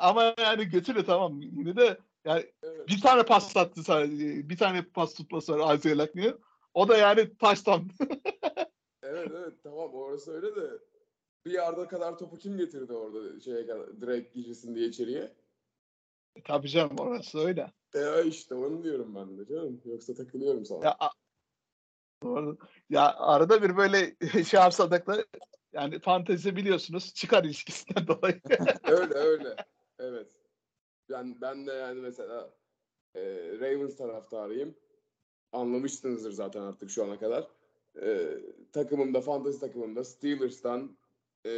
ama 0.00 0.34
yani 0.38 0.64
götürüyor 0.64 1.06
tamam. 1.06 1.40
Yine 1.40 1.76
de 1.76 1.98
yani 2.24 2.52
Evet. 2.62 2.88
bir 2.88 3.00
tane 3.00 3.22
pas 3.22 3.56
attı 3.56 3.82
sadece. 3.82 4.48
Bir 4.48 4.56
tane 4.56 4.82
pas 4.82 5.14
tutması 5.14 5.58
var 5.58 5.76
Isaiah 5.78 5.98
Likely'nin. 5.98 6.36
O 6.74 6.88
da 6.88 6.96
yani 6.96 7.36
touchdown. 7.36 7.88
Evet 9.02 9.30
evet 9.34 9.52
tamam 9.62 9.94
orası 9.94 10.32
öyle 10.32 10.56
de 10.56 10.70
bir 11.46 11.50
yarda 11.50 11.88
kadar 11.88 12.18
topu 12.18 12.38
kim 12.38 12.58
getirdi 12.58 12.92
orada 12.92 13.40
şeye 13.40 13.66
kadar 13.66 14.00
direkt 14.00 14.34
girsin 14.34 14.74
diye 14.74 14.88
içeriye? 14.88 15.32
Tabii 16.44 16.68
canım 16.68 16.96
orası 16.98 17.38
öyle. 17.38 17.72
E 17.94 18.24
işte 18.26 18.54
onu 18.54 18.82
diyorum 18.82 19.14
ben 19.14 19.38
de 19.38 19.46
canım. 19.46 19.80
Yoksa 19.84 20.14
takılıyorum 20.14 20.64
sana. 20.64 20.84
Ya, 20.84 20.96
Doğru. 22.22 22.58
Ya 22.90 23.14
arada 23.18 23.62
bir 23.62 23.76
böyle 23.76 24.16
şey 24.44 24.60
yapsadık 24.60 25.06
da 25.06 25.24
yani 25.72 26.00
fantezi 26.00 26.56
biliyorsunuz 26.56 27.14
çıkar 27.14 27.44
ilişkisinden 27.44 28.06
dolayı. 28.06 28.40
öyle 28.84 29.14
öyle. 29.14 29.56
Evet. 29.98 30.28
Ben 31.10 31.40
ben 31.40 31.66
de 31.66 31.72
yani 31.72 32.00
mesela 32.00 32.50
e, 33.14 33.22
Ravens 33.60 33.96
taraftarıyım. 33.96 34.74
Anlamışsınızdır 35.52 36.32
zaten 36.32 36.60
artık 36.60 36.90
şu 36.90 37.04
ana 37.04 37.18
kadar. 37.18 37.48
E, 38.02 38.38
takımımda, 38.72 39.20
fantasy 39.20 39.58
takımımda 39.58 40.04
Steelers'tan 40.04 40.96
e, 41.46 41.52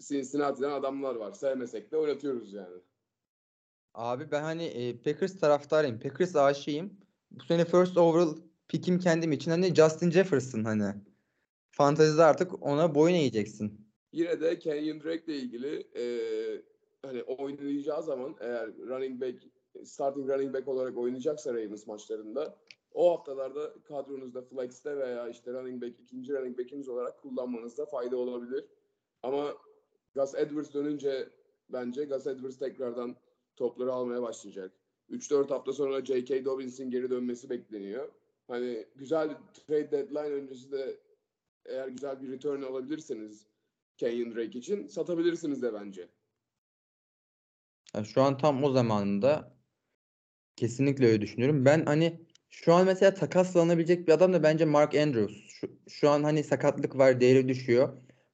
Cincinnati'den 0.00 0.70
adamlar 0.70 1.14
var. 1.14 1.32
Sevmesek 1.32 1.92
de 1.92 1.96
oynatıyoruz 1.96 2.52
yani. 2.52 2.76
Abi 3.94 4.30
ben 4.30 4.42
hani 4.42 4.64
e, 4.64 4.96
Packers 4.96 5.40
taraftarıyım. 5.40 6.00
Packers 6.00 6.36
aşığıyım. 6.36 7.00
Bu 7.30 7.44
sene 7.44 7.64
first 7.64 7.96
overall 7.96 8.36
pick'im 8.68 8.98
kendim 8.98 9.32
için 9.32 9.50
hani 9.50 9.74
Justin 9.74 10.10
Jefferson 10.10 10.64
hani. 10.64 10.94
Fantezide 11.70 12.22
artık 12.22 12.62
ona 12.62 12.94
boyun 12.94 13.14
eğeceksin. 13.14 13.90
Yine 14.12 14.40
de 14.40 14.58
Kenyon 14.58 15.00
Drake 15.00 15.24
ile 15.24 15.36
ilgili 15.36 15.88
e, 15.96 16.04
oynayacağı 17.84 18.02
zaman 18.02 18.36
eğer 18.40 18.78
running 18.78 19.20
back 19.20 19.42
starting 19.84 20.30
running 20.30 20.54
back 20.54 20.68
olarak 20.68 20.96
oynayacaksa 20.96 21.54
Ravens 21.54 21.86
maçlarında 21.86 22.56
o 22.92 23.10
haftalarda 23.10 23.74
kadronuzda 23.84 24.42
flex'te 24.42 24.96
veya 24.96 25.28
işte 25.28 25.52
running 25.52 25.82
back 25.82 26.00
ikinci 26.00 26.32
running 26.32 26.58
back'iniz 26.58 26.88
olarak 26.88 27.22
kullanmanızda 27.22 27.86
fayda 27.86 28.16
olabilir. 28.16 28.64
Ama 29.22 29.54
Gus 30.14 30.34
Edwards 30.34 30.74
dönünce 30.74 31.28
bence 31.68 32.04
Gus 32.04 32.26
Edwards 32.26 32.58
tekrardan 32.58 33.16
topları 33.56 33.92
almaya 33.92 34.22
başlayacak. 34.22 34.72
3-4 35.10 35.48
hafta 35.48 35.72
sonra 35.72 36.04
J.K. 36.04 36.44
Dobbins'in 36.44 36.90
geri 36.90 37.10
dönmesi 37.10 37.50
bekleniyor. 37.50 38.08
Hani 38.48 38.86
güzel 38.96 39.36
trade 39.66 39.90
deadline 39.90 40.34
öncesi 40.34 40.72
de 40.72 40.96
eğer 41.66 41.88
güzel 41.88 42.22
bir 42.22 42.32
return 42.32 42.62
alabilirseniz 42.62 43.46
Kenyon 43.96 44.34
Drake 44.34 44.58
için 44.58 44.86
satabilirsiniz 44.86 45.62
de 45.62 45.72
bence. 45.72 46.08
Yani 47.94 48.06
şu 48.06 48.22
an 48.22 48.38
tam 48.38 48.64
o 48.64 48.72
zamanında 48.72 49.54
kesinlikle 50.56 51.06
öyle 51.06 51.20
düşünüyorum. 51.22 51.64
Ben 51.64 51.86
hani 51.86 52.20
şu 52.50 52.74
an 52.74 52.86
mesela 52.86 53.14
takaslanabilecek 53.14 54.08
bir 54.08 54.12
adam 54.12 54.32
da 54.32 54.42
bence 54.42 54.64
Mark 54.64 54.94
Andrews. 54.94 55.34
Şu 55.48 55.68
Şu, 55.88 56.10
an 56.10 56.24
hani 56.24 56.44
sakatlık 56.44 56.98
var, 56.98 57.20
değeri 57.20 57.48
düşüyor. 57.48 57.88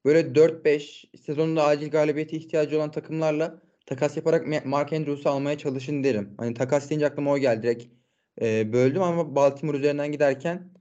Böyle 0.04 0.34
4-5 0.34 1.04
sezonunda 1.26 1.64
acil 1.64 1.90
galibiyete 1.90 2.36
ihtiyacı 2.36 2.76
olan 2.78 2.90
takımlarla 2.90 3.62
takas 3.86 4.16
yaparak 4.16 4.46
Ma- 4.46 4.64
Mark 4.68 4.92
Andrews'u 4.92 5.28
almaya 5.30 5.58
çalışın 5.58 6.04
derim. 6.04 6.34
Hani 6.38 6.54
takas 6.54 6.90
deyince 6.90 7.06
aklıma 7.06 7.32
o 7.32 7.38
geldi. 7.38 7.62
Direkt 7.62 7.86
e, 8.42 8.72
böldüm 8.72 9.02
ama 9.02 9.34
Baltimore 9.36 9.76
üzerinden 9.76 10.12
giderken 10.12 10.74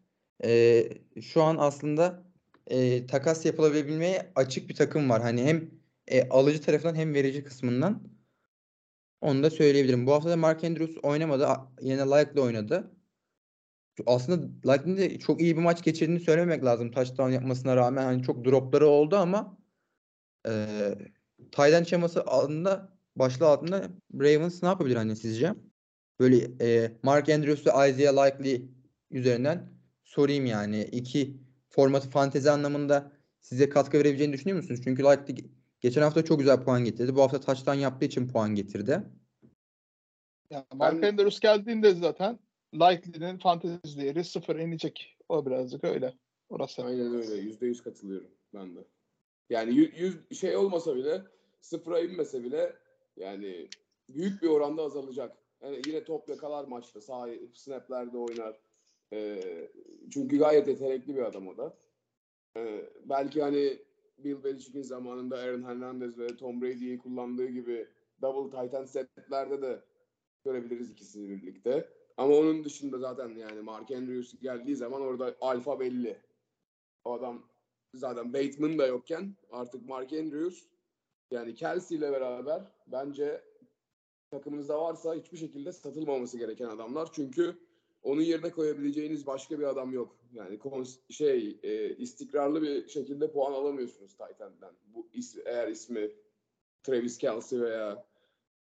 e, 0.43 0.83
şu 1.21 1.43
an 1.43 1.57
aslında 1.59 2.23
e, 2.67 3.07
takas 3.07 3.45
yapılabilmeye 3.45 4.31
açık 4.35 4.69
bir 4.69 4.75
takım 4.75 5.09
var. 5.09 5.21
Hani 5.21 5.43
hem 5.43 5.71
e, 6.07 6.29
alıcı 6.29 6.61
tarafından 6.61 6.95
hem 6.95 7.13
verici 7.13 7.43
kısmından. 7.43 8.18
Onu 9.21 9.43
da 9.43 9.49
söyleyebilirim. 9.49 10.07
Bu 10.07 10.13
hafta 10.13 10.29
da 10.29 10.37
Mark 10.37 10.63
Andrews 10.63 10.97
oynamadı. 11.03 11.47
Yine 11.81 12.01
Likely 12.01 12.41
oynadı. 12.41 12.91
Aslında 14.05 14.71
Likely'nin 14.73 14.97
de 14.97 15.19
çok 15.19 15.41
iyi 15.41 15.57
bir 15.57 15.61
maç 15.61 15.83
geçirdiğini 15.83 16.19
söylememek 16.19 16.65
lazım. 16.65 16.91
Touchdown 16.91 17.29
yapmasına 17.29 17.75
rağmen 17.75 18.03
hani 18.03 18.23
çok 18.23 18.45
dropları 18.45 18.87
oldu 18.87 19.15
ama 19.15 19.57
e, 20.47 20.67
end 21.57 21.85
şeması 21.85 22.23
altında 22.23 22.97
başlığı 23.15 23.47
altında 23.47 23.89
Ravens 24.13 24.63
ne 24.63 24.69
yapabilir 24.69 24.95
hani 24.95 25.15
sizce? 25.15 25.55
Böyle 26.19 26.37
e, 26.61 26.91
Mark 27.03 27.29
Andrews 27.29 27.67
ve 27.67 27.89
Isaiah 27.89 28.25
Likely 28.25 28.69
üzerinden 29.11 29.69
sorayım 30.03 30.45
yani. 30.45 30.83
iki 30.83 31.37
formatı 31.69 32.09
fantezi 32.09 32.51
anlamında 32.51 33.11
size 33.41 33.69
katkı 33.69 33.97
verebileceğini 33.97 34.33
düşünüyor 34.33 34.57
musunuz? 34.57 34.81
Çünkü 34.83 35.03
Likely 35.03 35.58
geçen 35.79 36.01
hafta 36.01 36.25
çok 36.25 36.39
güzel 36.39 36.63
puan 36.63 36.83
getirdi. 36.83 37.15
Bu 37.15 37.21
hafta 37.21 37.39
touchdown 37.39 37.77
yaptığı 37.79 38.05
için 38.05 38.27
puan 38.27 38.55
getirdi. 38.55 39.03
Yani 40.49 40.65
Mark 40.73 41.01
Ben- 41.01 41.11
Andrews 41.11 41.39
geldiğinde 41.39 41.93
zaten 41.93 42.39
Likely'nin 42.73 43.37
fantezi 43.37 43.97
değeri 43.97 44.23
sıfır 44.23 44.55
inecek. 44.55 45.17
O 45.29 45.45
birazcık 45.45 45.83
öyle. 45.83 46.13
Orası. 46.49 46.83
Aynen 46.83 47.15
öyle. 47.15 47.35
Yüzde 47.35 47.65
yüz 47.65 47.83
katılıyorum 47.83 48.31
ben 48.53 48.75
de. 48.75 48.79
Yani 49.49 49.71
yü- 49.71 49.95
yüz 49.95 50.39
şey 50.39 50.55
olmasa 50.55 50.95
bile 50.95 51.21
sıfıra 51.61 51.99
inmese 51.99 52.43
bile 52.43 52.75
yani 53.17 53.67
büyük 54.09 54.41
bir 54.41 54.47
oranda 54.47 54.81
azalacak. 54.83 55.37
Yani 55.61 55.81
yine 55.87 56.03
top 56.03 56.29
yakalar 56.29 56.65
maçta. 56.65 57.01
Sağ 57.01 57.27
snaplerde 57.53 58.17
oynar. 58.17 58.59
Ee, 59.13 59.71
çünkü 60.13 60.37
gayet 60.39 60.67
yetenekli 60.67 61.15
bir 61.15 61.21
adam 61.21 61.47
o 61.47 61.57
da. 61.57 61.77
Ee, 62.57 62.85
belki 63.05 63.41
hani 63.41 63.79
Bill 64.23 64.43
Belichick'in 64.43 64.81
zamanında 64.81 65.37
Aaron 65.37 65.63
Hernandez 65.63 66.19
ve 66.19 66.27
Tom 66.37 66.61
Brady'yi 66.61 66.97
kullandığı 66.97 67.47
gibi 67.47 67.87
double 68.21 68.57
tight 68.57 68.73
end 68.73 68.87
setlerde 68.87 69.61
de 69.61 69.83
görebiliriz 70.45 70.91
ikisini 70.91 71.29
birlikte. 71.29 71.89
Ama 72.17 72.35
onun 72.35 72.63
dışında 72.63 72.97
zaten 72.97 73.29
yani 73.29 73.61
Mark 73.61 73.91
Andrews 73.91 74.39
geldiği 74.41 74.75
zaman 74.75 75.01
orada 75.01 75.35
alfa 75.41 75.79
belli. 75.79 76.17
O 77.03 77.13
adam 77.13 77.43
zaten 77.93 78.33
Bateman 78.33 78.79
da 78.79 78.87
yokken 78.87 79.35
artık 79.51 79.89
Mark 79.89 80.13
Andrews 80.13 80.63
yani 81.31 81.55
Kelsey 81.55 81.97
ile 81.97 82.11
beraber 82.11 82.63
bence 82.87 83.43
takımınızda 84.31 84.81
varsa 84.81 85.15
hiçbir 85.15 85.37
şekilde 85.37 85.71
satılmaması 85.71 86.37
gereken 86.37 86.67
adamlar. 86.67 87.09
Çünkü 87.13 87.57
onun 88.09 88.21
yerine 88.21 88.51
koyabileceğiniz 88.51 89.27
başka 89.27 89.59
bir 89.59 89.63
adam 89.63 89.93
yok. 89.93 90.15
Yani 90.33 90.59
şey 91.09 91.59
e, 91.63 91.95
istikrarlı 91.95 92.61
bir 92.61 92.87
şekilde 92.87 93.31
puan 93.31 93.53
alamıyorsunuz 93.53 94.11
Titan'dan. 94.11 94.73
Bu 94.95 95.07
is- 95.13 95.41
eğer 95.45 95.67
ismi 95.67 96.11
Travis 96.83 97.17
Kelsey 97.17 97.61
veya 97.61 98.05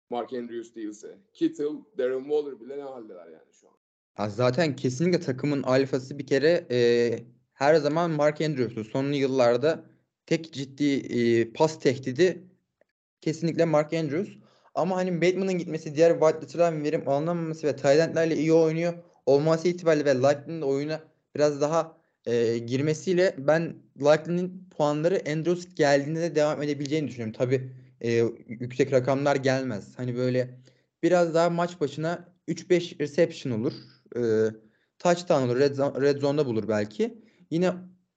Mark 0.09 0.33
Andrews 0.33 0.75
değilse. 0.75 1.17
Kittle, 1.33 1.65
Darren 1.97 2.23
Waller 2.23 2.61
bile 2.61 2.77
ne 2.77 2.81
haldeler 2.81 3.25
yani 3.25 3.53
şu 3.61 3.67
an. 3.67 3.75
Ya 4.19 4.29
zaten 4.29 4.75
kesinlikle 4.75 5.19
takımın 5.19 5.63
alfası 5.63 6.19
bir 6.19 6.27
kere 6.27 6.65
e, 6.71 7.19
her 7.53 7.75
zaman 7.75 8.11
Mark 8.11 8.41
Andrews'u. 8.41 8.83
Son 8.83 9.11
yıllarda 9.11 9.85
tek 10.25 10.53
ciddi 10.53 10.93
e, 10.93 11.53
pas 11.53 11.79
tehdidi 11.79 12.43
kesinlikle 13.21 13.65
Mark 13.65 13.93
Andrews. 13.93 14.29
Ama 14.75 14.95
hani 14.95 15.21
Bateman'ın 15.21 15.57
gitmesi, 15.57 15.95
diğer 15.95 16.19
wide 16.19 16.41
receiver'ların 16.41 16.83
verim 16.83 17.09
alınamaması 17.09 17.67
ve 17.67 17.75
tight 17.75 18.37
iyi 18.37 18.53
oynuyor 18.53 18.93
olması 19.25 19.67
itibariyle 19.67 20.05
ve 20.05 20.23
de 20.61 20.65
oyuna 20.65 21.01
biraz 21.35 21.61
daha 21.61 21.97
e, 22.25 22.57
girmesiyle 22.57 23.35
ben 23.37 23.75
Likely'nin 23.99 24.69
puanları 24.77 25.21
Andrews 25.31 25.75
geldiğinde 25.75 26.21
de 26.21 26.35
devam 26.35 26.61
edebileceğini 26.63 27.07
düşünüyorum. 27.07 27.33
Tabii 27.37 27.71
e, 28.01 28.23
yüksek 28.47 28.91
rakamlar 28.93 29.35
gelmez. 29.35 29.93
Hani 29.97 30.15
böyle 30.15 30.59
biraz 31.03 31.33
daha 31.33 31.49
maç 31.49 31.81
başına 31.81 32.35
3-5 32.47 32.99
reception 32.99 33.51
olur. 33.59 33.73
E, 34.15 34.21
touchdown 34.99 35.43
olur. 35.43 35.59
Red, 35.59 35.75
zone- 35.75 36.01
red 36.01 36.21
zone'da 36.21 36.45
bulur 36.45 36.67
belki. 36.67 37.21
Yine 37.51 37.71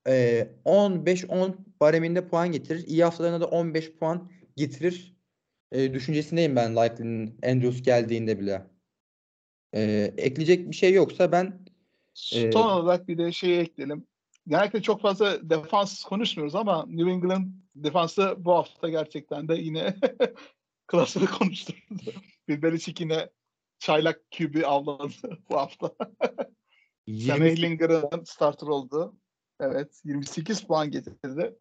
e, 0.08 0.48
15-10 0.64 1.54
bareminde 1.80 2.28
puan 2.28 2.52
getirir. 2.52 2.86
İyi 2.86 3.04
haftalarında 3.04 3.40
da 3.40 3.46
15 3.46 3.92
puan 3.92 4.30
getirir. 4.56 5.16
E, 5.72 5.94
düşüncesindeyim 5.94 6.56
ben 6.56 6.76
Likely'nin 6.76 7.38
Andrews 7.44 7.82
geldiğinde 7.82 8.40
bile. 8.40 8.77
E, 9.74 10.12
ekleyecek 10.16 10.70
bir 10.70 10.76
şey 10.76 10.92
yoksa 10.92 11.32
ben 11.32 11.68
Son 12.18 12.52
Ee, 12.52 12.56
olarak 12.56 13.08
bir 13.08 13.18
de 13.18 13.32
şey 13.32 13.60
ekleyelim. 13.60 14.06
Genellikle 14.46 14.82
çok 14.82 15.00
fazla 15.00 15.50
defans 15.50 16.02
konuşmuyoruz 16.02 16.54
ama 16.54 16.86
New 16.88 17.10
England 17.10 17.46
defansı 17.74 18.34
bu 18.38 18.52
hafta 18.52 18.88
gerçekten 18.88 19.48
de 19.48 19.54
yine 19.54 19.96
klasını 20.86 21.26
konuşturdu. 21.26 22.12
Bir 22.48 22.62
Belichick 22.62 23.00
yine 23.00 23.30
çaylak 23.78 24.30
QB 24.38 24.64
avladı 24.64 25.38
bu 25.50 25.56
hafta. 25.56 25.94
Sam 27.08 27.42
20 27.42 27.46
Ehlinger'ın 27.46 28.24
starter 28.24 28.66
oldu. 28.66 29.16
Evet 29.60 30.00
28 30.04 30.60
puan 30.60 30.90
getirdi. 30.90 31.56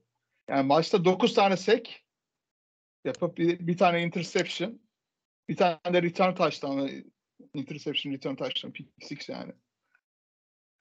Yani 0.50 0.68
maçta 0.68 1.06
9 1.06 1.34
tane 1.34 1.58
sek 1.58 2.06
yapıp 3.06 3.38
bir, 3.38 3.68
bir 3.68 3.78
tane 3.78 4.04
interception 4.04 4.80
bir 5.50 5.56
tane 5.56 5.94
de 5.94 6.02
return 6.02 6.34
touchdown 6.34 6.88
interception 7.58 8.14
return 8.14 8.36
touchdown 8.36 8.72
pick 8.74 8.90
six 9.02 9.30
yani. 9.30 9.54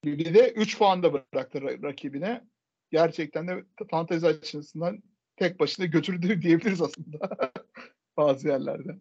Bir 0.05 0.35
de 0.35 0.53
3 0.53 0.79
puan 0.79 1.03
da 1.03 1.13
bıraktı 1.13 1.59
ra- 1.59 1.83
rakibine. 1.83 2.45
Gerçekten 2.91 3.49
de 3.49 3.65
fantezi 3.91 4.27
açısından 4.27 5.03
tek 5.37 5.61
başına 5.61 5.87
götürdü 5.87 6.29
diyebiliriz 6.43 6.83
aslında. 6.83 7.53
Bazı 8.17 8.49
yerlerde. 8.49 8.99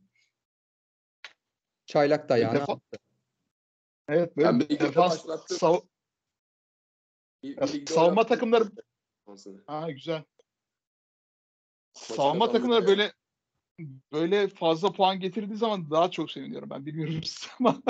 çaylak 1.85 2.29
dayağını 2.29 2.57
Defa- 2.59 2.73
attı. 2.73 2.97
Evet 4.07 4.37
böyle 4.37 4.47
Yani 4.47 4.69
bir 4.69 4.79
defans 4.79 5.25
sav- 5.49 5.85
savunma 7.87 8.25
takımları-. 8.25 8.71
Ha 9.67 9.91
güzel. 9.91 10.23
Savunma 11.93 12.51
takımları 12.51 12.79
yani. 12.81 12.87
böyle 12.87 13.13
böyle 14.11 14.47
fazla 14.47 14.91
puan 14.91 15.19
getirdiği 15.19 15.57
zaman 15.57 15.91
daha 15.91 16.11
çok 16.11 16.31
seviniyorum 16.31 16.69
ben. 16.69 16.85
Bilmiyorum 16.85 17.19
siz 17.23 17.49
ama 17.59 17.81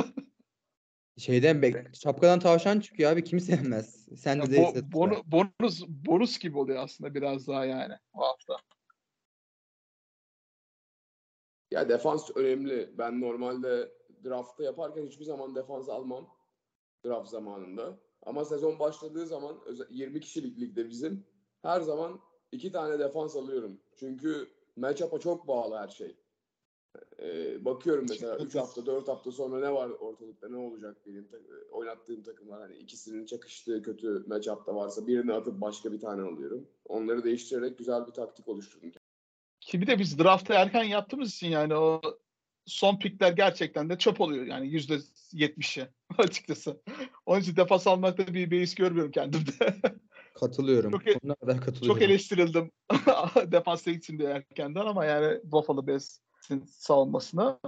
Şeyden 1.17 1.61
bek 1.61 1.75
şapkadan 1.95 2.39
tavşan 2.39 2.79
çıkıyor 2.79 3.11
abi 3.11 3.23
kim 3.23 3.39
sevmez. 3.39 4.07
Sen 4.17 4.41
de 4.41 4.43
bo- 4.43 4.91
bonu- 4.91 5.23
bonus 5.25 5.83
bonus 5.87 6.39
gibi 6.39 6.57
oluyor 6.57 6.83
aslında 6.83 7.15
biraz 7.15 7.47
daha 7.47 7.65
yani 7.65 7.93
bu 8.13 8.21
hafta. 8.21 8.57
Ya 11.71 11.89
defans 11.89 12.31
önemli. 12.35 12.89
Ben 12.97 13.21
normalde 13.21 13.91
draftta 14.23 14.63
yaparken 14.63 15.05
hiçbir 15.05 15.25
zaman 15.25 15.55
defans 15.55 15.89
almam. 15.89 16.29
Draft 17.05 17.29
zamanında. 17.29 17.99
Ama 18.23 18.45
sezon 18.45 18.79
başladığı 18.79 19.27
zaman 19.27 19.57
özel- 19.65 19.87
20 19.89 20.19
kişilik 20.19 20.59
ligde 20.59 20.89
bizim 20.89 21.25
her 21.61 21.81
zaman 21.81 22.19
iki 22.51 22.71
tane 22.71 22.99
defans 22.99 23.35
alıyorum. 23.35 23.81
Çünkü 23.95 24.54
matchup'a 24.75 25.19
çok 25.19 25.47
bağlı 25.47 25.77
her 25.77 25.87
şey. 25.87 26.15
Ee, 27.19 27.65
bakıyorum 27.65 28.05
mesela 28.09 28.37
3 28.37 28.55
hafta 28.55 28.85
4 28.85 29.07
hafta 29.07 29.31
sonra 29.31 29.59
ne 29.59 29.73
var 29.73 29.89
ortalıkta 29.89 30.49
ne 30.49 30.57
olacak 30.57 30.97
benim 31.05 31.27
oynattığım 31.71 32.23
takımlar 32.23 32.61
hani 32.61 32.75
ikisinin 32.75 33.25
çakıştığı 33.25 33.83
kötü 33.83 34.23
matchup'ta 34.27 34.75
varsa 34.75 35.07
birini 35.07 35.33
atıp 35.33 35.61
başka 35.61 35.91
bir 35.91 35.99
tane 35.99 36.21
alıyorum. 36.21 36.67
Onları 36.85 37.23
değiştirerek 37.23 37.77
güzel 37.77 38.07
bir 38.07 38.11
taktik 38.11 38.47
oluşturdum. 38.47 38.91
Ki 39.61 39.81
bir 39.81 39.87
de 39.87 39.99
biz 39.99 40.19
draftı 40.19 40.53
erken 40.53 40.83
yaptığımız 40.83 41.33
için 41.33 41.47
yani 41.47 41.75
o 41.75 42.01
son 42.65 42.99
pikler 42.99 43.31
gerçekten 43.31 43.89
de 43.89 43.97
çöp 43.97 44.21
oluyor 44.21 44.45
yani 44.45 44.67
yüzde 44.67 44.97
yetmişi 45.31 45.87
açıkçası. 46.17 46.81
Onun 47.25 47.41
için 47.41 47.55
defans 47.55 47.87
almakta 47.87 48.33
bir 48.33 48.51
beis 48.51 48.75
görmüyorum 48.75 49.11
kendimde. 49.11 49.75
Katılıyorum. 50.39 50.91
Çok 50.91 51.07
e- 51.07 51.19
kadar 51.19 51.61
katılıyorum. 51.61 51.87
Çok 51.87 52.01
eleştirildim 52.01 52.71
defans 53.51 53.87
için 53.87 54.19
de 54.19 54.23
erkenden 54.23 54.85
ama 54.85 55.05
yani 55.05 55.39
Buffalo 55.43 55.87
Bills'in 55.87 56.65
savunmasına 56.65 57.59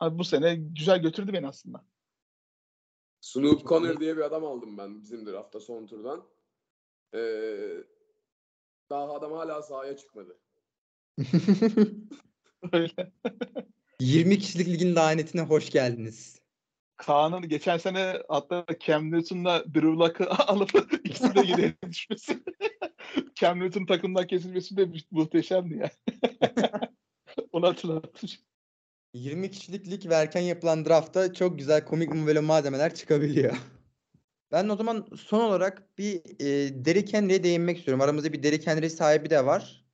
Abi 0.00 0.18
bu 0.18 0.24
sene 0.24 0.56
güzel 0.56 1.02
götürdü 1.02 1.32
beni 1.32 1.48
aslında. 1.48 1.84
Snoop 3.20 3.68
Connor 3.68 4.00
diye 4.00 4.16
bir 4.16 4.22
adam 4.22 4.44
aldım 4.44 4.78
ben 4.78 5.02
bizim 5.02 5.26
draftta 5.26 5.60
son 5.60 5.86
turdan. 5.86 6.26
Ee, 7.14 7.84
daha 8.90 9.12
adam 9.12 9.32
hala 9.32 9.62
sahaya 9.62 9.96
çıkmadı. 9.96 10.38
Öyle. 12.72 13.12
20 14.00 14.38
kişilik 14.38 14.68
ligin 14.68 14.96
lanetine 14.96 15.40
hoş 15.42 15.70
geldiniz. 15.70 16.42
Kaan'ın 16.96 17.48
geçen 17.48 17.78
sene 17.78 18.22
hatta 18.28 18.66
Cam 18.80 19.12
Newton'la 19.12 19.64
Drew 19.74 19.88
Luck'ı 19.88 20.30
alıp 20.30 21.00
ikisi 21.04 21.34
de 21.34 21.42
geriye 21.42 21.74
düşmesi. 21.90 22.42
Cam 23.34 23.60
Newton 23.60 23.86
takımdan 23.86 24.26
kesilmesi 24.26 24.76
de 24.76 24.88
muhteşemdi 25.10 25.74
ya. 25.74 25.90
Onu 27.52 27.66
hatırlattım. 27.66 28.30
20 29.14 29.50
kişilik 29.50 29.90
lig 29.90 30.06
ve 30.06 30.14
erken 30.14 30.40
yapılan 30.40 30.84
draftta 30.84 31.34
çok 31.34 31.58
güzel 31.58 31.84
komik 31.84 32.26
böyle 32.26 32.40
malzemeler 32.40 32.94
çıkabiliyor. 32.94 33.56
Ben 34.52 34.68
o 34.68 34.76
zaman 34.76 35.06
son 35.16 35.40
olarak 35.40 35.98
bir 35.98 36.14
e, 36.40 36.84
Derrick 36.84 37.18
Henry'e 37.18 37.42
değinmek 37.42 37.78
istiyorum. 37.78 38.00
Aramızda 38.00 38.32
bir 38.32 38.42
Derrick 38.42 38.70
Henry 38.70 38.90
sahibi 38.90 39.30
de 39.30 39.46
var. 39.46 39.86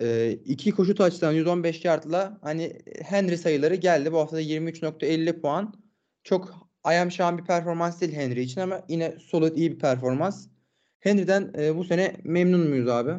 E, 0.00 0.32
iki 0.44 0.70
koşu 0.70 0.94
taçtan 0.94 1.32
115 1.32 1.84
yardla 1.84 2.38
hani 2.42 2.78
Henry 3.02 3.36
sayıları 3.36 3.74
geldi. 3.74 4.12
Bu 4.12 4.18
hafta 4.18 4.36
da 4.36 4.42
23.50 4.42 5.40
puan. 5.40 5.87
Çok 6.22 6.68
ayam 6.84 7.10
şahan 7.10 7.38
bir 7.38 7.44
performans 7.44 8.00
değil 8.00 8.12
Henry 8.12 8.40
için 8.40 8.60
ama 8.60 8.84
yine 8.88 9.18
solid 9.18 9.56
iyi 9.56 9.72
bir 9.72 9.78
performans. 9.78 10.48
Henry'den 11.00 11.52
e, 11.58 11.76
bu 11.76 11.84
sene 11.84 12.16
memnun 12.24 12.68
muyuz 12.68 12.88
abi? 12.88 13.12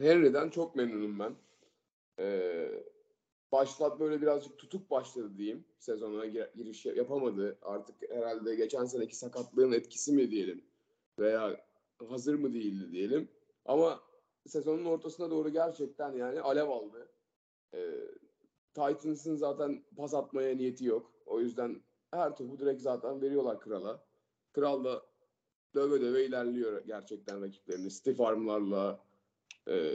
Henry'den 0.00 0.50
çok 0.50 0.76
memnunum 0.76 1.18
ben. 1.18 1.34
Ee, 2.18 2.68
başlat 3.52 4.00
böyle 4.00 4.22
birazcık 4.22 4.58
tutuk 4.58 4.90
başladı 4.90 5.36
diyeyim. 5.36 5.64
Sezona 5.78 6.26
gir- 6.26 6.50
giriş 6.56 6.86
yapamadı. 6.86 7.58
Artık 7.62 8.10
herhalde 8.10 8.54
geçen 8.54 8.84
seneki 8.84 9.16
sakatlığın 9.16 9.72
etkisi 9.72 10.12
mi 10.12 10.30
diyelim 10.30 10.64
veya 11.18 11.66
hazır 12.08 12.34
mı 12.34 12.54
değildi 12.54 12.92
diyelim. 12.92 13.28
Ama 13.64 14.00
sezonun 14.46 14.84
ortasına 14.84 15.30
doğru 15.30 15.48
gerçekten 15.48 16.12
yani 16.12 16.40
alev 16.40 16.68
aldı. 16.68 17.08
Ee, 17.74 17.90
Titans'ın 18.74 19.36
zaten 19.36 19.84
pas 19.96 20.14
atmaya 20.14 20.56
niyeti 20.56 20.84
yok. 20.84 21.12
O 21.26 21.40
yüzden 21.40 21.82
her 22.12 22.36
topu 22.36 22.58
direkt 22.58 22.80
zaten 22.80 23.22
veriyorlar 23.22 23.60
krala. 23.60 24.04
Kral 24.52 24.84
da 24.84 25.02
döve 25.74 26.00
döve 26.00 26.24
ilerliyor 26.24 26.84
gerçekten 26.86 27.42
rakiplerini. 27.42 27.90
Stiff 27.90 28.20
armlarla 28.20 29.04
e, 29.68 29.94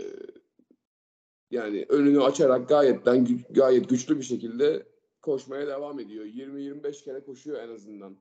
yani 1.51 1.85
önünü 1.89 2.21
açarak 2.21 2.69
gayetten 2.69 3.27
gayet 3.49 3.89
güçlü 3.89 4.17
bir 4.17 4.23
şekilde 4.23 4.87
koşmaya 5.21 5.67
devam 5.67 5.99
ediyor. 5.99 6.25
20-25 6.25 7.03
kere 7.03 7.23
koşuyor 7.23 7.59
en 7.59 7.69
azından. 7.69 8.17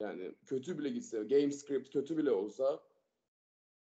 Yani 0.00 0.34
kötü 0.46 0.78
bile 0.78 0.88
gitse, 0.88 1.22
game 1.22 1.52
script 1.52 1.92
kötü 1.92 2.16
bile 2.16 2.30
olsa 2.30 2.80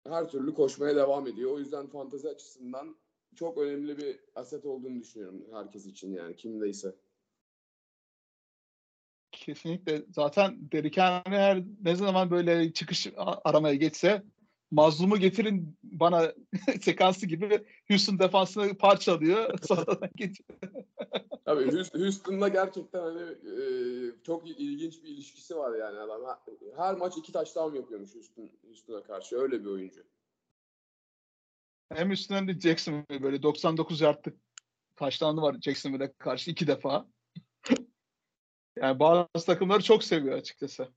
her 0.08 0.30
türlü 0.30 0.54
koşmaya 0.54 0.96
devam 0.96 1.28
ediyor. 1.28 1.52
O 1.52 1.60
yüzden 1.60 1.88
fantezi 1.88 2.30
açısından 2.30 2.96
çok 3.36 3.58
önemli 3.58 3.98
bir 3.98 4.20
aset 4.36 4.66
olduğunu 4.66 5.00
düşünüyorum 5.00 5.46
herkes 5.52 5.86
için 5.86 6.14
yani 6.14 6.36
kimdeyse. 6.36 6.96
Kesinlikle. 9.48 10.06
Zaten 10.12 10.72
Derrick 10.72 11.02
her 11.02 11.64
ne 11.84 11.96
zaman 11.96 12.32
böyle 12.32 12.74
çıkış 12.74 13.08
aramaya 13.18 13.76
geçse 13.76 14.24
mazlumu 14.72 15.18
getirin 15.18 15.78
bana 15.84 16.34
sekansı 16.82 17.26
gibi 17.26 17.66
Houston 17.88 18.20
defansını 18.20 18.78
parçalıyor. 18.78 19.60
Sonradan 19.68 20.10
geçiyor. 20.16 20.50
Tabii 21.46 21.64
Houston- 21.64 22.00
Houston'la 22.00 22.48
gerçekten 22.48 23.00
hani 23.00 23.22
e, 23.22 23.62
çok 24.24 24.48
ilginç 24.48 25.04
bir 25.04 25.10
ilişkisi 25.10 25.56
var 25.56 25.78
yani 25.80 26.00
adam. 26.00 26.22
Her- 26.26 26.78
Her 26.86 26.96
maç 26.96 27.18
iki 27.18 27.32
touchdown 27.32 27.76
yapıyormuş 27.76 28.16
Houston, 28.16 28.50
Houston'a 28.66 29.04
karşı. 29.04 29.38
Öyle 29.38 29.62
bir 29.62 29.70
oyuncu. 29.70 30.04
Hem 31.94 32.12
üstünden 32.12 32.48
de 32.48 32.60
Jacksonville 32.60 33.24
böyle 33.24 33.44
99 33.44 34.02
yardlık 34.02 34.38
taşlandı 34.96 35.42
var 35.42 35.56
Jacksonville'e 35.62 36.14
karşı 36.18 36.52
iki 36.52 36.68
defa. 36.68 37.08
Yani 38.82 39.00
bazı 39.00 39.46
takımları 39.46 39.84
çok 39.84 40.04
seviyor 40.04 40.38
açıkçası. 40.38 40.88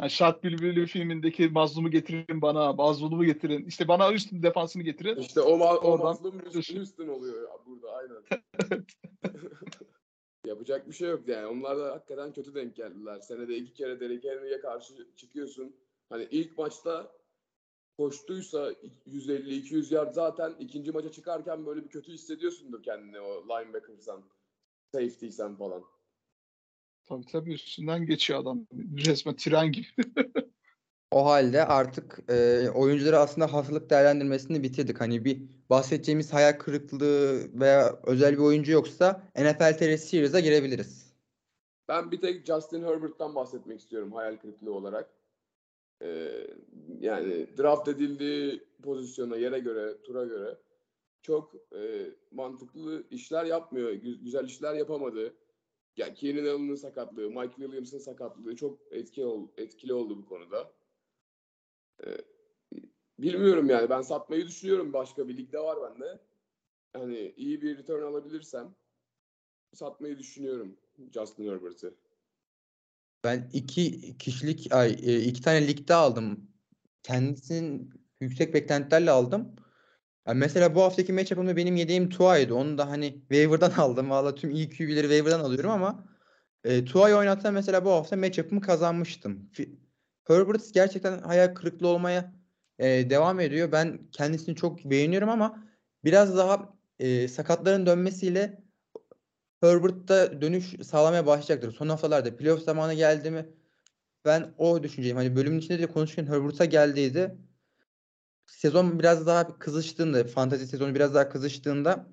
Yani 0.00 0.10
Şart 0.10 0.44
Bülbülü 0.44 0.86
filmindeki 0.86 1.48
mazlumu 1.48 1.90
getirin 1.90 2.42
bana, 2.42 2.72
mazlumu 2.72 3.24
getirin. 3.24 3.64
İşte 3.64 3.88
bana 3.88 4.12
üstün 4.12 4.42
defansını 4.42 4.82
getirin. 4.82 5.16
İşte 5.16 5.40
o, 5.40 5.58
ma- 5.58 5.78
o 5.78 5.98
mazlum 5.98 6.42
düşün. 6.54 6.76
Houston 6.76 7.08
oluyor 7.08 7.42
ya 7.42 7.56
burada 7.66 7.92
aynen. 7.92 8.22
Yapacak 10.46 10.88
bir 10.88 10.92
şey 10.92 11.08
yok 11.08 11.28
yani. 11.28 11.46
Onlar 11.46 11.78
da 11.78 11.92
hakikaten 11.92 12.32
kötü 12.32 12.54
denk 12.54 12.76
geldiler. 12.76 13.20
Senede 13.20 13.56
iki 13.56 13.74
kere 13.74 14.00
Derrick 14.00 14.30
Henry'e 14.30 14.60
karşı 14.60 15.16
çıkıyorsun. 15.16 15.76
Hani 16.08 16.28
ilk 16.30 16.58
maçta 16.58 17.12
koştuysa 17.98 18.72
150-200 19.06 19.94
yard 19.94 20.12
zaten 20.14 20.54
ikinci 20.58 20.92
maça 20.92 21.12
çıkarken 21.12 21.66
böyle 21.66 21.84
bir 21.84 21.88
kötü 21.88 22.12
hissediyorsundur 22.12 22.82
kendini 22.82 23.20
o 23.20 23.42
linebacker'san, 23.42 24.22
safety'sen 24.92 25.56
falan. 25.56 25.84
Tabii 27.06 27.26
tabii 27.26 27.52
üstünden 27.52 28.06
geçiyor 28.06 28.40
adam. 28.40 28.66
Resmen 29.06 29.36
tren 29.36 29.72
gibi. 29.72 29.86
O 31.10 31.24
halde 31.24 31.64
artık 31.64 32.18
e, 32.30 32.68
oyuncuları 32.70 33.18
aslında 33.18 33.52
haftalık 33.52 33.90
değerlendirmesini 33.90 34.62
bitirdik. 34.62 35.00
Hani 35.00 35.24
bir 35.24 35.42
bahsedeceğimiz 35.70 36.32
hayal 36.32 36.52
kırıklığı 36.52 37.40
veya 37.60 38.00
özel 38.06 38.32
bir 38.32 38.42
oyuncu 38.42 38.72
yoksa 38.72 39.22
NFL 39.36 39.78
TR 39.78 39.96
Series'a 39.96 40.40
girebiliriz. 40.40 41.14
Ben 41.88 42.10
bir 42.10 42.20
tek 42.20 42.46
Justin 42.46 42.84
Herbert'tan 42.84 43.34
bahsetmek 43.34 43.80
istiyorum 43.80 44.12
hayal 44.12 44.36
kırıklığı 44.36 44.74
olarak. 44.74 45.10
Ee, 46.02 46.46
yani 47.00 47.46
draft 47.58 47.88
edildiği 47.88 48.62
pozisyona, 48.82 49.36
yere 49.36 49.58
göre, 49.58 50.02
tura 50.02 50.24
göre 50.24 50.56
çok 51.22 51.54
e, 51.76 52.10
mantıklı 52.30 53.06
işler 53.10 53.44
yapmıyor. 53.44 53.90
Gü- 53.90 54.22
güzel 54.24 54.44
işler 54.44 54.74
yapamadı. 54.74 55.34
Ya 55.96 56.14
Keenan 56.14 56.44
Allen'ın 56.44 56.74
sakatlığı, 56.74 57.30
Mike 57.30 57.54
Williams'ın 57.56 57.98
sakatlığı 57.98 58.56
çok 58.56 58.78
etkili, 58.90 59.24
ol, 59.26 59.48
etkili 59.56 59.92
oldu 59.92 60.18
bu 60.18 60.26
konuda. 60.26 60.72
Ee, 62.06 62.16
bilmiyorum 63.18 63.70
yani 63.70 63.90
ben 63.90 64.02
satmayı 64.02 64.46
düşünüyorum. 64.46 64.92
Başka 64.92 65.28
bir 65.28 65.36
ligde 65.36 65.58
var 65.58 65.78
bende. 65.82 66.20
Hani 66.92 67.34
iyi 67.36 67.62
bir 67.62 67.78
return 67.78 68.02
alabilirsem 68.02 68.74
satmayı 69.74 70.18
düşünüyorum 70.18 70.76
Justin 71.14 71.48
Herbert'ı. 71.48 71.94
Ben 73.24 73.50
iki 73.52 74.18
kişilik 74.18 74.72
ay 74.72 74.90
e, 75.02 75.20
iki 75.20 75.42
tane 75.42 75.68
ligde 75.68 75.94
aldım. 75.94 76.50
Kendisinin 77.02 77.90
yüksek 78.20 78.54
beklentilerle 78.54 79.10
aldım. 79.10 79.56
Yani 80.28 80.38
mesela 80.38 80.74
bu 80.74 80.82
haftaki 80.82 81.12
matchup'ımda 81.12 81.56
benim 81.56 81.76
yediğim 81.76 82.08
Tua'ydı. 82.08 82.54
Onu 82.54 82.78
da 82.78 82.88
hani 82.90 83.12
waiver'dan 83.12 83.70
aldım. 83.76 84.10
Valla 84.10 84.34
tüm 84.34 84.50
iyi 84.50 84.70
QB'leri 84.70 85.02
waiver'dan 85.02 85.40
alıyorum 85.40 85.70
ama 85.70 86.04
e, 86.64 86.84
Tua'yı 86.84 87.16
oynatsam 87.16 87.54
mesela 87.54 87.84
bu 87.84 87.90
hafta 87.90 88.16
matchup'ımı 88.16 88.60
kazanmıştım. 88.60 89.50
Herbert 90.28 90.74
gerçekten 90.74 91.18
hayal 91.18 91.54
kırıklığı 91.54 91.88
olmaya 91.88 92.32
e, 92.78 93.10
devam 93.10 93.40
ediyor. 93.40 93.72
Ben 93.72 94.10
kendisini 94.12 94.56
çok 94.56 94.84
beğeniyorum 94.84 95.28
ama 95.28 95.64
biraz 96.04 96.36
daha 96.36 96.76
e, 96.98 97.28
sakatların 97.28 97.86
dönmesiyle 97.86 98.62
Herbert'ta 99.60 100.40
dönüş 100.42 100.74
sağlamaya 100.84 101.26
başlayacaktır. 101.26 101.72
Son 101.72 101.88
haftalarda 101.88 102.36
playoff 102.36 102.62
zamanı 102.64 102.94
geldi 102.94 103.30
mi? 103.30 103.46
Ben 104.24 104.54
o 104.58 104.82
düşünceyim. 104.82 105.16
Hani 105.16 105.36
bölümün 105.36 105.58
içinde 105.58 105.78
de 105.78 105.86
konuşurken 105.86 106.26
Herbert'a 106.26 106.64
geldiydi. 106.64 107.38
Sezon 108.48 108.98
biraz 108.98 109.26
daha 109.26 109.58
kızıştığında, 109.58 110.24
fantazi 110.24 110.66
sezonu 110.66 110.94
biraz 110.94 111.14
daha 111.14 111.28
kızıştığında 111.28 112.08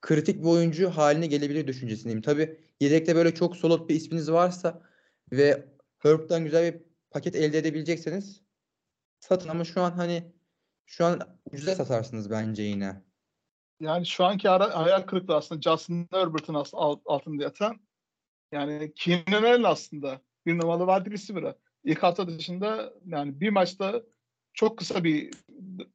kritik 0.00 0.40
bir 0.40 0.48
oyuncu 0.48 0.90
haline 0.90 1.26
gelebilir 1.26 1.66
düşüncesindeyim. 1.66 2.22
Tabii 2.22 2.60
yedekte 2.80 3.16
böyle 3.16 3.34
çok 3.34 3.56
solid 3.56 3.88
bir 3.88 3.94
isminiz 3.94 4.32
varsa 4.32 4.82
ve 5.32 5.68
Herbert'tan 5.98 6.44
güzel 6.44 6.74
bir 6.74 6.80
paket 7.10 7.36
elde 7.36 7.58
edebilecekseniz 7.58 8.42
satın 9.20 9.48
ama 9.48 9.64
şu 9.64 9.80
an 9.80 9.90
hani 9.90 10.32
şu 10.86 11.04
an 11.04 11.20
güzel 11.52 11.74
satarsınız 11.74 12.30
bence 12.30 12.62
yine. 12.62 13.02
Yani 13.80 14.06
şu 14.06 14.24
anki 14.24 14.50
ara, 14.50 14.78
hayal 14.78 15.02
kırıklığı 15.02 15.36
aslında 15.36 15.60
Justin 15.60 16.08
Herbert'ın 16.10 16.54
alt- 16.54 17.02
altında 17.04 17.42
yatan 17.42 17.80
yani 18.52 18.92
Keenan 18.96 19.62
aslında 19.62 20.20
bir 20.46 20.58
numaralı 20.58 20.94
wide 20.94 21.14
receiver'ı. 21.14 21.58
İlk 21.84 22.02
hafta 22.02 22.28
dışında 22.28 22.92
yani 23.06 23.40
bir 23.40 23.50
maçta 23.50 24.02
çok 24.58 24.78
kısa 24.78 25.04
bir 25.04 25.30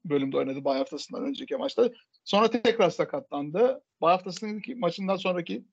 bölümde 0.05 0.37
oynadı 0.37 0.65
bay 0.65 0.77
haftasından 0.77 1.25
önceki 1.25 1.55
maçta. 1.55 1.89
Sonra 2.23 2.49
tekrar 2.49 2.89
sakatlandı. 2.89 3.81
Bay 4.01 4.11
haftasının 4.11 4.61
maçından 4.75 5.15
sonraki 5.15 5.65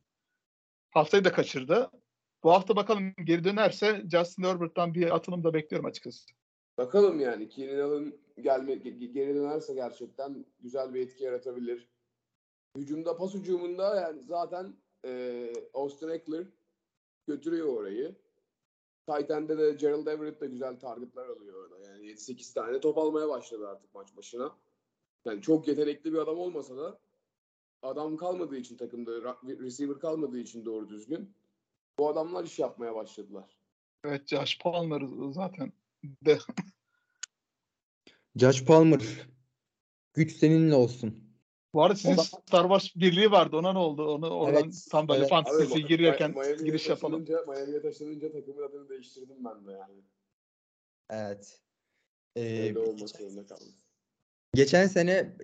haftayı 0.91 1.25
da 1.25 1.33
kaçırdı. 1.33 1.91
Bu 2.43 2.51
hafta 2.51 2.77
bakalım 2.77 3.15
geri 3.25 3.45
dönerse 3.45 4.03
Justin 4.13 4.43
Herbert'tan 4.43 4.95
bir 4.95 5.15
atılım 5.15 5.45
da 5.45 5.55
bekliyorum 5.55 5.89
açıkçası. 5.89 6.27
Bakalım 6.79 7.21
yani 7.21 7.49
Keenan 7.49 7.91
Allen 7.91 8.13
gelme, 8.41 8.73
ge- 8.73 9.13
geri 9.13 9.35
dönerse 9.35 9.75
gerçekten 9.75 10.45
güzel 10.61 10.95
bir 10.95 11.01
etki 11.01 11.25
yaratabilir. 11.25 11.89
Hücumda, 12.77 13.17
pas 13.17 13.35
hücumunda 13.35 14.01
yani 14.01 14.23
zaten 14.23 14.77
e, 15.05 15.53
Austin 15.75 16.09
Eckler 16.09 16.47
götürüyor 17.27 17.77
orayı. 17.77 18.17
Tight 19.11 19.31
end'de 19.31 19.59
de 19.59 19.73
Gerald 19.73 20.07
Everett 20.07 20.41
de 20.41 20.47
güzel 20.47 20.79
targetlar 20.79 21.29
alıyor 21.29 21.65
orada. 21.65 21.89
Yani 21.89 22.07
7-8 22.07 22.55
tane 22.55 22.81
top 22.81 22.99
almaya 22.99 23.29
başladı 23.29 23.69
artık 23.69 23.95
maç 23.95 24.17
başına. 24.17 24.57
Yani 25.25 25.43
çok 25.43 25.69
yetenekli 25.69 26.13
bir 26.13 26.19
adam 26.19 26.39
olmasa 26.39 26.77
da 26.77 27.01
adam 27.83 28.17
kalmadığı 28.17 28.57
için 28.57 28.77
takımda 28.77 29.39
receiver 29.43 29.99
kalmadığı 29.99 30.39
için 30.39 30.65
doğru 30.65 30.89
düzgün 30.89 31.35
Bu 31.99 32.09
adamlar 32.09 32.45
iş 32.45 32.59
yapmaya 32.59 32.95
başladılar. 32.95 33.59
Evet 34.05 34.29
Josh 34.29 34.59
Palmer 34.59 35.03
zaten 35.31 35.73
de 36.05 36.39
Josh 38.37 38.65
Palmer. 38.65 39.29
Güç 40.15 40.37
seninle 40.37 40.75
olsun. 40.75 41.30
Bu 41.75 41.83
arada 41.83 41.97
sizin 41.97 42.17
da- 42.17 42.23
Star 42.23 42.63
Wars 42.63 42.97
birliği 42.97 43.31
vardı. 43.31 43.57
Ona 43.57 43.73
ne 43.73 43.79
oldu? 43.79 44.15
Onu 44.15 44.29
oradan 44.31 44.63
Evet, 44.63 44.87
tam 44.91 45.09
böyle 45.09 45.21
evet. 45.21 45.31
fantasy 45.31 45.75
Abi, 45.75 45.87
girerken 45.87 46.31
Miami'ye 46.31 46.57
giriş 46.57 46.89
yapalım. 46.89 47.27
Miami'ye 47.49 47.83
taşınınca 47.83 48.33
takımın 48.33 48.63
adını 48.69 48.89
değiştirdim 48.89 49.37
ben 49.45 49.67
de 49.67 49.73
yani. 49.73 50.03
Evet. 51.11 51.61
Ee, 52.37 52.75
kaldım. 52.75 53.75
Geçen 54.55 54.87
sene 54.87 55.37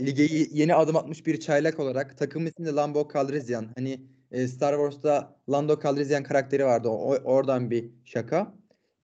lige 0.00 0.28
yeni 0.52 0.74
adım 0.74 0.96
atmış 0.96 1.26
bir 1.26 1.40
çaylak 1.40 1.80
olarak 1.80 2.18
takım 2.18 2.46
ismi 2.46 2.66
de 2.66 2.70
Lando 2.70 3.08
Calrissian. 3.14 3.68
Hani 3.76 4.00
e, 4.30 4.48
Star 4.48 4.74
Wars'ta 4.74 5.40
Lando 5.50 5.80
Calrissian 5.82 6.22
karakteri 6.22 6.64
vardı. 6.64 6.88
O, 6.88 7.16
oradan 7.16 7.70
bir 7.70 7.90
şaka. 8.04 8.54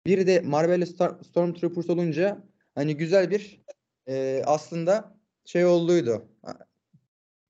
Bir 0.06 0.26
de 0.26 0.40
Marvel'de 0.40 0.86
Star, 0.86 1.14
Stormtroopers 1.30 1.90
olunca 1.90 2.44
hani 2.74 2.96
güzel 2.96 3.30
bir 3.30 3.62
e, 4.08 4.42
aslında 4.46 5.18
şey 5.44 5.64
olduydu. 5.64 6.32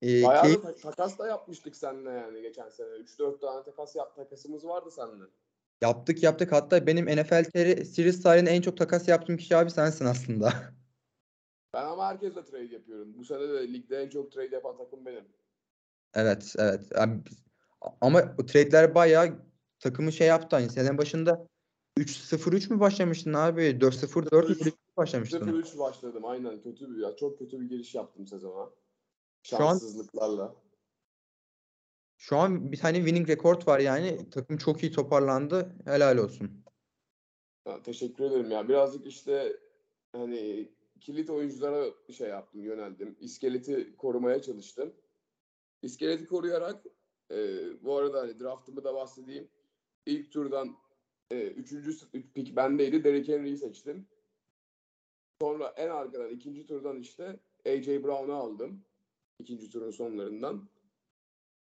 E, 0.02 0.22
Bayağı 0.22 0.44
keyif- 0.44 0.62
da 0.62 0.74
ta- 0.74 0.90
takas 0.90 1.18
da 1.18 1.26
yapmıştık 1.26 1.76
seninle 1.76 2.10
yani 2.10 2.42
geçen 2.42 2.68
sene. 2.68 2.88
3-4 2.88 3.40
tane 3.40 3.62
takas 3.64 3.96
yap 3.96 4.16
takasımız 4.16 4.64
vardı 4.64 4.90
seninle. 4.90 5.24
yaptık 5.82 6.22
yaptık. 6.22 6.52
Hatta 6.52 6.86
benim 6.86 7.06
NFL 7.06 7.44
series 7.84 8.22
tarihinde 8.22 8.50
en 8.50 8.62
çok 8.62 8.76
takas 8.76 9.08
yaptığım 9.08 9.36
kişi 9.36 9.56
abi 9.56 9.70
sensin 9.70 10.04
aslında. 10.04 10.52
Ben 11.74 11.84
ama 11.84 12.06
herkesle 12.06 12.44
trade 12.44 12.74
yapıyorum. 12.74 13.14
Bu 13.18 13.24
sene 13.24 13.48
de 13.48 13.72
ligde 13.72 13.96
en 14.02 14.08
çok 14.08 14.32
trade 14.32 14.54
yapan 14.54 14.76
takım 14.76 15.06
benim. 15.06 15.24
Evet, 16.14 16.54
evet. 16.58 16.80
Biz- 17.24 17.42
ama 18.00 18.36
trade'ler 18.36 18.94
bayağı 18.94 19.28
takımı 19.78 20.12
şey 20.12 20.26
yaptı. 20.26 20.56
Hani 20.56 20.70
sene 20.70 20.98
başında 20.98 21.46
3-0-3 21.98 22.70
mü 22.70 22.80
başlamıştın 22.80 23.32
abi? 23.32 23.80
4-0-4 23.80 24.48
mü 24.48 24.54
0-3 24.54 24.74
başlamıştın? 24.96 25.38
0-3 25.46 25.78
başladım 25.78 26.24
aynen. 26.24 26.62
Kötü 26.62 26.90
bir 26.96 27.02
ya. 27.02 27.16
Çok 27.16 27.38
kötü 27.38 27.60
bir 27.60 27.68
giriş 27.68 27.94
yaptım 27.94 28.26
sezona. 28.26 28.70
Şu 29.42 29.56
an- 29.56 29.60
Şanssızlıklarla. 29.60 30.54
Şu 32.16 32.36
an 32.36 32.72
bir 32.72 32.76
tane 32.76 32.96
winning 32.96 33.28
record 33.28 33.66
var 33.66 33.80
yani. 33.80 34.30
Takım 34.30 34.56
çok 34.56 34.82
iyi 34.82 34.92
toparlandı. 34.92 35.76
Helal 35.84 36.18
olsun. 36.18 36.64
Ha, 37.64 37.82
teşekkür 37.82 38.24
ederim 38.24 38.50
ya. 38.50 38.68
Birazcık 38.68 39.06
işte 39.06 39.56
hani 40.12 40.72
kilit 41.00 41.30
oyunculara 41.30 41.90
şey 42.12 42.28
yaptım, 42.28 42.60
yöneldim. 42.64 43.16
İskeleti 43.20 43.96
korumaya 43.96 44.42
çalıştım. 44.42 44.94
İskeleti 45.82 46.26
koruyarak 46.26 46.86
e, 47.30 47.36
bu 47.84 47.96
arada 47.96 48.20
hani 48.20 48.40
draftımı 48.40 48.84
da 48.84 48.94
bahsedeyim. 48.94 49.48
İlk 50.06 50.32
turdan 50.32 50.76
e, 51.30 51.46
üçüncü 51.46 51.90
üç 51.90 52.10
pick 52.34 52.56
bendeydi. 52.56 53.04
Derrick 53.04 53.32
Henry'i 53.32 53.56
seçtim. 53.56 54.06
Sonra 55.40 55.74
en 55.76 55.88
arkadan 55.88 56.30
ikinci 56.30 56.66
turdan 56.66 56.96
işte 56.98 57.40
AJ 57.66 57.88
Brown'u 57.88 58.34
aldım. 58.34 58.84
İkinci 59.42 59.70
turun 59.70 59.90
sonlarından. 59.90 60.68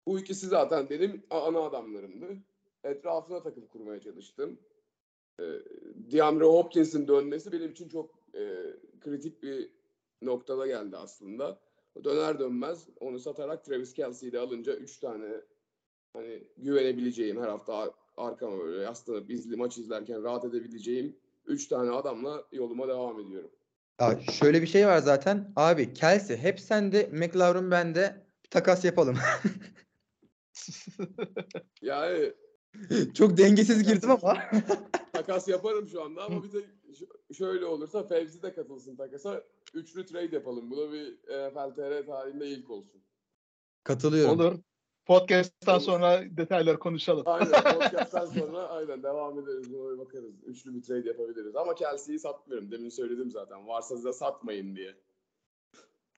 Bu 0.07 0.19
ikisi 0.19 0.47
zaten 0.47 0.91
benim 0.91 1.23
ana 1.31 1.61
adamlarımdı. 1.61 2.37
Etrafına 2.85 3.43
takım 3.43 3.67
kurmaya 3.67 4.01
çalıştım. 4.01 4.59
E, 5.41 5.45
DeAndre 5.95 6.45
Hopkins'in 6.45 7.09
dönmesi 7.09 7.53
benim 7.53 7.71
için 7.71 7.89
çok 7.89 8.11
e, 8.35 8.57
kritik 9.01 9.43
bir 9.43 9.71
noktada 10.23 10.67
geldi 10.67 10.97
aslında. 10.97 11.61
Döner 12.05 12.39
dönmez 12.39 12.89
onu 13.01 13.19
satarak 13.19 13.65
Travis 13.65 13.95
Kelsey'yi 13.95 14.33
de 14.33 14.39
alınca 14.39 14.77
3 14.77 14.99
tane 14.99 15.41
hani 16.13 16.45
güvenebileceğim 16.57 17.41
her 17.41 17.49
hafta 17.49 17.75
ar- 17.75 17.95
arkama 18.17 18.59
böyle 18.59 18.83
yaslanıp 18.83 19.31
izli 19.31 19.57
maç 19.57 19.79
izlerken 19.79 20.23
rahat 20.23 20.45
edebileceğim 20.45 21.17
3 21.47 21.69
tane 21.69 21.91
adamla 21.91 22.45
yoluma 22.53 22.89
devam 22.89 23.21
ediyorum. 23.21 23.51
Ya 24.01 24.21
şöyle 24.33 24.63
bir 24.63 24.67
şey 24.67 24.87
var 24.87 24.99
zaten. 24.99 25.53
Abi 25.57 25.95
Kelsey 25.95 26.37
hep 26.37 26.61
sende, 26.61 27.09
McLaren 27.13 27.71
bende. 27.71 28.27
Bir 28.45 28.51
takas 28.51 28.85
yapalım. 28.85 29.17
Yani 31.83 32.35
Çok 33.15 33.37
dengesiz 33.37 33.83
girdim 33.83 34.11
ama. 34.11 34.39
takas 35.13 35.49
yaparım 35.49 35.89
şu 35.89 36.03
anda 36.03 36.25
ama 36.25 36.43
bir 36.43 36.53
de 36.53 36.59
şöyle 37.35 37.65
olursa 37.65 38.07
Fevzi 38.07 38.43
de 38.43 38.55
katılsın 38.55 38.97
takasa. 38.97 39.45
Üçlü 39.75 40.07
trade 40.07 40.37
yapalım. 40.37 40.71
Bu 40.71 40.77
da 40.77 40.93
bir 40.93 41.19
NFL 41.29 41.75
TR 41.75 42.07
tarihinde 42.07 42.49
ilk 42.49 42.71
olsun. 42.71 43.03
Katılıyorum. 43.85 44.41
Olur. 44.41 44.59
Podcast'tan 45.07 45.79
sonra 45.79 46.23
detayları 46.37 46.79
konuşalım. 46.79 47.23
Aynen 47.27 47.51
podcast'tan 47.79 48.27
sonra 48.27 48.69
aynen 48.69 49.03
devam 49.03 49.39
ederiz. 49.39 49.73
Buna 49.73 49.99
bakarız. 49.99 50.35
Üçlü 50.47 50.75
bir 50.75 50.83
trade 50.83 51.09
yapabiliriz. 51.09 51.57
Ama 51.57 51.75
Kelsey'yi 51.75 52.19
satmıyorum. 52.19 52.71
Demin 52.71 52.89
söyledim 52.89 53.31
zaten. 53.31 53.69
Varsa 53.69 54.05
da 54.05 54.13
satmayın 54.13 54.77
diye. 54.77 54.95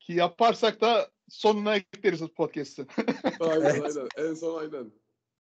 Ki 0.00 0.12
yaparsak 0.12 0.80
da 0.80 1.10
sonuna 1.28 1.76
ekleriz 1.76 2.20
podcast'ı. 2.20 2.86
Aynen 3.40 3.60
Evet. 3.60 3.96
aynen. 3.96 4.08
En 4.30 4.34
son 4.34 4.58
aynen. 4.60 4.92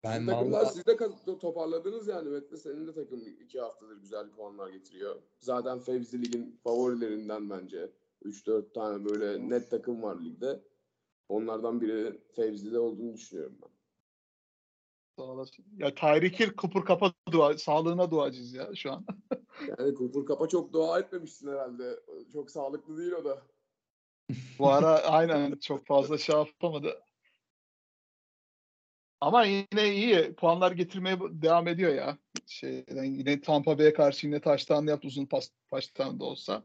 Ben 0.04 0.12
Sizin 0.18 0.26
takımlar 0.26 0.60
vallahi- 0.60 0.72
siz 0.74 0.86
de 0.86 1.38
toparladınız 1.38 2.08
yani. 2.08 2.28
Mette 2.28 2.56
senin 2.56 2.86
de 2.86 2.94
takım 2.94 3.20
iki 3.44 3.60
haftadır 3.60 3.96
güzel 3.96 4.30
puanlar 4.30 4.68
getiriyor. 4.68 5.16
Zaten 5.40 5.78
Fevzi 5.78 6.22
Lig'in 6.24 6.60
favorilerinden 6.64 7.50
bence. 7.50 7.90
3-4 8.24 8.72
tane 8.72 9.04
böyle 9.04 9.48
net 9.48 9.70
takım 9.70 10.02
var 10.02 10.16
ligde. 10.20 10.60
Onlardan 11.32 11.80
biri 11.80 12.20
Fevzi'de 12.36 12.78
olduğunu 12.78 13.14
düşünüyorum 13.14 13.58
ben. 13.62 13.70
Sağ 15.18 15.22
olasın. 15.22 15.64
Ya 15.76 15.88
Hill 15.88 16.56
kupur 16.56 16.84
kapa 16.84 17.12
dua, 17.32 17.58
sağlığına 17.58 18.10
duacıyız 18.10 18.54
ya 18.54 18.74
şu 18.74 18.92
an. 18.92 19.06
Yani 19.78 19.94
Kupur 19.94 20.26
Kapa 20.26 20.48
çok 20.48 20.72
dua 20.72 20.98
etmemişsin 20.98 21.48
herhalde. 21.48 22.00
Çok 22.32 22.50
sağlıklı 22.50 22.98
değil 22.98 23.12
o 23.12 23.24
da. 23.24 23.42
Bu 24.58 24.68
ara 24.68 24.98
aynen 24.98 25.58
çok 25.58 25.86
fazla 25.86 26.18
şey 26.18 26.36
yapamadı. 26.36 27.02
Ama 29.20 29.44
yine 29.44 29.94
iyi. 29.94 30.34
Puanlar 30.34 30.72
getirmeye 30.72 31.18
devam 31.20 31.68
ediyor 31.68 31.94
ya. 31.94 32.18
Şeyden 32.46 33.04
yine 33.04 33.40
Tampa 33.40 33.78
Bay'e 33.78 33.92
karşı 33.92 34.26
yine 34.26 34.40
taştan 34.40 34.86
yaptı 34.86 35.08
uzun 35.08 35.26
pas 35.26 35.48
taştan 35.70 36.20
da 36.20 36.24
olsa. 36.24 36.64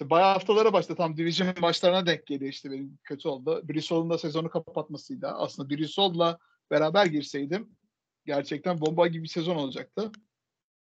İşte 0.00 0.10
bayağı 0.10 0.32
haftalara 0.32 0.72
başladı. 0.72 0.96
Tam 0.96 1.16
division 1.16 1.54
maçlarına 1.60 2.06
denk 2.06 2.26
geliyor 2.26 2.52
işte 2.52 2.70
benim 2.70 2.98
kötü 3.04 3.28
oldu. 3.28 3.68
Brisol'un 3.68 4.10
da 4.10 4.18
sezonu 4.18 4.50
kapatmasıyla. 4.50 5.38
Aslında 5.38 5.70
Brisol'la 5.70 6.38
beraber 6.70 7.06
girseydim 7.06 7.76
gerçekten 8.26 8.80
bomba 8.80 9.06
gibi 9.06 9.22
bir 9.22 9.28
sezon 9.28 9.56
olacaktı. 9.56 10.12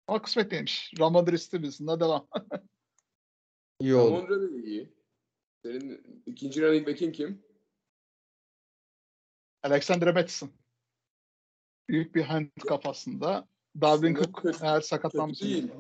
Ama 0.07 0.21
kısmet 0.21 0.51
değilmiş. 0.51 0.93
Ramondre 0.99 1.37
Stevenson'la 1.37 1.99
devam. 1.99 2.27
İyi 3.79 3.95
oldu. 3.95 4.15
Ramondre 4.15 4.41
de 4.41 4.67
iyi. 4.67 4.93
Senin 5.63 6.23
ikinci 6.25 6.61
running 6.61 6.87
back'in 6.87 7.11
kim? 7.11 7.43
Alexander 9.63 10.13
Mattison. 10.13 10.51
Büyük 11.89 12.15
bir 12.15 12.23
handcuff 12.23 12.85
aslında. 12.85 13.47
Dalvin 13.81 14.15
Cook 14.15 14.41
kötü- 14.41 14.65
eğer 14.65 14.81
sakatlanmış 14.81 15.39
kötü 15.39 15.49
değil. 15.51 15.71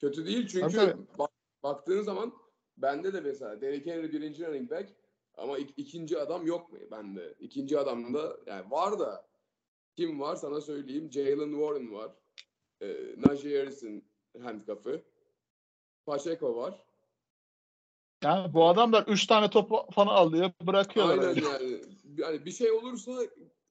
Kötü 0.00 0.26
değil 0.26 0.48
çünkü 0.48 0.76
Tabii, 0.76 0.92
tabii. 1.16 1.33
Bak, 1.64 1.76
baktığın 1.76 2.02
zaman 2.02 2.34
bende 2.76 3.12
de 3.12 3.20
mesela 3.20 3.60
Derrick 3.60 3.90
Henry 3.92 4.12
birinci 4.12 4.46
running 4.46 4.70
back 4.70 4.88
ama 5.34 5.58
ik- 5.58 5.74
ikinci 5.76 6.18
adam 6.18 6.46
yok 6.46 6.72
mu 6.72 6.78
bende? 6.90 7.34
İkinci 7.40 7.78
adam 7.78 8.14
da 8.14 8.36
yani 8.46 8.70
var 8.70 8.98
da 8.98 9.26
kim 9.96 10.20
var 10.20 10.36
sana 10.36 10.60
söyleyeyim. 10.60 11.12
Jalen 11.12 11.50
Warren 11.52 11.92
var. 11.92 12.12
E, 12.80 12.96
Najee 13.16 13.58
Harris'in 13.58 14.04
handcuff'ı. 14.42 15.02
Pacheco 16.06 16.56
var. 16.56 16.84
Yani 18.24 18.54
bu 18.54 18.64
adamlar 18.64 19.04
3 19.08 19.26
tane 19.26 19.50
top 19.50 19.92
falan 19.92 20.14
alıyor, 20.14 20.50
bırakıyorlar. 20.62 21.18
Aynen 21.18 21.28
öyle. 21.30 21.46
yani. 21.46 21.80
Yani 22.16 22.44
bir 22.44 22.50
şey 22.50 22.70
olursa 22.70 23.12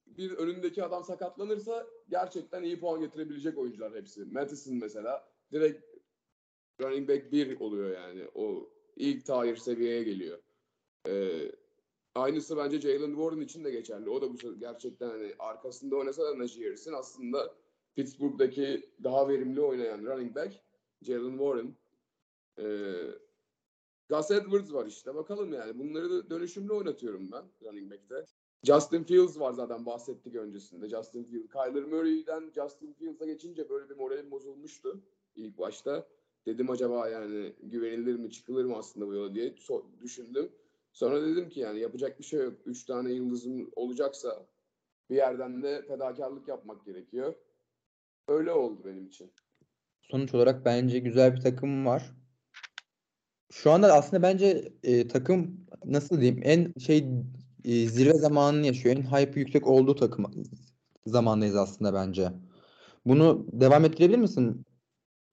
bir 0.06 0.30
önündeki 0.30 0.84
adam 0.84 1.04
sakatlanırsa 1.04 1.86
gerçekten 2.08 2.62
iyi 2.62 2.80
puan 2.80 3.00
getirebilecek 3.00 3.58
oyuncular 3.58 3.94
hepsi. 3.94 4.24
Madison 4.24 4.74
mesela 4.74 5.28
direkt 5.52 5.93
running 6.80 7.08
back 7.08 7.32
1 7.32 7.60
oluyor 7.60 7.90
yani. 7.90 8.28
O 8.34 8.70
ilk 8.96 9.26
tier 9.26 9.56
seviyeye 9.56 10.02
geliyor. 10.02 10.38
Ee, 11.08 11.52
aynısı 12.14 12.56
bence 12.56 12.80
Jalen 12.80 13.14
Warren 13.14 13.40
için 13.40 13.64
de 13.64 13.70
geçerli. 13.70 14.10
O 14.10 14.22
da 14.22 14.32
bu 14.32 14.58
gerçekten 14.58 15.08
hani 15.08 15.34
arkasında 15.38 15.96
oynasa 15.96 16.24
da 16.24 16.38
Najee 16.38 16.64
Harris'in 16.64 16.92
aslında 16.92 17.54
Pittsburgh'daki 17.94 18.90
daha 19.04 19.28
verimli 19.28 19.60
oynayan 19.60 20.04
running 20.04 20.36
back 20.36 20.54
Jalen 21.02 21.38
Warren. 21.38 21.76
Ee, 22.58 23.24
Gus 24.08 24.30
Edwards 24.30 24.72
var 24.72 24.86
işte. 24.86 25.14
Bakalım 25.14 25.52
yani. 25.52 25.78
Bunları 25.78 26.10
da 26.10 26.30
dönüşümlü 26.30 26.72
oynatıyorum 26.72 27.32
ben 27.32 27.44
running 27.62 27.92
back'te. 27.92 28.24
Justin 28.64 29.04
Fields 29.04 29.40
var 29.40 29.52
zaten 29.52 29.86
bahsettik 29.86 30.34
öncesinde. 30.34 30.88
Justin 30.88 31.24
Fields. 31.24 31.52
Kyler 31.52 31.84
Murray'den 31.84 32.52
Justin 32.54 32.92
Fields'a 32.92 33.24
geçince 33.24 33.68
böyle 33.68 33.90
bir 33.90 33.96
moralim 33.96 34.30
bozulmuştu 34.30 35.02
ilk 35.36 35.58
başta. 35.58 36.06
Dedim 36.46 36.70
acaba 36.70 37.08
yani 37.08 37.52
güvenilir 37.62 38.14
mi 38.14 38.30
çıkılır 38.30 38.64
mı 38.64 38.76
aslında 38.76 39.06
bu 39.06 39.14
yola 39.14 39.34
diye 39.34 39.48
so- 39.48 40.00
düşündüm. 40.02 40.52
Sonra 40.92 41.22
dedim 41.22 41.48
ki 41.48 41.60
yani 41.60 41.80
yapacak 41.80 42.18
bir 42.18 42.24
şey 42.24 42.40
yok. 42.40 42.54
Üç 42.66 42.84
tane 42.84 43.12
yıldızım 43.12 43.70
olacaksa 43.76 44.46
bir 45.10 45.16
yerden 45.16 45.62
de 45.62 45.82
fedakarlık 45.82 46.48
yapmak 46.48 46.86
gerekiyor. 46.86 47.34
Öyle 48.28 48.52
oldu 48.52 48.82
benim 48.84 49.06
için. 49.06 49.32
Sonuç 50.02 50.34
olarak 50.34 50.64
bence 50.64 50.98
güzel 50.98 51.34
bir 51.36 51.40
takım 51.40 51.86
var. 51.86 52.14
Şu 53.52 53.70
anda 53.70 53.92
aslında 53.92 54.22
bence 54.22 54.72
e, 54.82 55.08
takım 55.08 55.66
nasıl 55.84 56.20
diyeyim 56.20 56.40
en 56.44 56.72
şey 56.78 57.06
e, 57.64 57.86
zirve 57.86 58.12
zamanını 58.12 58.66
yaşıyor. 58.66 58.96
En 58.96 59.02
hype 59.02 59.40
yüksek 59.40 59.66
olduğu 59.66 59.94
takım 59.94 60.26
zamandayız 61.06 61.56
aslında 61.56 61.94
bence. 61.94 62.32
Bunu 63.06 63.46
devam 63.52 63.84
ettirebilir 63.84 64.18
misin 64.18 64.66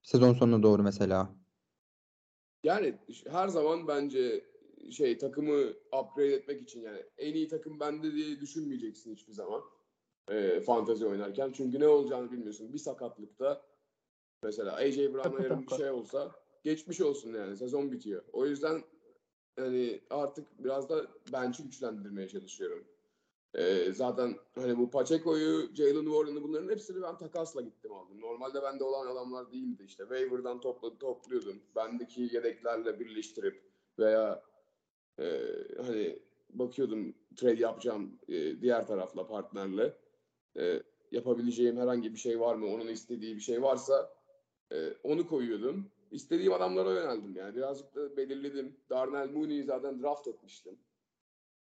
sezon 0.02 0.32
sonuna 0.32 0.62
doğru 0.62 0.82
mesela? 0.82 1.34
Yani 2.64 2.98
her 3.30 3.48
zaman 3.48 3.88
bence 3.88 4.44
şey 4.90 5.18
takımı 5.18 5.72
upgrade 6.02 6.34
etmek 6.34 6.62
için 6.62 6.82
yani 6.82 7.02
en 7.18 7.34
iyi 7.34 7.48
takım 7.48 7.80
bende 7.80 8.12
diye 8.12 8.40
düşünmeyeceksin 8.40 9.12
hiçbir 9.14 9.32
zaman. 9.32 9.62
E, 10.30 10.60
fantezi 10.60 11.06
oynarken. 11.06 11.52
Çünkü 11.52 11.80
ne 11.80 11.88
olacağını 11.88 12.32
bilmiyorsun. 12.32 12.72
Bir 12.72 12.78
sakatlıkta 12.78 13.66
mesela 14.42 14.76
AJ 14.76 14.98
Brown'a 14.98 15.42
yarın 15.42 15.66
bir 15.66 15.76
şey 15.76 15.90
olsa 15.90 16.32
geçmiş 16.64 17.00
olsun 17.00 17.34
yani. 17.34 17.56
Sezon 17.56 17.92
bitiyor. 17.92 18.24
O 18.32 18.46
yüzden 18.46 18.82
hani 19.58 20.00
artık 20.10 20.64
biraz 20.64 20.88
da 20.88 21.06
bench'i 21.32 21.62
güçlendirmeye 21.62 22.28
çalışıyorum. 22.28 22.91
Ee, 23.54 23.92
zaten 23.92 24.36
hani 24.54 24.78
bu 24.78 24.90
Pacheco'yu, 24.90 25.74
Jalen 25.74 26.04
Warren'ı 26.04 26.42
bunların 26.42 26.68
hepsini 26.68 27.02
ben 27.02 27.18
takasla 27.18 27.60
gittim 27.60 27.92
aldım. 27.92 28.20
Normalde 28.20 28.62
bende 28.62 28.84
olan 28.84 29.06
adamlar 29.06 29.52
değildi 29.52 29.82
işte. 29.86 30.02
Waiver'dan 30.02 30.60
topladı, 30.60 30.98
topluyordum. 30.98 31.62
Bendeki 31.76 32.22
yedeklerle 32.22 33.00
birleştirip 33.00 33.62
veya 33.98 34.42
e, 35.18 35.40
hani 35.86 36.18
bakıyordum 36.50 37.14
trade 37.36 37.60
yapacağım 37.60 38.18
e, 38.28 38.60
diğer 38.60 38.86
tarafla 38.86 39.26
partnerle. 39.26 39.96
E, 40.56 40.82
yapabileceğim 41.10 41.76
herhangi 41.76 42.12
bir 42.12 42.18
şey 42.18 42.40
var 42.40 42.54
mı? 42.54 42.66
Onun 42.66 42.86
istediği 42.88 43.36
bir 43.36 43.40
şey 43.40 43.62
varsa 43.62 44.12
e, 44.72 44.92
onu 45.02 45.26
koyuyordum. 45.26 45.90
İstediğim 46.10 46.52
adamlara 46.52 46.94
yöneldim 46.94 47.36
yani. 47.36 47.56
Birazcık 47.56 47.94
da 47.94 48.16
belirledim. 48.16 48.76
Darnell 48.90 49.30
Mooney'i 49.30 49.64
zaten 49.64 50.02
draft 50.02 50.28
etmiştim. 50.28 50.78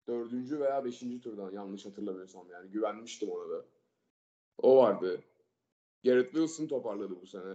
Dördüncü 0.08 0.60
veya 0.60 0.86
beşinci 0.86 1.22
turdan 1.22 1.52
yanlış 1.52 1.86
hatırlamıyorsam 1.86 2.50
yani. 2.52 2.72
Güvenmiştim 2.72 3.30
ona 3.30 3.50
da. 3.50 3.66
O 4.58 4.78
vardı. 4.78 5.24
Garrett 6.04 6.32
Wilson 6.32 6.68
toparladı 6.68 7.22
bu 7.22 7.26
sene. 7.28 7.54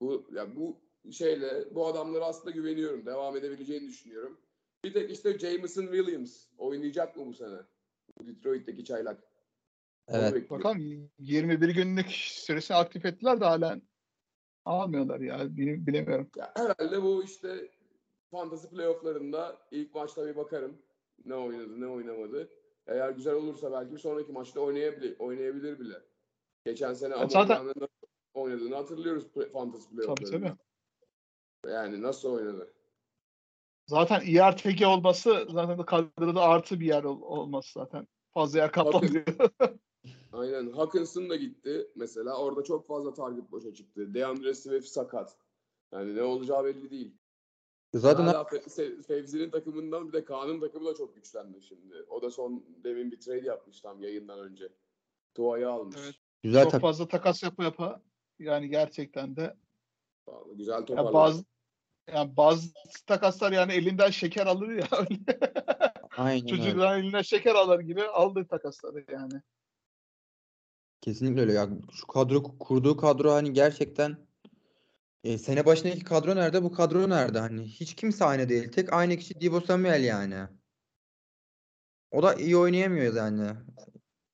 Bu 0.00 0.26
ya 0.32 0.56
bu 0.56 0.76
şeyle 1.12 1.74
bu 1.74 1.86
adamlara 1.86 2.24
aslında 2.24 2.50
güveniyorum. 2.50 3.06
Devam 3.06 3.36
edebileceğini 3.36 3.88
düşünüyorum. 3.88 4.40
Bir 4.84 4.92
tek 4.92 5.10
işte 5.10 5.38
Jameson 5.38 5.82
Williams 5.86 6.46
oynayacak 6.58 7.16
mı 7.16 7.26
bu 7.26 7.34
sene? 7.34 7.56
Bu 8.18 8.26
Detroit'teki 8.26 8.84
çaylak. 8.84 9.22
Evet. 10.08 10.50
Bakalım 10.50 11.10
21 11.18 11.68
günlük 11.68 12.10
süresini 12.10 12.76
aktif 12.76 13.04
ettiler 13.06 13.40
de 13.40 13.44
halen 13.44 13.82
almıyorlar 14.64 15.20
ya. 15.20 15.56
Bil- 15.56 15.86
Bilemiyorum. 15.86 16.30
Ya 16.36 16.52
herhalde 16.56 17.02
bu 17.02 17.24
işte 17.24 17.70
fantasy 18.30 18.66
playofflarında 18.68 19.58
ilk 19.70 19.94
maçta 19.94 20.26
bir 20.26 20.36
bakarım. 20.36 20.78
Ne 21.24 21.34
oynadı, 21.34 21.80
ne 21.80 21.86
oynamadı. 21.86 22.50
Eğer 22.86 23.10
güzel 23.10 23.34
olursa 23.34 23.72
belki 23.72 23.92
bir 23.92 23.98
sonraki 23.98 24.32
maçta 24.32 24.60
oynayabilir, 24.60 25.18
oynayabilir 25.18 25.78
bile. 25.80 25.94
Geçen 26.64 26.92
sene 26.94 27.10
Ya 27.10 27.16
Amon 27.16 27.28
zaten- 27.28 27.74
oynadığını 28.34 28.74
hatırlıyoruz 28.74 29.24
fantasy 29.52 29.84
Tabii 29.86 29.96
playofflarında. 29.96 30.56
tabii. 31.62 31.72
Yani 31.72 32.02
nasıl 32.02 32.32
oynadı? 32.32 32.72
Zaten 33.86 34.20
IRTG 34.26 34.86
olması 34.86 35.46
zaten 35.50 35.82
kadroda 35.86 36.40
artı 36.42 36.80
bir 36.80 36.86
yer 36.86 37.04
ol- 37.04 37.22
olması 37.22 37.72
zaten. 37.78 38.08
Fazla 38.34 38.58
yer 38.58 38.72
kaplamıyor. 38.72 39.24
Aynen. 40.32 40.72
Hawkinson 40.72 41.30
da 41.30 41.36
gitti 41.36 41.90
mesela. 41.96 42.38
Orada 42.38 42.62
çok 42.64 42.86
fazla 42.86 43.14
target 43.14 43.52
boşa 43.52 43.74
çıktı. 43.74 44.14
DeAndre 44.14 44.54
Swift 44.54 44.88
sakat. 44.88 45.36
Yani 45.92 46.16
ne 46.16 46.22
olacağı 46.22 46.64
belli 46.64 46.90
değil. 46.90 47.16
Zaten 47.98 48.24
Hala 48.24 48.42
Fe- 48.42 49.02
Fevzi'nin 49.02 49.50
takımından 49.50 50.08
bir 50.08 50.12
de 50.12 50.24
Kaan'ın 50.24 50.60
takımı 50.60 50.86
da 50.86 50.94
çok 50.94 51.14
güçlendi 51.14 51.62
şimdi. 51.62 51.94
O 52.08 52.22
da 52.22 52.30
son 52.30 52.64
demin 52.84 53.10
bir 53.10 53.20
trade 53.20 53.46
yapmış 53.46 53.80
tam 53.80 54.00
yayından 54.02 54.38
önce. 54.40 54.68
Tua'yı 55.34 55.68
almış. 55.68 55.96
Evet. 56.04 56.14
güzel 56.42 56.62
Çok 56.62 56.72
takım. 56.72 56.88
fazla 56.88 57.08
takas 57.08 57.42
yapa 57.42 57.64
yapa 57.64 58.02
yani 58.38 58.68
gerçekten 58.68 59.36
de 59.36 59.56
Vallahi 60.28 60.56
Güzel 60.56 60.72
ya 60.72 60.84
toparladı. 60.84 61.14
bazı 61.14 61.44
yani 62.14 62.36
bazı 62.36 62.68
takaslar 63.06 63.52
yani 63.52 63.72
elinden 63.72 64.10
şeker 64.10 64.46
alır 64.46 64.68
ya. 64.68 64.88
Aynen 66.16 66.42
öyle. 66.42 66.46
Çocukların 66.56 67.00
elinden 67.02 67.22
şeker 67.22 67.54
alır 67.54 67.80
gibi 67.80 68.02
aldı 68.02 68.46
takasları 68.50 69.04
yani. 69.12 69.42
Kesinlikle 71.00 71.40
öyle 71.40 71.52
ya. 71.52 71.68
Şu 71.92 72.06
kadro 72.06 72.42
kurduğu 72.42 72.96
kadro 72.96 73.30
hani 73.32 73.52
gerçekten 73.52 74.25
e, 75.26 75.38
sene 75.38 75.66
başındaki 75.66 76.04
kadro 76.04 76.36
nerede? 76.36 76.62
Bu 76.62 76.72
kadro 76.72 77.10
nerede? 77.10 77.38
Hani 77.38 77.64
hiç 77.64 77.94
kimse 77.94 78.24
aynı 78.24 78.48
değil. 78.48 78.72
Tek 78.72 78.92
aynı 78.92 79.16
kişi 79.16 79.40
Deebo 79.40 79.60
Samuel 79.60 80.04
yani. 80.04 80.36
O 82.10 82.22
da 82.22 82.34
iyi 82.34 82.56
oynayamıyor 82.56 83.14
yani. 83.14 83.50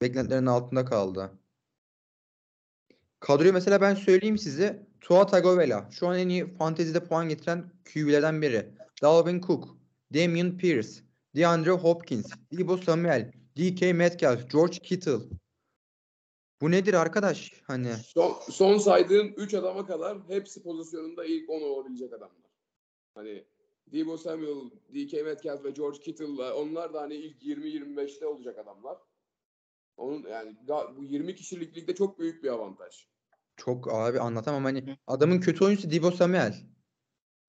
Beklentilerin 0.02 0.46
altında 0.46 0.84
kaldı. 0.84 1.32
Kadroyu 3.20 3.52
mesela 3.52 3.80
ben 3.80 3.94
söyleyeyim 3.94 4.38
size. 4.38 4.86
Tua 5.00 5.26
Tagovailoa. 5.26 5.90
Şu 5.90 6.08
an 6.08 6.18
en 6.18 6.28
iyi 6.28 6.54
fantezide 6.54 7.04
puan 7.04 7.28
getiren 7.28 7.72
QB'lerden 7.92 8.42
biri. 8.42 8.74
Dalvin 9.02 9.40
Cook. 9.40 9.76
Damian 10.14 10.56
Pierce. 10.56 10.90
DeAndre 11.36 11.70
Hopkins. 11.70 12.32
Deebo 12.52 12.76
Samuel. 12.76 13.32
DK 13.58 13.80
Metcalf. 13.94 14.50
George 14.50 14.78
Kittle. 14.78 15.18
Bu 16.62 16.70
nedir 16.70 16.94
arkadaş? 16.94 17.52
Hani 17.66 17.88
Son, 17.88 18.36
son 18.50 18.78
saydığım 18.78 19.34
3 19.36 19.54
adama 19.54 19.86
kadar 19.86 20.18
hepsi 20.28 20.62
pozisyonunda 20.62 21.24
ilk 21.24 21.50
10 21.50 21.62
olabilecek 21.62 22.12
adamlar. 22.12 22.50
Hani 23.14 23.44
Debo 23.92 24.16
Samuel, 24.16 24.70
DK 24.94 25.12
Metcalf 25.24 25.64
ve 25.64 25.70
George 25.70 25.98
Kittle'la 25.98 26.54
onlar 26.54 26.94
da 26.94 27.00
hani 27.00 27.14
ilk 27.14 27.42
20-25'te 27.42 28.26
olacak 28.26 28.58
adamlar. 28.58 28.98
Onun 29.96 30.28
yani 30.28 30.56
bu 30.96 31.04
20 31.04 31.34
kişilik 31.34 31.76
ligde 31.76 31.94
çok 31.94 32.18
büyük 32.18 32.44
bir 32.44 32.48
avantaj. 32.48 33.06
çok 33.56 33.94
abi 33.94 34.20
anlatamam 34.20 34.64
hani 34.64 34.98
adamın 35.06 35.40
kötü 35.40 35.64
oyuncusu 35.64 35.90
Deebo 35.90 36.10
Samuel. 36.10 36.54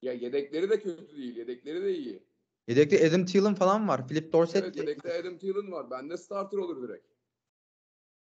Ya 0.01 0.14
yedekleri 0.14 0.70
de 0.70 0.80
kötü 0.80 1.18
değil, 1.18 1.38
yedekleri 1.38 1.84
de 1.84 1.97
iyi. 1.97 2.24
Yedekte 2.68 3.07
Adam 3.07 3.26
Thielen 3.26 3.55
falan 3.55 3.88
var. 3.88 4.07
Philip 4.07 4.34
Dorsett 4.34 4.64
Evet 4.64 4.76
yedekte 4.76 5.20
Adam 5.20 5.38
Thielen 5.38 5.72
var. 5.72 5.91
Bende 5.91 6.18
starter 6.18 6.57
olur 6.57 6.89
direkt. 6.89 7.07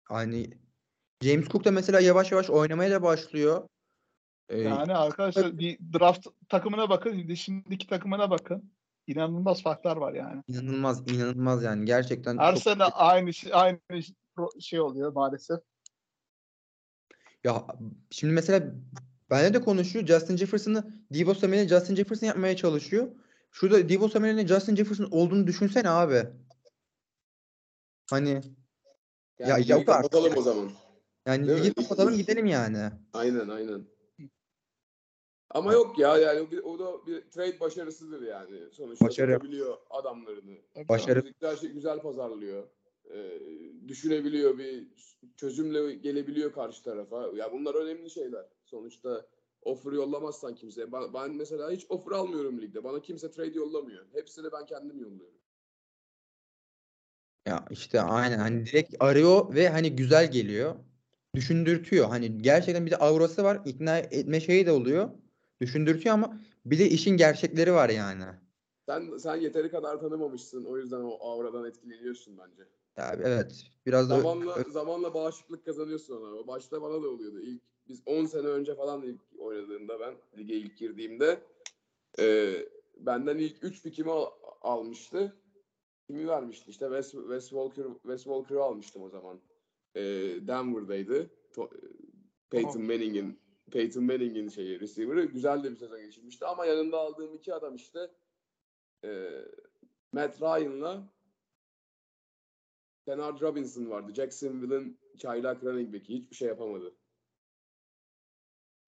hani 0.04 0.50
James 1.22 1.48
Cook 1.50 1.66
da 1.66 1.72
mesela 1.72 2.00
yavaş 2.00 2.32
yavaş 2.32 2.50
oynamaya 2.50 2.92
da 2.92 3.04
başlıyor. 3.04 3.68
Ee, 4.50 4.62
Yani 4.62 4.96
arkadaşlar 4.96 5.58
bir 5.60 5.80
draft 6.00 6.28
takımına 6.50 6.90
bakın, 6.90 7.34
şimdiki 7.34 7.88
takımına 7.88 8.30
bakın. 8.30 8.72
İnanılmaz 9.08 9.64
farklar 9.64 9.98
var 9.98 10.14
yani. 10.14 10.44
inanılmaz 10.48 11.12
inanılmaz 11.12 11.64
yani 11.64 11.86
gerçekten 11.86 12.38
Her 12.38 12.54
çok- 12.54 12.64
sene 12.64 12.84
aynı 12.84 13.34
şey, 13.34 13.52
aynı 13.54 13.80
şey 14.60 14.80
oluyor 14.80 15.14
maalesef. 15.14 15.60
ya 17.44 17.66
şimdi 18.12 18.34
mesela 18.34 18.64
benle 19.30 19.54
de 19.54 19.62
konuşuyor 19.62 20.06
Justin 20.08 20.38
Jefferson'ı 20.38 20.94
Deebo 21.14 21.34
Samuel'i 21.34 21.68
Justin 21.68 21.96
Jefferson 21.96 22.28
yapmaya 22.28 22.56
çalışıyor. 22.56 23.08
Şurada 23.52 23.90
Deebo 23.90 24.08
Samuel'in 24.10 24.48
Justin 24.48 24.76
Jefferson 24.76 25.08
olduğunu 25.12 25.48
düşünsene 25.48 25.90
abi. 25.90 26.24
Hani 28.10 28.42
Yani 29.40 29.50
Ya 29.70 29.78
yok 29.78 29.90
artık 29.90 30.14
ya. 30.14 30.36
o 30.38 30.42
zaman. 30.42 30.72
Yani 31.26 31.48
Değil 31.48 31.60
ligi 31.60 31.74
kapatalım 31.74 32.16
gidelim 32.18 32.46
yani. 32.46 32.90
Aynen 33.14 33.50
aynen. 33.50 33.86
Ama 35.50 35.74
yok 35.74 36.00
ya 36.00 36.18
yani 36.18 36.52
bir- 36.52 36.64
o 36.64 36.80
da 36.80 37.08
bir 37.08 37.22
trade 37.22 37.60
başarısıdır 37.60 38.22
yani. 38.22 38.60
Sonuçta 38.72 39.06
Başarı. 39.06 39.34
tutabiliyor 39.34 39.78
adamlarını. 39.90 40.58
Başarı. 40.90 41.34
Şey, 41.60 41.70
güzel 41.72 42.00
pazarlıyor. 42.00 42.68
Ee, 43.14 43.40
düşünebiliyor 43.88 44.58
bir 44.58 44.88
çözümle 45.38 45.94
gelebiliyor 45.96 46.54
karşı 46.54 46.84
tarafa. 46.84 47.30
Ya 47.36 47.52
bunlar 47.54 47.76
önemli 47.76 48.10
şeyler. 48.10 48.46
Sonuçta 48.66 49.26
offer 49.62 49.92
yollamazsan 49.92 50.56
kimseye. 50.56 50.92
Ben, 50.92 51.14
ben 51.14 51.32
mesela 51.36 51.72
hiç 51.72 51.86
offer 51.90 52.12
almıyorum 52.12 52.62
ligde. 52.62 52.84
Bana 52.84 53.02
kimse 53.02 53.32
trade 53.32 53.58
yollamıyor. 53.58 54.06
Hepsini 54.14 54.52
ben 54.52 54.66
kendim 54.66 55.00
yolluyorum. 55.00 55.38
Ya 57.48 57.66
işte 57.70 58.02
aynen 58.02 58.38
hani 58.40 58.66
direkt 58.66 58.96
arıyor 59.00 59.56
ve 59.56 59.70
hani 59.70 59.96
güzel 59.96 60.32
geliyor. 60.32 60.76
Düşündürtüyor. 61.36 62.08
Hani 62.08 62.42
gerçekten 62.42 62.86
bir 62.86 62.92
de 62.92 62.98
aurası 62.98 63.44
var. 63.44 63.62
ikna 63.66 63.98
etme 63.98 64.40
şeyi 64.40 64.66
de 64.66 64.72
oluyor. 64.72 65.10
Düşündürtüyor 65.62 66.14
ama 66.16 66.38
bir 66.66 66.80
de 66.80 66.90
işin 66.90 67.18
gerçekleri 67.18 67.74
var 67.74 67.90
yani. 67.90 68.24
Sen 68.86 69.18
sen 69.18 69.36
yeteri 69.36 69.72
kadar 69.72 70.00
tanımamışsın. 70.00 70.66
O 70.66 70.78
yüzden 70.78 71.02
o 71.02 71.18
auradan 71.22 71.66
etkileniyorsun 71.66 72.38
bence. 72.38 72.64
Ya 72.98 73.16
evet. 73.24 73.66
Biraz 73.86 74.10
da 74.10 74.16
Zamanla 74.18 74.64
zamanla 74.70 75.14
bağışıklık 75.14 75.66
kazanıyorsun 75.66 76.22
ona. 76.22 76.48
Başta 76.48 76.82
bana 76.82 76.94
da 76.94 77.10
oluyordu. 77.10 77.40
İlk 77.42 77.62
biz 77.88 78.02
10 78.06 78.26
sene 78.26 78.48
önce 78.48 78.76
falan 78.76 79.02
ilk 79.02 79.22
oynadığımda 79.40 80.00
ben 80.00 80.14
lige 80.38 80.56
ilk 80.56 80.78
girdiğimde 80.78 81.40
e, 82.20 82.54
benden 82.98 83.38
ilk 83.38 83.64
3 83.64 83.84
pikimi 83.84 84.12
al- 84.12 84.32
almıştı. 84.62 85.38
kimi 86.08 86.28
vermişti? 86.28 86.72
İşte 86.72 86.86
Wes, 86.86 87.12
Wes 87.12 87.50
Walker 87.50 87.84
Wes 88.02 88.24
Walker'ı 88.24 88.64
almıştım 88.64 89.04
o 89.04 89.10
zaman. 89.10 89.40
Ee, 89.96 90.02
Denver'daydı. 90.48 91.30
To- 91.54 91.72
Peyton 92.50 92.82
Manning'in 92.82 93.40
Peyton 93.72 94.04
Manning'in 94.04 94.50
şeyi 94.50 94.80
receiver'ı 94.80 95.26
güzel 95.26 95.64
de 95.64 95.72
bir 95.72 95.76
sezon 95.76 96.02
geçirmişti 96.02 96.46
ama 96.46 96.66
yanında 96.66 97.00
aldığım 97.00 97.36
iki 97.36 97.54
adam 97.54 97.76
işte 97.76 98.12
e, 99.06 99.30
Matt 100.12 100.42
Ryan'la 100.42 101.14
Bernard 103.08 103.42
Robinson 103.42 103.90
vardı. 103.90 104.14
Jacksonville'ın 104.14 104.98
çaylak 105.18 105.64
running 105.64 105.94
back'i. 105.94 106.14
Hiçbir 106.14 106.36
şey 106.36 106.48
yapamadı. 106.48 106.96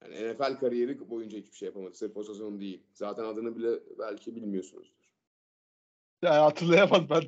Yani 0.04 0.34
NFL 0.34 0.60
kariyeri 0.60 1.10
boyunca 1.10 1.38
hiçbir 1.38 1.56
şey 1.56 1.66
yapamadı. 1.66 1.96
Sırf 1.96 2.18
o 2.18 2.24
sezon 2.24 2.60
değil. 2.60 2.84
Zaten 2.94 3.24
adını 3.24 3.56
bile 3.56 3.80
belki 4.00 4.36
bilmiyorsunuzdur. 4.36 5.03
Ya 6.24 6.46
hatırlayamaz 6.46 7.10
ben 7.10 7.22
de. 7.22 7.28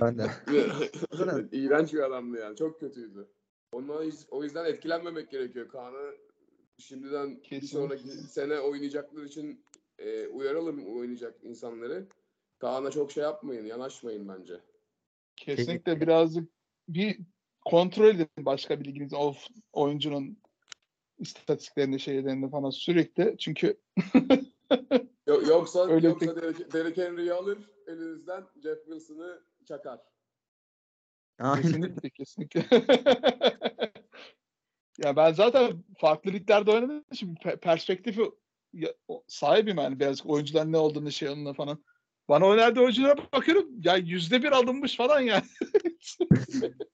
Ben 0.00 0.18
de. 0.18 0.30
İğrenç 1.56 1.92
bir 1.94 2.02
adamdı 2.02 2.38
yani. 2.38 2.56
Çok 2.56 2.80
kötüydü. 2.80 3.28
Ondan 3.72 4.10
o 4.30 4.44
yüzden 4.44 4.64
etkilenmemek 4.64 5.30
gerekiyor. 5.30 5.68
Kaan'ı 5.68 6.14
şimdiden 6.78 7.36
bir 7.36 7.42
Kesinlikle. 7.42 7.68
sonraki 7.68 8.08
sene 8.08 8.60
oynayacaklar 8.60 9.22
için 9.22 9.64
e, 9.98 10.26
uyaralım 10.26 10.96
oynayacak 10.96 11.34
insanları. 11.42 12.06
Kaan'a 12.58 12.90
çok 12.90 13.12
şey 13.12 13.22
yapmayın, 13.22 13.66
yanaşmayın 13.66 14.28
bence. 14.28 14.60
Kesinlikle 15.36 16.00
birazcık 16.00 16.50
bir 16.88 17.18
kontrol 17.64 18.06
edin 18.06 18.28
başka 18.38 18.80
bir 18.80 18.84
liginiz 18.84 19.12
o 19.14 19.34
oyuncunun 19.72 20.38
istatistiklerini 21.18 22.00
şeylerini 22.00 22.50
falan 22.50 22.70
sürekli. 22.70 23.36
Çünkü 23.38 23.80
yoksa 25.48 25.88
Öyle 25.88 26.06
yoksa 26.06 26.36
Derek, 26.36 26.72
Derek 26.72 26.96
Henry'i 26.96 27.32
alır 27.32 27.58
elinizden 27.86 28.46
Jeff 28.62 28.84
Wilson'ı 28.84 29.42
çakar. 29.68 30.00
Aynen. 31.38 31.62
kesinlikle 31.62 32.10
kesinlikle. 32.10 32.64
ya 34.98 35.16
ben 35.16 35.32
zaten 35.32 35.84
farklı 35.98 36.32
liglerde 36.32 36.70
oynadığım 36.70 37.04
için 37.12 37.34
pe- 37.34 37.56
perspektifi 37.56 38.30
sahibim 39.26 39.76
yani 39.78 40.00
birazcık 40.00 40.26
oyuncuların 40.26 40.72
ne 40.72 40.76
olduğunu 40.76 41.12
şey 41.12 41.28
olduğunu 41.28 41.54
falan. 41.54 41.84
Bana 42.28 42.52
önerdiği 42.52 42.84
oyunculara 42.84 43.16
bakıyorum 43.32 43.68
ya 43.84 43.96
yüzde 43.96 44.42
bir 44.42 44.52
alınmış 44.52 44.96
falan 44.96 45.20
yani. 45.20 45.44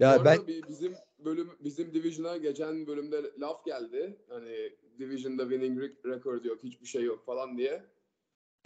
Ya 0.00 0.24
ben 0.24 0.46
bir- 0.46 0.68
bizim 0.68 0.94
bölüm 1.18 1.50
bizim 1.60 1.94
division'a 1.94 2.36
geçen 2.36 2.86
bölümde 2.86 3.32
laf 3.38 3.64
geldi. 3.64 4.18
Hani 4.28 4.72
division'da 4.98 5.42
winning 5.42 5.78
rec- 5.82 6.04
record 6.14 6.44
yok, 6.44 6.62
hiçbir 6.64 6.86
şey 6.86 7.02
yok 7.02 7.26
falan 7.26 7.58
diye. 7.58 7.86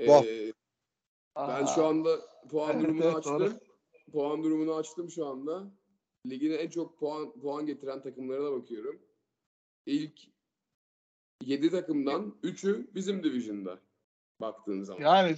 Ee, 0.00 0.52
Ben 1.36 1.66
şu 1.66 1.84
anda 1.84 2.20
puan 2.50 2.80
durumunu 2.82 3.16
açtım. 3.16 3.58
Puan 4.12 4.42
durumunu 4.42 4.74
açtım 4.74 5.10
şu 5.10 5.26
anda. 5.26 5.70
Ligine 6.26 6.54
en 6.54 6.68
çok 6.68 6.98
puan 6.98 7.40
puan 7.40 7.66
getiren 7.66 8.02
takımlara 8.02 8.52
bakıyorum. 8.52 9.02
İlk 9.86 10.20
7 11.44 11.70
takımdan 11.70 12.34
3'ü 12.42 12.94
bizim 12.94 13.22
division'da 13.22 13.80
baktığın 14.40 14.82
zaman. 14.82 15.02
Yani 15.02 15.36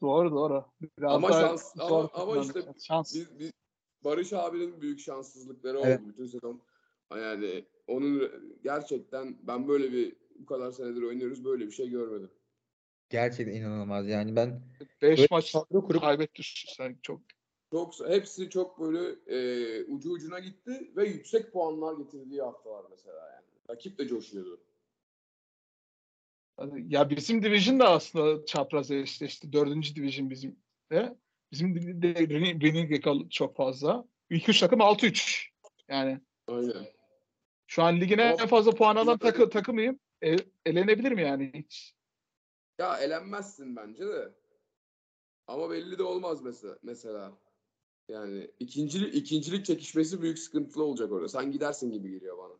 doğru 0.00 0.30
doğru. 0.30 0.64
Biraz 0.98 1.12
Ama 1.12 1.28
şans- 1.28 1.80
ama- 1.82 2.10
ama 2.12 2.38
işte 2.38 2.60
şans. 2.80 3.14
Biz, 3.14 3.38
biz- 3.38 3.52
Barış 4.04 4.32
abinin 4.32 4.80
büyük 4.80 5.00
şanssızlıkları 5.00 5.78
Evet. 5.78 6.00
oldu 6.00 6.08
bütün 6.08 6.26
sezon. 6.26 6.60
Yani 7.16 7.64
onun 7.86 8.32
gerçekten 8.64 9.36
ben 9.42 9.68
böyle 9.68 9.92
bir 9.92 10.16
bu 10.38 10.46
kadar 10.46 10.72
senedir 10.72 11.02
oynuyoruz 11.02 11.44
böyle 11.44 11.66
bir 11.66 11.72
şey 11.72 11.90
görmedim. 11.90 12.30
gerçekten 13.10 13.54
inanılmaz 13.54 14.08
yani 14.08 14.36
ben 14.36 14.62
5 15.02 15.18
böyle 15.18 15.26
maç 15.30 15.52
kurup 15.70 16.00
kaybetti 16.00 16.42
sen 16.76 16.98
çok. 17.02 17.20
Çok 17.72 17.94
hepsi 18.08 18.50
çok 18.50 18.80
böyle 18.80 19.16
e, 19.26 19.84
ucu 19.84 20.10
ucuna 20.10 20.38
gitti 20.38 20.92
ve 20.96 21.08
yüksek 21.08 21.52
puanlar 21.52 21.96
getirdiği 21.96 22.42
haftalar 22.42 22.84
mesela 22.90 23.26
yani. 23.34 23.46
Rakip 23.70 23.98
de 23.98 24.08
coşuyordu. 24.08 24.60
Ya 26.88 27.10
bizim 27.10 27.42
division 27.42 27.80
da 27.80 27.90
aslında 27.90 28.44
çapraz 28.46 28.90
eşleşti. 28.90 29.52
Dördüncü 29.52 29.94
division 29.94 30.30
bizim 30.30 30.56
de. 30.90 31.16
Bizim 31.52 32.02
de 32.02 32.14
record 32.90 33.30
çok 33.30 33.56
fazla. 33.56 34.04
İlk 34.30 34.48
üç 34.48 34.60
takım 34.60 34.80
6-3. 34.80 35.50
Yani 35.88 36.20
Aynen. 36.46 36.86
şu 37.66 37.82
an 37.82 38.00
ligin 38.00 38.18
en 38.18 38.36
fazla 38.36 38.70
puan 38.70 38.96
alan 38.96 39.18
takı, 39.18 39.50
takımıyım. 39.50 40.00
E, 40.24 40.36
elenebilir 40.66 41.12
mi 41.12 41.22
yani 41.22 41.52
hiç? 41.54 41.94
Ya 42.78 42.98
elenmezsin 42.98 43.76
bence 43.76 44.06
de. 44.06 44.34
Ama 45.46 45.70
belli 45.70 45.98
de 45.98 46.02
olmaz 46.02 46.42
mesela. 46.42 46.78
mesela. 46.82 47.38
Yani 48.08 48.50
ikincilik, 48.58 49.14
ikincilik 49.14 49.64
çekişmesi 49.64 50.22
büyük 50.22 50.38
sıkıntılı 50.38 50.84
olacak 50.84 51.12
orada. 51.12 51.28
Sen 51.28 51.52
gidersin 51.52 51.92
gibi 51.92 52.10
geliyor 52.10 52.38
bana. 52.38 52.54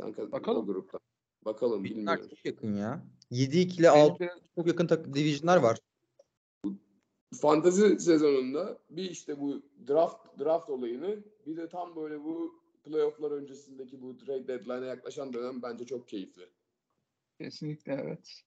Sen 0.00 0.32
Bakalım. 0.32 0.62
O 0.62 0.66
grupta. 0.66 0.98
Bakalım 1.44 1.84
Bunlar 1.84 1.84
bilmiyorum. 1.84 2.28
çok 2.30 2.44
yakın 2.44 2.76
ya. 2.76 3.06
7-2 3.30 3.80
ile 3.80 3.90
6 3.90 4.28
çok 4.54 4.66
yakın 4.66 4.86
tak- 4.86 5.14
divisionlar 5.14 5.56
var. 5.56 5.78
Fantezi 7.34 7.98
sezonunda 8.00 8.78
bir 8.90 9.10
işte 9.10 9.40
bu 9.40 9.62
draft 9.88 10.38
draft 10.38 10.70
olayını 10.70 11.16
bir 11.46 11.56
de 11.56 11.68
tam 11.68 11.96
böyle 11.96 12.24
bu 12.24 12.62
playofflar 12.84 13.30
öncesindeki 13.30 14.02
bu 14.02 14.18
trade 14.18 14.48
deadline'a 14.48 14.84
yaklaşan 14.84 15.32
dönem 15.32 15.62
bence 15.62 15.86
çok 15.86 16.08
keyifli. 16.08 16.48
Kesinlikle 17.40 17.92
evet. 17.92 18.42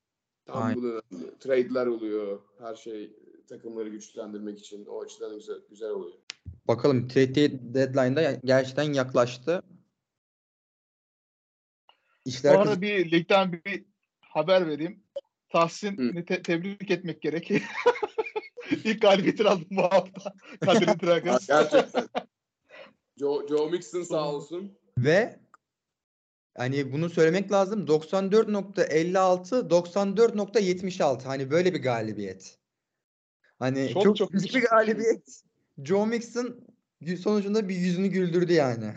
Tam 0.45 0.63
Aynen. 0.63 0.77
bu 0.77 0.83
dönem 0.83 1.01
trade'ler 1.39 1.85
oluyor. 1.87 2.39
Her 2.59 2.75
şey 2.75 3.15
takımları 3.47 3.89
güçlendirmek 3.89 4.59
için 4.59 4.85
o 4.85 5.01
açıdan 5.01 5.35
güzel, 5.35 5.61
güzel 5.69 5.89
oluyor. 5.89 6.17
Bakalım 6.67 7.07
trade 7.07 7.73
deadline'da 7.73 8.31
gerçekten 8.43 8.93
yaklaştı. 8.93 9.63
Bu 12.25 12.29
İşler 12.29 12.51
arada 12.51 12.63
kızıştı. 12.63 12.81
bir 12.81 13.11
ligden 13.11 13.51
bir 13.53 13.85
haber 14.21 14.67
vereyim. 14.67 15.03
Tahsin'i 15.49 16.25
te- 16.25 16.41
tebrik 16.41 16.91
etmek 16.91 17.21
gerek. 17.21 17.51
İlk 18.83 19.01
galibiyetini 19.01 19.49
aldım 19.49 19.67
bu 19.71 19.81
hafta. 19.81 20.33
Kadir 20.61 20.87
Dragons. 20.87 21.47
Gerçekten. 21.47 22.07
Joe, 23.19 23.47
Joe 23.47 23.69
Mixon 23.69 24.03
sağ 24.03 24.33
olsun. 24.33 24.77
Ve 24.97 25.39
hani 26.57 26.93
bunu 26.93 27.09
söylemek 27.09 27.51
lazım. 27.51 27.85
94.56 27.85 29.69
94.76 29.69 31.23
hani 31.23 31.51
böyle 31.51 31.73
bir 31.73 31.81
galibiyet. 31.81 32.57
Hani 33.59 33.89
Çok, 33.93 34.03
çok, 34.03 34.17
çok 34.17 34.33
bir 34.33 34.63
galibiyet. 34.63 35.43
Joe 35.83 36.05
Mixon 36.05 36.67
sonucunda 37.19 37.69
bir 37.69 37.75
yüzünü 37.75 38.07
güldürdü 38.07 38.53
yani. 38.53 38.93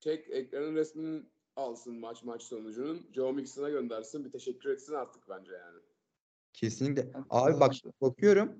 Çek 0.00 0.30
ekranın 0.30 0.74
resmini 0.74 1.22
alsın 1.56 2.00
maç 2.00 2.22
maç 2.22 2.42
sonucunun. 2.42 3.06
Joe 3.14 3.32
Mixon'a 3.32 3.70
göndersin. 3.70 4.24
Bir 4.24 4.30
teşekkür 4.30 4.70
etsin 4.70 4.94
artık 4.94 5.28
bence 5.28 5.52
yani. 5.52 5.80
Kesinlikle. 6.56 7.10
Abi 7.30 7.60
bak 7.60 7.72
bakıyorum. 8.00 8.52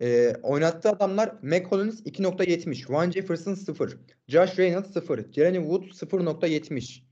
Ee, 0.00 0.34
oynattığı 0.42 0.90
adamlar 0.90 1.34
Mac 1.42 1.64
Hollins 1.64 2.00
2.70, 2.00 2.92
Van 2.92 3.10
Jefferson 3.10 3.54
0, 3.54 3.98
Josh 4.28 4.58
Reynolds 4.58 4.92
0, 4.92 5.32
Jeremy 5.32 5.58
Wood 5.58 5.82
0.70. 5.82 7.02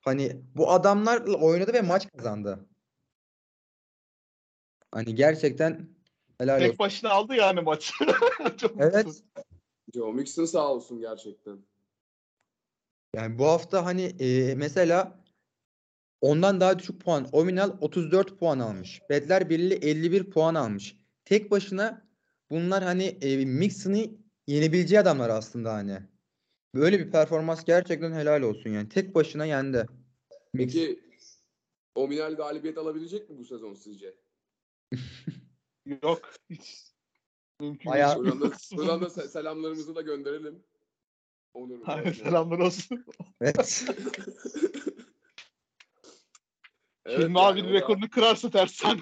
Hani 0.00 0.42
bu 0.54 0.70
adamlarla 0.70 1.36
oynadı 1.36 1.72
ve 1.72 1.80
maç 1.80 2.08
kazandı. 2.16 2.66
Hani 4.92 5.14
gerçekten 5.14 5.88
helal 6.38 6.56
olsun. 6.56 6.68
Tek 6.68 6.78
başına 6.78 7.10
aldı 7.10 7.34
yani 7.34 7.60
maç. 7.60 7.92
Çok 8.56 8.80
Evet. 8.80 9.22
Joe 9.94 10.12
Mixon 10.12 10.44
sağ 10.44 10.72
olsun 10.72 11.00
gerçekten. 11.00 11.58
Yani 13.14 13.38
bu 13.38 13.46
hafta 13.46 13.84
hani 13.84 14.02
e, 14.02 14.54
mesela 14.54 15.25
ondan 16.20 16.60
daha 16.60 16.78
düşük 16.78 17.00
puan. 17.00 17.28
Ominal 17.32 17.76
34 17.80 18.38
puan 18.38 18.58
almış. 18.58 19.00
Bedler 19.10 19.50
Birliği 19.50 19.74
51 19.78 20.30
puan 20.30 20.54
almış. 20.54 20.96
Tek 21.24 21.50
başına 21.50 22.08
bunlar 22.50 22.84
hani 22.84 23.04
e, 23.04 23.44
Mixon'ı 23.44 24.06
yenebileceği 24.46 25.00
adamlar 25.00 25.30
aslında 25.30 25.72
hani. 25.74 25.98
Böyle 26.74 26.98
bir 26.98 27.10
performans 27.10 27.64
gerçekten 27.64 28.12
helal 28.12 28.42
olsun 28.42 28.70
yani. 28.70 28.88
Tek 28.88 29.14
başına 29.14 29.44
yendi. 29.46 29.86
Mixon. 30.54 30.80
Peki 30.80 31.00
Ominal 31.94 32.34
galibiyet 32.36 32.78
alabilecek 32.78 33.30
mi 33.30 33.38
bu 33.38 33.44
sezon 33.44 33.74
sizce? 33.74 34.14
Yok. 36.02 36.30
Hiç. 36.50 36.92
Mümkün 37.60 37.90
Bayağı- 37.90 38.14
değil. 38.24 38.32
Buradan 38.34 38.50
da, 38.50 38.54
buradan 38.76 39.00
da 39.02 39.06
se- 39.06 39.28
selamlarımızı 39.28 39.94
da 39.94 40.00
gönderelim. 40.02 40.62
Onur. 41.54 41.82
Hayır, 41.84 42.14
selamlar 42.14 42.58
olsun. 42.58 43.04
Evet. 43.40 43.84
Evet, 47.06 47.18
Hilmi 47.18 47.38
yani 47.38 47.46
abinin 47.46 47.72
rekorunu 47.72 48.10
kırarsa 48.10 48.50
tersten 48.50 48.98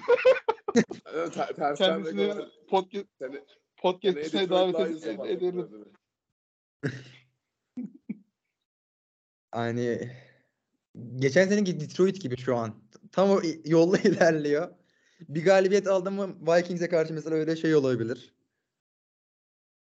Evet, 1.13 1.33
ter- 1.33 1.55
tersten 1.55 1.75
kendisini 1.75 2.21
rekor- 2.21 2.65
podcast, 2.67 3.05
podcast'ine 3.77 4.49
davet 4.49 4.75
ed- 4.75 5.27
edelim. 5.27 5.93
Hani 9.51 10.11
geçen 11.15 11.47
seneki 11.47 11.79
Detroit 11.79 12.21
gibi 12.21 12.37
şu 12.37 12.55
an. 12.55 12.83
Tam 13.11 13.29
o 13.31 13.41
yolda 13.65 13.97
ilerliyor. 14.09 14.75
bir 15.21 15.45
galibiyet 15.45 15.87
aldı 15.87 16.11
mı 16.11 16.35
Vikings'e 16.41 16.89
karşı 16.89 17.13
mesela 17.13 17.35
öyle 17.35 17.55
şey 17.55 17.75
olabilir. 17.75 18.35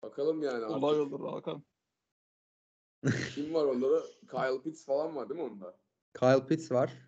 Bakalım 0.03 0.41
yani 0.43 0.65
artık. 0.65 0.69
Olay 0.83 0.99
olur 0.99 1.19
bakalım. 1.19 1.65
Kim 3.35 3.53
var 3.53 3.65
onda 3.65 3.91
da? 3.91 4.01
Kyle 4.31 4.61
Pitts 4.63 4.85
falan 4.85 5.15
var 5.15 5.29
değil 5.29 5.41
mi 5.41 5.47
onda? 5.47 5.77
Kyle 6.19 6.47
Pitts 6.47 6.71
var. 6.71 7.06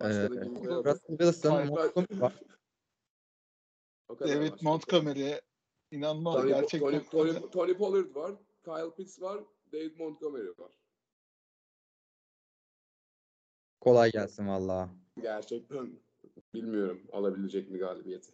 Başka 0.00 0.22
Ee, 0.22 0.30
da. 0.30 0.84
Russell 0.84 1.16
Wilson, 1.16 1.66
Montgomery 1.66 2.20
var. 2.20 2.40
O 4.08 4.16
kadar 4.16 4.36
David 4.36 4.52
başka. 4.52 4.68
Montgomery 4.68 5.32
inanılmaz 5.90 6.34
Tony, 6.34 6.48
gerçekten. 6.48 6.90
Tony, 6.90 7.32
Tony, 7.32 7.50
Tony 7.50 7.74
Pollard 7.76 8.14
var. 8.14 8.34
Kyle 8.64 8.94
Pitts 8.96 9.22
var. 9.22 9.44
David 9.72 9.98
Montgomery 9.98 10.48
var. 10.58 10.72
Kolay 13.80 14.10
gelsin 14.10 14.48
valla. 14.48 14.90
Gerçekten 15.20 15.90
bilmiyorum 16.54 17.02
alabilecek 17.12 17.70
mi 17.70 17.78
galibiyeti. 17.78 18.32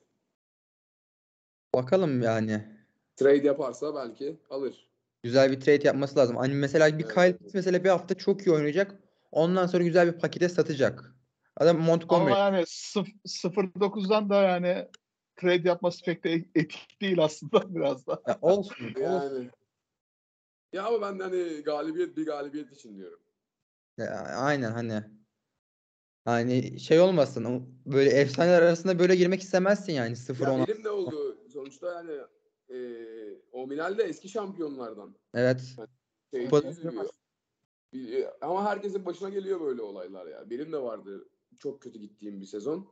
Bakalım 1.75 2.23
yani. 2.23 2.77
Trade 3.17 3.47
yaparsa 3.47 3.95
belki 3.95 4.37
alır. 4.51 4.89
Güzel 5.23 5.53
bir 5.53 5.61
trade 5.61 5.87
yapması 5.87 6.19
lazım. 6.19 6.37
Hani 6.37 6.55
mesela 6.55 6.99
bir 6.99 7.05
Evet. 7.05 7.15
Kyle 7.15 7.37
Pitts 7.37 7.55
mesela 7.55 7.85
bir 7.85 7.89
hafta 7.89 8.15
çok 8.15 8.47
iyi 8.47 8.53
oynayacak. 8.53 8.95
Ondan 9.33 9.67
sonra 9.67 9.85
güzel 9.85 10.15
bir 10.15 10.19
pakete 10.19 10.49
satacak. 10.49 11.16
Adam 11.57 11.79
Montgomery. 11.79 12.33
Ama 12.35 12.39
yani 12.39 12.63
sıf- 12.67 13.27
0-9'dan 13.27 14.31
da 14.31 14.43
yani 14.43 14.89
trade 15.37 15.69
yapması 15.69 16.05
pek 16.05 16.25
de 16.25 16.33
etik 16.55 17.01
değil 17.01 17.25
aslında 17.25 17.75
biraz 17.75 18.07
da. 18.07 18.23
Ya 18.27 18.39
olsun. 18.43 18.95
Yani. 19.01 19.51
Ya 20.73 20.85
ama 20.87 21.01
ben 21.01 21.19
de 21.19 21.23
hani 21.23 21.63
galibiyet 21.63 22.17
bir 22.17 22.27
galibiyet 22.27 22.73
için 22.73 22.97
diyorum. 22.99 23.21
Ya, 23.99 24.25
aynen 24.37 24.71
hani. 24.71 25.03
Hani 26.25 26.81
şey 26.81 27.01
olmasın. 27.01 27.69
Böyle 27.87 28.11
efsaneler 28.11 28.63
arasında 28.63 28.99
böyle 28.99 29.17
girmek 29.17 29.43
istemezsin 29.43 29.93
yani 29.93 30.17
0 30.17 30.45
Ya 30.47 30.53
10 30.53 30.67
benim 30.67 30.85
de 30.85 30.91
oldu. 30.91 31.39
Sonuçta 31.53 31.93
yani 31.93 32.13
e, 32.69 32.79
o 33.53 33.67
Minal 33.67 33.99
de 33.99 34.03
eski 34.03 34.29
şampiyonlardan. 34.29 35.17
Evet. 35.35 35.77
Şey. 36.35 36.51
Bir- 37.93 38.13
e, 38.13 38.31
Ama 38.41 38.65
herkesin 38.71 39.05
başına 39.05 39.29
geliyor 39.29 39.61
böyle 39.61 39.83
olaylar 39.83 40.27
ya. 40.27 40.51
Benim 40.51 40.73
de 40.73 40.79
vardı 40.83 41.29
çok 41.59 41.83
kötü 41.83 41.99
gittiğim 41.99 42.41
bir 42.41 42.47
sezon. 42.47 42.89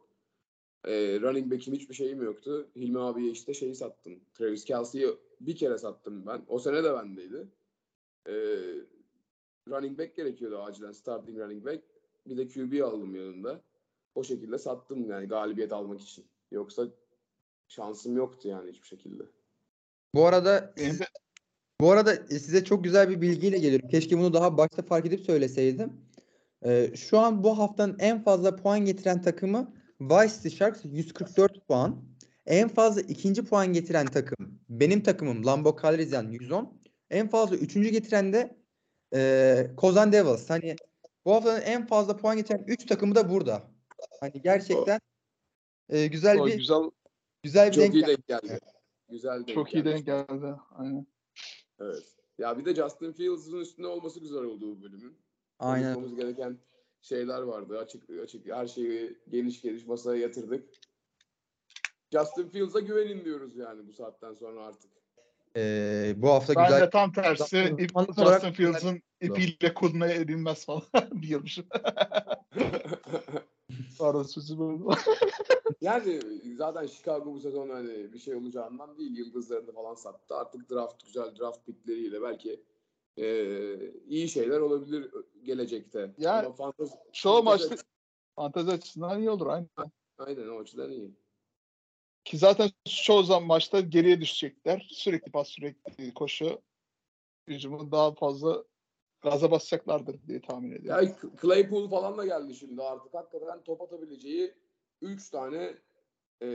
Ee, 0.84 1.20
running 1.20 1.52
back'im 1.52 1.74
hiçbir 1.74 1.94
şeyim 1.94 2.22
yoktu. 2.22 2.68
Hilmi 2.76 3.00
abiye 3.00 3.30
işte 3.30 3.54
şeyi 3.54 3.74
sattım. 3.74 4.20
Travis 4.34 4.64
Kelsey'i 4.64 5.08
bir 5.40 5.56
kere 5.56 5.78
sattım 5.78 6.26
ben. 6.26 6.42
O 6.48 6.58
sene 6.58 6.84
de 6.84 6.94
bendeydi. 6.94 7.48
Ee, 8.26 8.32
running 9.68 9.98
back 9.98 10.16
gerekiyordu 10.16 10.58
acilen. 10.58 10.92
Starting 10.92 11.38
running 11.38 11.66
back. 11.66 11.82
Bir 12.26 12.36
de 12.36 12.48
QB 12.48 12.84
aldım 12.84 13.14
yanında. 13.14 13.60
O 14.14 14.24
şekilde 14.24 14.58
sattım 14.58 15.10
yani 15.10 15.28
galibiyet 15.28 15.72
almak 15.72 16.00
için. 16.00 16.24
Yoksa 16.50 16.88
şansım 17.68 18.16
yoktu 18.16 18.48
yani 18.48 18.70
hiçbir 18.70 18.86
şekilde. 18.86 19.22
Bu 20.14 20.26
arada 20.26 20.74
Bu 21.80 21.90
arada 21.90 22.14
e, 22.14 22.38
size 22.38 22.64
çok 22.64 22.84
güzel 22.84 23.10
bir 23.10 23.20
bilgiyle 23.20 23.58
geliyorum. 23.58 23.88
Keşke 23.88 24.18
bunu 24.18 24.32
daha 24.34 24.58
başta 24.58 24.82
fark 24.82 25.06
edip 25.06 25.20
söyleseydim. 25.20 25.92
Ee, 26.66 26.96
şu 26.96 27.18
an 27.18 27.44
bu 27.44 27.58
haftanın 27.58 27.96
en 27.98 28.22
fazla 28.22 28.56
puan 28.56 28.84
getiren 28.84 29.22
takımı 29.22 29.74
Vice 30.00 30.50
Sharks 30.50 30.80
144 30.84 31.68
puan. 31.68 32.04
En 32.46 32.68
fazla 32.68 33.00
ikinci 33.00 33.44
puan 33.44 33.72
getiren 33.72 34.06
takım 34.06 34.60
benim 34.68 35.02
takımım 35.02 35.46
Lambo 35.46 35.76
Calrissian 35.82 36.30
110. 36.30 36.82
En 37.10 37.28
fazla 37.28 37.56
üçüncü 37.56 37.88
getiren 37.88 38.32
de 38.32 38.56
e, 39.14 39.70
Kozan 39.76 40.12
Devils. 40.12 40.50
Hani 40.50 40.76
bu 41.24 41.34
haftanın 41.34 41.60
en 41.60 41.86
fazla 41.86 42.16
puan 42.16 42.36
getiren 42.36 42.64
3 42.66 42.86
takımı 42.86 43.14
da 43.14 43.30
burada. 43.30 43.62
Hani 44.20 44.42
gerçekten 44.42 45.00
e, 45.88 46.06
güzel 46.06 46.38
o 46.38 46.46
bir 46.46 46.56
güzel 46.56 46.90
güzel 47.42 47.68
bir 47.68 47.72
Çok 47.72 47.84
denk 47.84 47.94
iyi 47.94 48.04
geldi. 48.04 48.10
denk 48.10 48.26
geldi. 48.26 48.58
Güzel 49.10 49.36
denk 49.36 49.54
çok 49.54 49.74
iyi 49.74 49.82
gelmiş. 49.82 50.06
denk 50.06 50.28
geldi. 50.28 50.54
Aynen. 50.70 51.06
Evet. 51.80 52.02
Ya 52.38 52.58
bir 52.58 52.64
de 52.64 52.74
Justin 52.74 53.12
Fields'ın 53.12 53.60
üstünde 53.60 53.86
olması 53.86 54.20
güzel 54.20 54.42
oldu 54.42 54.76
bu 54.76 54.82
bölümün. 54.82 55.23
Aynen. 55.58 55.94
Konuşmamız 55.94 56.20
gereken 56.20 56.58
şeyler 57.00 57.42
vardı. 57.42 57.78
Açık 57.78 58.10
açık 58.22 58.46
her 58.46 58.66
şeyi 58.66 59.18
geniş 59.28 59.62
geniş 59.62 59.86
masaya 59.86 60.20
yatırdık. 60.20 60.68
Justin 62.12 62.48
Fields'a 62.48 62.80
güvenin 62.80 63.24
diyoruz 63.24 63.56
yani 63.56 63.86
bu 63.86 63.92
saatten 63.92 64.34
sonra 64.34 64.64
artık. 64.64 64.90
Ee, 65.56 66.14
bu 66.16 66.28
hafta 66.28 66.54
Ben 66.54 66.66
güzel 66.66 66.80
de 66.80 66.90
tam 66.90 67.12
tersi 67.12 67.56
Justin- 67.56 67.84
ip, 67.84 67.90
Uzmanlık 67.90 68.18
olarak 68.18 68.42
Justin 68.42 68.52
Fields'ın 68.52 69.02
ipiyle 69.20 69.74
kuluna 69.74 70.08
edilmez 70.08 70.64
falan 70.64 70.82
diyormuşum. 71.22 71.66
Pardon 73.98 74.22
sözü 74.22 74.58
böldüm. 74.58 74.86
yani 75.80 76.20
zaten 76.56 76.86
Chicago 76.86 77.34
bu 77.34 77.40
sezon 77.40 77.68
hani 77.68 78.12
bir 78.12 78.18
şey 78.18 78.34
olacağından 78.34 78.98
değil. 78.98 79.16
Yıldızlarını 79.16 79.72
falan 79.72 79.94
sattı. 79.94 80.34
Artık 80.34 80.70
draft 80.70 81.06
güzel 81.06 81.36
draft 81.40 81.66
pickleriyle 81.66 82.22
belki 82.22 82.60
eee, 83.16 83.92
iyi 84.06 84.28
şeyler 84.28 84.60
olabilir 84.60 85.10
gelecekte. 85.42 86.14
Yani 86.18 86.46
Ama 86.46 86.54
fantezi, 86.54 86.94
Çoğu 87.12 87.42
fantezi- 87.42 87.44
maçta 87.44 87.76
fantezi 88.36 88.70
açısından 88.70 89.18
iyi 89.20 89.30
olur 89.30 89.46
aynen. 89.46 89.68
Aynen 90.18 90.48
o 90.48 90.58
açıdan 90.60 90.90
iyi. 90.90 91.10
Ki 92.24 92.38
zaten 92.38 92.70
çoğu 93.04 93.22
zaman 93.22 93.46
maçta 93.46 93.80
geriye 93.80 94.20
düşecekler. 94.20 94.86
Sürekli 94.90 95.32
pas 95.32 95.48
sürekli 95.48 96.14
koşu. 96.14 96.62
Hücumu 97.48 97.92
daha 97.92 98.14
fazla 98.14 98.64
gaza 99.22 99.50
basacaklardır 99.50 100.16
diye 100.28 100.40
tahmin 100.40 100.72
ediyorum. 100.72 101.04
Ya 101.06 101.16
Claypool 101.42 101.88
falan 101.90 102.18
da 102.18 102.26
geldi 102.26 102.54
şimdi 102.54 102.82
artık. 102.82 103.14
Hakikaten 103.14 103.62
top 103.62 103.82
atabileceği 103.82 104.54
3 105.02 105.30
tane 105.30 105.74
e, 106.42 106.48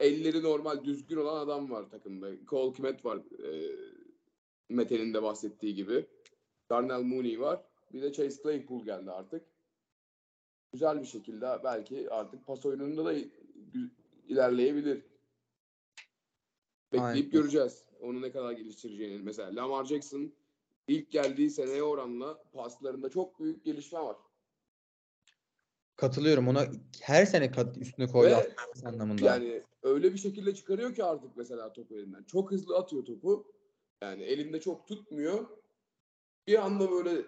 elleri 0.00 0.42
normal 0.42 0.84
düzgün 0.84 1.16
olan 1.16 1.40
adam 1.40 1.70
var 1.70 1.90
takımda. 1.90 2.44
Cole 2.46 2.72
Kmet 2.72 3.04
var. 3.04 3.16
E, 3.18 3.50
Mete'nin 4.68 5.14
de 5.14 5.22
bahsettiği 5.22 5.74
gibi. 5.74 6.06
Darnell 6.70 7.02
Mooney 7.02 7.40
var. 7.40 7.64
Bir 7.92 8.02
de 8.02 8.12
Chase 8.12 8.42
Claypool 8.42 8.84
geldi 8.84 9.10
artık. 9.10 9.46
Güzel 10.72 11.00
bir 11.00 11.06
şekilde 11.06 11.60
belki 11.64 12.10
artık 12.10 12.46
pas 12.46 12.66
oyununda 12.66 13.04
da 13.04 13.14
ilerleyebilir. 14.28 15.02
Bekleyip 16.92 17.04
Aynen. 17.04 17.30
göreceğiz. 17.30 17.84
Onu 18.00 18.22
ne 18.22 18.32
kadar 18.32 18.52
geliştireceğini. 18.52 19.22
Mesela 19.22 19.56
Lamar 19.56 19.84
Jackson 19.84 20.32
ilk 20.88 21.10
geldiği 21.10 21.50
seneye 21.50 21.82
oranla 21.82 22.42
paslarında 22.52 23.10
çok 23.10 23.40
büyük 23.40 23.64
gelişme 23.64 24.00
var. 24.00 24.16
Katılıyorum 25.96 26.48
ona 26.48 26.66
her 27.00 27.26
sene 27.26 27.50
kat 27.50 27.78
üstüne 27.78 28.04
atması 28.04 28.88
anlamında. 28.88 29.24
Yani 29.24 29.62
öyle 29.82 30.12
bir 30.12 30.18
şekilde 30.18 30.54
çıkarıyor 30.54 30.94
ki 30.94 31.04
artık 31.04 31.36
mesela 31.36 31.72
topu 31.72 31.94
elinden. 31.98 32.22
Çok 32.22 32.52
hızlı 32.52 32.76
atıyor 32.76 33.04
topu. 33.04 33.53
Yani 34.04 34.22
elinde 34.22 34.60
çok 34.60 34.86
tutmuyor. 34.88 35.46
Bir 36.46 36.64
anda 36.64 36.90
böyle 36.90 37.22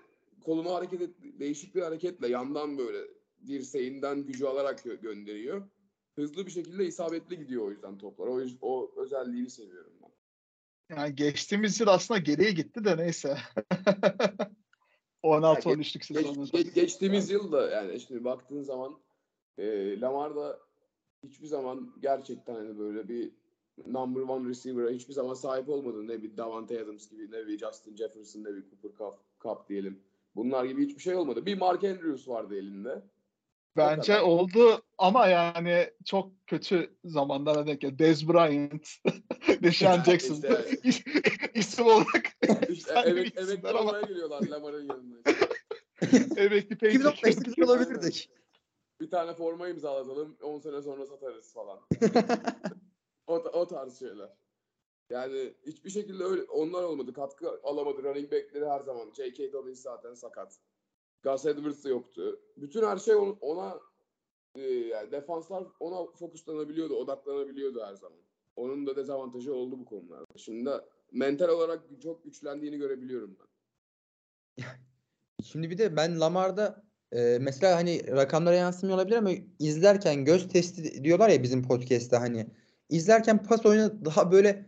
kolunu 0.44 0.74
hareket 0.74 1.02
et, 1.02 1.10
değişik 1.22 1.74
bir 1.74 1.82
hareketle 1.82 2.28
yandan 2.28 2.78
böyle 2.78 2.98
dirseğinden 3.46 4.26
gücü 4.26 4.46
alarak 4.46 4.80
gö- 4.80 5.00
gönderiyor. 5.00 5.68
Hızlı 6.14 6.46
bir 6.46 6.50
şekilde 6.50 6.86
isabetli 6.86 7.38
gidiyor 7.38 7.66
o 7.66 7.70
yüzden 7.70 7.98
toplar. 7.98 8.26
O, 8.26 8.42
o 8.60 8.92
özelliğini 8.96 9.50
seviyorum 9.50 9.92
ben. 10.02 10.10
Yani 10.96 11.14
geçtiğimiz 11.14 11.80
yıl 11.80 11.86
aslında 11.88 12.20
geriye 12.20 12.50
gitti 12.50 12.84
de 12.84 12.96
neyse. 12.96 13.38
16-13'lük 15.22 15.92
Geç, 15.98 16.04
sezonunda. 16.04 16.58
geç- 16.58 16.74
geçtiğimiz 16.74 17.30
yıl 17.30 17.52
da 17.52 17.70
yani 17.70 18.00
şimdi 18.00 18.24
baktığın 18.24 18.62
zaman 18.62 18.98
e, 19.58 20.00
Lamar 20.00 20.36
da 20.36 20.60
hiçbir 21.22 21.46
zaman 21.46 21.94
gerçekten 22.02 22.54
hani 22.54 22.78
böyle 22.78 23.08
bir 23.08 23.32
number 23.86 24.20
one 24.20 24.48
receiver'a 24.48 24.90
hiçbir 24.90 25.12
zaman 25.12 25.34
sahip 25.34 25.68
olmadı. 25.68 26.08
Ne 26.08 26.22
bir 26.22 26.36
Davante 26.36 26.82
Adams 26.82 27.10
gibi, 27.10 27.30
ne 27.30 27.46
bir 27.46 27.58
Justin 27.58 27.96
Jefferson, 27.96 28.44
ne 28.44 28.54
bir 28.54 28.64
Cooper 28.70 28.98
Cup, 28.98 29.14
Cup 29.42 29.68
diyelim. 29.68 30.02
Bunlar 30.36 30.64
gibi 30.64 30.86
hiçbir 30.86 31.02
şey 31.02 31.14
olmadı. 31.14 31.46
Bir 31.46 31.58
Mark 31.58 31.84
Andrews 31.84 32.28
vardı 32.28 32.56
elinde. 32.58 33.02
Bence 33.76 34.12
kadar. 34.12 34.24
oldu 34.24 34.82
ama 34.98 35.26
yani 35.26 35.90
çok 36.04 36.32
kötü 36.46 36.96
zamanlara 37.04 37.66
denk 37.66 37.80
geldi. 37.80 37.98
Dez 37.98 38.28
Bryant, 38.28 38.88
Deshaun 39.62 40.02
Jackson. 40.02 40.34
İşte- 40.34 41.10
isim 41.54 41.86
olarak 41.86 42.32
İşte 42.68 42.94
evet, 43.06 43.64
ama. 43.64 43.80
olmaya 43.80 44.02
geliyorlar 44.02 44.42
Lamar'ın 44.48 44.88
yanına. 44.88 45.16
emekli 46.36 46.78
pay 46.78 46.88
2015'te 46.90 47.42
güzel 47.50 47.64
olabilirdik. 47.64 48.30
Bir 49.00 49.10
tane 49.10 49.34
forma 49.34 49.68
imzalatalım, 49.68 50.36
10 50.42 50.58
sene 50.58 50.82
sonra 50.82 51.06
satarız 51.06 51.52
falan. 51.52 51.78
O, 53.26 53.34
o 53.34 53.66
tarz 53.66 53.98
şeyler. 53.98 54.30
Yani 55.10 55.54
hiçbir 55.66 55.90
şekilde 55.90 56.24
öyle 56.24 56.42
onlar 56.42 56.82
olmadı. 56.82 57.12
Katkı 57.12 57.60
alamadı. 57.62 58.02
Running 58.02 58.32
back'leri 58.32 58.68
her 58.68 58.80
zaman. 58.80 59.12
J.K. 59.16 59.52
Dobbins 59.52 59.82
zaten 59.82 60.14
sakat. 60.14 60.58
Gus 61.22 61.46
Edwards 61.46 61.84
da 61.84 61.88
yoktu. 61.88 62.40
Bütün 62.56 62.82
her 62.82 62.96
şey 62.98 63.14
on- 63.14 63.38
ona 63.40 63.80
e, 64.54 64.62
yani 64.62 65.12
defanslar 65.12 65.64
ona 65.80 66.06
fokuslanabiliyordu, 66.12 66.94
odaklanabiliyordu 66.94 67.84
her 67.84 67.94
zaman. 67.94 68.18
Onun 68.56 68.86
da 68.86 68.96
dezavantajı 68.96 69.54
oldu 69.54 69.78
bu 69.78 69.84
konularda. 69.84 70.26
Şimdi 70.36 70.70
mental 71.12 71.48
olarak 71.48 71.82
çok 72.02 72.24
güçlendiğini 72.24 72.78
görebiliyorum 72.78 73.38
ben. 73.40 73.46
Şimdi 75.44 75.70
bir 75.70 75.78
de 75.78 75.96
ben 75.96 76.20
Lamar'da 76.20 76.86
Ee, 77.12 77.38
mesela 77.40 77.76
hani 77.76 78.06
rakamlara 78.06 78.54
yansımıyor 78.54 78.98
olabilir 78.98 79.16
ama 79.16 79.30
izlerken 79.58 80.24
göz 80.24 80.48
testi 80.48 81.04
diyorlar 81.04 81.28
ya 81.28 81.42
bizim 81.42 81.62
podcast'te 81.62 82.16
hani 82.16 82.46
izlerken 82.88 83.42
pas 83.42 83.66
oyunu 83.66 84.04
daha 84.04 84.32
böyle 84.32 84.66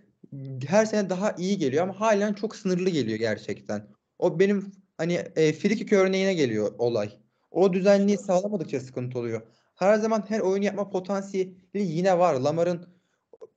her 0.66 0.84
sene 0.84 1.10
daha 1.10 1.32
iyi 1.32 1.58
geliyor 1.58 1.82
ama 1.82 2.00
halen 2.00 2.32
çok 2.32 2.56
sınırlı 2.56 2.90
geliyor 2.90 3.18
gerçekten. 3.18 3.88
O 4.18 4.38
benim 4.38 4.72
hani 4.96 5.12
e, 5.36 5.52
frikik 5.52 5.92
örneğine 5.92 6.34
geliyor 6.34 6.74
olay. 6.78 7.10
O 7.50 7.72
düzenliği 7.72 8.18
sağlamadıkça 8.18 8.80
sıkıntı 8.80 9.18
oluyor. 9.18 9.42
Her 9.74 9.98
zaman 9.98 10.24
her 10.28 10.40
oyun 10.40 10.62
yapma 10.62 10.90
potansiyeli 10.90 11.54
yine 11.74 12.18
var. 12.18 12.34
Lamar'ın 12.34 12.86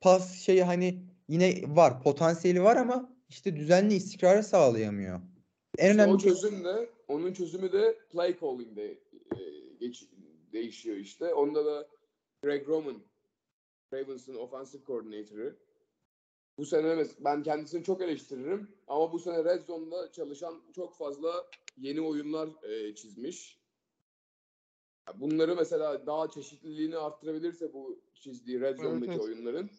pas 0.01 0.39
şeyi 0.39 0.63
hani 0.63 1.03
yine 1.27 1.63
var. 1.67 2.03
Potansiyeli 2.03 2.63
var 2.63 2.75
ama 2.75 3.09
işte 3.29 3.55
düzenli 3.55 3.93
istikrarı 3.93 4.43
sağlayamıyor. 4.43 5.19
En 5.77 5.89
İşte 5.89 6.01
önemli 6.01 6.13
o 6.13 6.17
çözüm 6.17 6.63
de 6.63 6.89
onun 7.07 7.33
çözümü 7.33 7.71
de 7.71 7.97
play 8.11 8.39
calling'de 8.41 8.85
e, 8.85 9.39
geç, 9.79 10.09
değişiyor 10.53 10.97
işte. 10.97 11.33
Onda 11.33 11.65
da 11.65 11.88
Greg 12.43 12.67
Roman 12.67 12.95
Ravens'ın 13.93 14.35
offensive 14.35 14.84
coordinator'ı. 14.85 15.55
Bu 16.57 16.65
sene 16.65 17.05
ben 17.19 17.43
kendisini 17.43 17.84
çok 17.84 18.01
eleştiririm 18.01 18.72
ama 18.88 19.11
bu 19.11 19.19
sene 19.19 19.43
Red 19.43 19.61
Zone'da 19.61 20.11
çalışan 20.11 20.61
çok 20.76 20.97
fazla 20.97 21.49
yeni 21.77 22.01
oyunlar 22.01 22.49
e, 22.63 22.95
çizmiş. 22.95 23.61
Bunları 25.15 25.55
mesela 25.55 26.05
daha 26.05 26.30
çeşitliliğini 26.30 26.97
arttırabilirse 26.97 27.73
bu 27.73 27.99
çizdiği 28.13 28.61
Red 28.61 28.77
Zone'daki 28.77 29.11
evet. 29.11 29.22
oyunların 29.22 29.69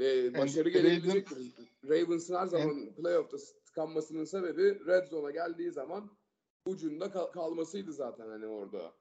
e, 0.00 0.34
başarı 0.38 0.68
Raven- 0.68 0.72
gelebilecektir. 0.72 1.52
Ravens'ın 1.88 2.34
her 2.34 2.46
zaman 2.46 2.94
playoff'ta 2.94 3.36
tıkanmasının 3.64 4.24
sebebi 4.24 4.86
Red 4.86 5.06
Zone'a 5.06 5.30
geldiği 5.30 5.70
zaman 5.70 6.10
ucunda 6.66 7.10
kal- 7.10 7.32
kalmasıydı 7.32 7.92
zaten 7.92 8.28
hani 8.28 8.46
orada. 8.46 8.92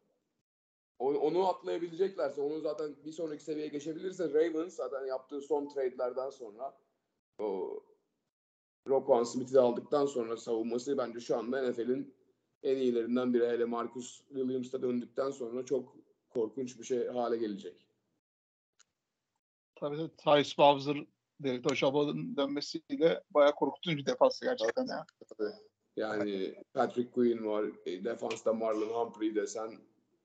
Onu, 1.02 1.18
onu 1.18 1.48
atlayabileceklerse, 1.48 2.42
onu 2.42 2.60
zaten 2.60 2.96
bir 3.06 3.12
sonraki 3.12 3.44
seviyeye 3.44 3.68
geçebilirse 3.68 4.34
Ravens 4.34 4.76
zaten 4.76 5.06
yaptığı 5.06 5.42
son 5.42 5.68
trade'lerden 5.68 6.30
sonra 6.30 6.78
o 7.40 7.80
Roquan 8.88 9.24
Smith'i 9.24 9.54
de 9.54 9.60
aldıktan 9.60 10.06
sonra 10.06 10.38
savunması 10.38 10.98
bence 10.98 11.20
şu 11.20 11.38
anda 11.38 11.70
NFL'in 11.70 12.16
en 12.64 12.78
iyilerinden 12.78 13.34
biri. 13.34 13.48
Hele 13.48 13.66
Marcus 13.66 14.22
Williams'ta 14.28 14.82
döndükten 14.82 15.32
sonra 15.32 15.66
çok 15.66 15.96
korkunç 16.30 16.80
bir 16.80 16.84
şey 16.84 17.08
hale 17.08 17.38
gelecek. 17.38 17.88
Tabii 19.76 19.98
tabii 19.98 20.16
Tyus 20.18 20.58
Bowser, 20.58 20.98
Derek 21.40 21.72
Oshaba'nın 21.72 22.38
dönmesiyle 22.38 23.24
bayağı 23.30 23.56
korkutucu 23.56 23.98
bir 23.98 24.06
defansı 24.06 24.46
gerçekten 24.46 24.88
ya. 24.88 25.06
Yani 25.96 26.56
Patrick 26.74 27.12
Quinn 27.12 27.46
var, 27.46 27.66
e, 27.86 28.04
defansta 28.04 28.54
Marlon 28.54 28.90
Humphrey 28.90 29.36
desen 29.36 29.72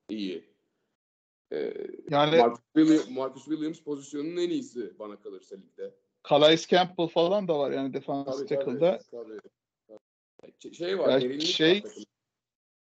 iyi. 0.09 0.56
E, 1.51 1.73
Yani 2.09 2.37
Marcus, 2.37 2.59
Williams, 2.75 3.09
Marcus 3.09 3.45
Williams 3.45 3.79
pozisyonunun 3.79 4.37
en 4.37 4.49
iyisi 4.49 4.99
bana 4.99 5.19
kalırsa 5.19 5.55
ligde. 5.55 5.93
Calais 6.29 6.67
Campbell 6.67 7.07
falan 7.07 7.47
da 7.47 7.59
var 7.59 7.71
yani 7.71 7.93
defans 7.93 8.25
tackle'da. 8.39 8.99
tabii. 9.11 9.39
tabii. 9.87 10.51
Ç- 10.59 10.73
Şey 10.73 10.99
var, 10.99 11.19
şey- 11.39 11.83
var 11.83 11.89
takımda. 11.89 12.05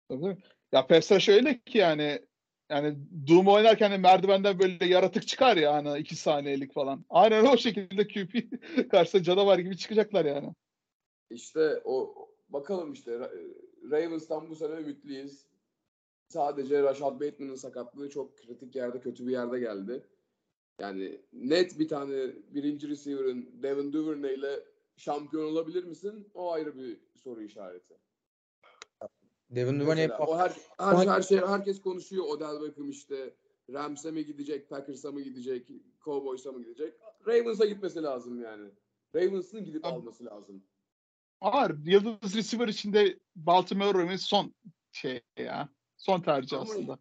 Tabii. 0.09 0.37
Ya 0.73 0.87
Pesra 0.87 1.21
şöyle 1.21 1.61
ki 1.61 1.79
yani 1.79 2.21
yani 2.71 2.97
Doom 3.29 3.49
oynarken 3.49 3.93
de 3.93 3.99
merdivenden 3.99 4.59
böyle 4.59 4.87
yaratık 4.87 5.29
çıkar 5.29 5.57
ya 5.57 5.75
hani 5.75 5.99
iki 5.99 6.17
saniyelik 6.17 6.75
falan. 6.75 7.05
Aynen 7.11 7.45
o 7.45 7.57
şekilde 7.57 8.07
QP 8.09 8.49
karşısında 8.91 9.23
canavar 9.23 9.59
gibi 9.59 9.77
çıkacaklar 9.77 10.25
yani. 10.25 10.55
İşte 11.31 11.81
o 11.85 12.15
bakalım 12.49 12.93
işte 12.93 13.11
Ra- 13.11 13.55
Ravens'tan 13.91 14.51
bu 14.51 14.57
sene 14.57 14.75
ümitliyiz. 14.81 15.47
Sadece 16.35 16.83
Rashad 16.83 17.21
Bateman'ın 17.21 17.55
sakatlığı 17.55 18.11
çok 18.11 18.39
kritik 18.39 18.77
yerde, 18.77 19.01
kötü 19.01 19.27
bir 19.27 19.33
yerde 19.33 19.59
geldi. 19.59 20.07
Yani 20.81 21.21
net 21.33 21.79
bir 21.79 21.89
tane 21.89 22.35
birinci 22.55 22.89
receiver'ın 22.89 23.63
Devin 23.63 23.93
Duvernay 23.93 24.35
ile 24.35 24.65
şampiyon 24.97 25.45
olabilir 25.45 25.85
misin? 25.85 26.31
O 26.35 26.53
ayrı 26.53 26.79
bir 26.79 27.01
soru 27.17 27.43
işareti. 27.43 27.95
Devin 29.51 29.81
Duvernay 29.81 30.09
Mesela 30.09 30.27
o 30.27 30.39
her, 30.39 30.57
her, 30.79 31.07
her 31.07 31.23
şey 31.23 31.39
herkes 31.39 31.81
konuşuyor. 31.81 32.25
Odell 32.25 32.63
Beckham 32.63 32.91
işte 32.91 33.35
Rams'e 33.73 34.11
mi 34.11 34.25
gidecek, 34.25 34.71
Packers'a 34.71 35.13
mı 35.13 35.21
gidecek, 35.21 35.71
Cowboys'a 36.05 36.53
mı 36.53 36.63
gidecek? 36.63 36.95
Ravens'a 37.27 37.67
gitmesi 37.67 38.03
lazım 38.03 38.43
yani. 38.43 38.71
Ravens'ın 39.15 39.65
gidip 39.65 39.85
Abi- 39.85 39.95
alması 39.95 40.25
lazım. 40.25 40.65
Ağır. 41.41 41.77
Yıldız 41.85 42.37
receiver 42.37 42.69
içinde 42.69 43.19
Baltimore 43.37 43.99
Ravens 43.99 44.23
son 44.23 44.55
şey 44.93 45.21
ya. 45.39 45.69
Son 46.05 46.21
tercih 46.21 46.57
Ama- 46.57 46.71
aslında. 46.71 46.99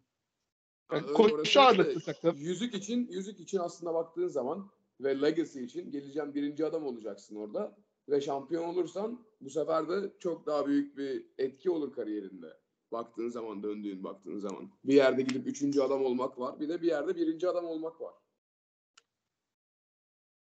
Yani 0.92 1.12
koşu 1.12 1.60
ağırlıklı 1.60 2.00
takım. 2.00 2.36
Yüzük 2.36 2.74
için, 2.74 3.08
yüzük 3.10 3.40
için 3.40 3.58
aslında 3.58 3.94
baktığın 3.94 4.28
zaman 4.28 4.70
ve 5.00 5.22
legacy 5.22 5.64
için 5.64 5.90
geleceğin 5.90 6.34
birinci 6.34 6.66
adam 6.66 6.86
olacaksın 6.86 7.36
orada. 7.36 7.76
Ve 8.08 8.20
şampiyon 8.20 8.64
olursan 8.64 9.24
bu 9.40 9.50
sefer 9.50 9.88
de 9.88 10.12
çok 10.18 10.46
daha 10.46 10.66
büyük 10.66 10.96
bir 10.96 11.26
etki 11.38 11.70
olur 11.70 11.92
kariyerinde. 11.92 12.46
Baktığın 12.92 13.28
zaman, 13.28 13.62
döndüğün 13.62 14.04
baktığın 14.04 14.38
zaman. 14.38 14.70
Bir 14.84 14.94
yerde 14.94 15.22
gidip 15.22 15.46
üçüncü 15.46 15.80
adam 15.80 16.04
olmak 16.04 16.38
var. 16.38 16.60
Bir 16.60 16.68
de 16.68 16.82
bir 16.82 16.86
yerde 16.86 17.16
birinci 17.16 17.48
adam 17.48 17.64
olmak 17.64 18.00
var. 18.00 18.14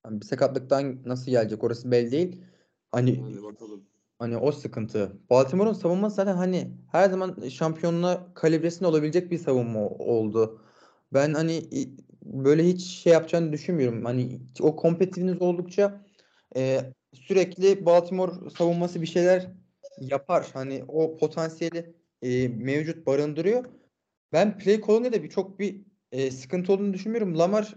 Yani 0.06 0.22
bir 0.22 0.26
sakatlıktan 0.26 0.98
nasıl 1.06 1.32
gelecek 1.32 1.64
orası 1.64 1.92
belli 1.92 2.12
değil. 2.12 2.42
Hani 2.92 3.12
Yani 3.12 3.44
bakalım. 3.44 3.86
Hani 4.22 4.38
o 4.38 4.52
sıkıntı. 4.52 5.12
Baltimore'un 5.30 5.74
savunması 5.74 6.16
zaten 6.16 6.36
hani 6.36 6.72
her 6.92 7.10
zaman 7.10 7.50
şampiyonluğa 7.50 8.34
kalibresinde 8.34 8.88
olabilecek 8.88 9.32
bir 9.32 9.38
savunma 9.38 9.80
oldu. 9.88 10.62
Ben 11.14 11.34
hani 11.34 11.70
böyle 12.24 12.68
hiç 12.68 12.84
şey 12.84 13.14
yapacağını 13.14 13.54
düşünmüyorum. 13.54 14.06
Hani 14.06 14.42
o 14.60 14.76
kompetitifiniz 14.76 15.42
oldukça 15.42 16.06
e, 16.56 16.82
sürekli 17.14 17.86
Baltimore 17.86 18.50
savunması 18.58 19.02
bir 19.02 19.08
şeyler 19.08 19.48
yapar. 19.98 20.48
Hani 20.54 20.84
o 20.88 21.18
potansiyeli 21.18 21.96
e, 22.22 22.48
mevcut 22.48 23.06
barındırıyor. 23.08 23.66
Ben 24.34 24.58
play 24.58 24.82
call'unda 24.82 25.14
da 25.14 25.24
bir 25.24 25.30
çok 25.30 25.60
bir 25.60 25.82
e, 26.12 26.32
sıkıntı 26.32 26.74
olduğunu 26.74 26.94
düşünmüyorum. 26.94 27.38
Lamar 27.38 27.76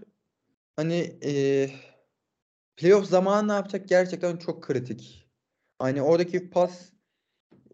hani 0.77 1.19
e, 1.25 1.71
playoff 2.77 3.07
zamanı 3.07 3.49
ne 3.49 3.53
yapacak 3.53 3.89
gerçekten 3.89 4.37
çok 4.37 4.63
kritik. 4.63 5.24
Hani 5.85 6.03
oradaki 6.03 6.51
pas 6.51 6.93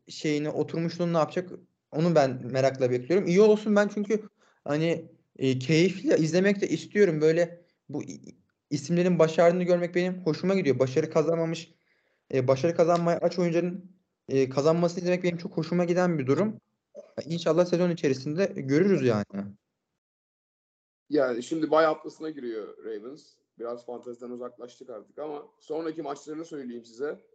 şeyini 0.08 0.50
oturmuşluğunu 0.50 1.12
ne 1.12 1.18
yapacak 1.18 1.50
onu 1.92 2.14
ben 2.14 2.46
merakla 2.46 2.90
bekliyorum. 2.90 3.26
İyi 3.26 3.40
olsun 3.40 3.76
ben 3.76 3.88
çünkü 3.94 4.28
hani 4.64 5.10
e, 5.38 5.58
keyifli 5.58 6.14
izlemek 6.14 6.60
de 6.60 6.68
istiyorum. 6.68 7.20
Böyle 7.20 7.64
bu 7.88 8.02
isimlerin 8.70 9.18
başardığını 9.18 9.62
görmek 9.62 9.94
benim 9.94 10.26
hoşuma 10.26 10.54
gidiyor. 10.54 10.78
Başarı 10.78 11.10
kazanmamış, 11.10 11.74
e, 12.34 12.48
başarı 12.48 12.76
kazanmaya 12.76 13.18
aç 13.18 13.38
oyuncuların 13.38 13.90
e, 14.28 14.48
kazanmasını 14.48 15.00
izlemek 15.00 15.24
benim 15.24 15.36
çok 15.36 15.56
hoşuma 15.56 15.84
giden 15.84 16.18
bir 16.18 16.26
durum. 16.26 16.60
İnşallah 17.24 17.64
sezon 17.66 17.90
içerisinde 17.90 18.44
görürüz 18.56 19.02
yani. 19.02 19.44
Yani 21.10 21.42
şimdi 21.42 21.70
bay 21.70 21.84
haftasına 21.84 22.30
giriyor 22.30 22.84
Ravens. 22.84 23.34
Biraz 23.58 23.86
fanteziden 23.86 24.30
uzaklaştık 24.30 24.90
artık 24.90 25.18
ama 25.18 25.42
sonraki 25.58 26.02
maçlarını 26.02 26.44
söyleyeyim 26.44 26.84
size. 26.84 27.29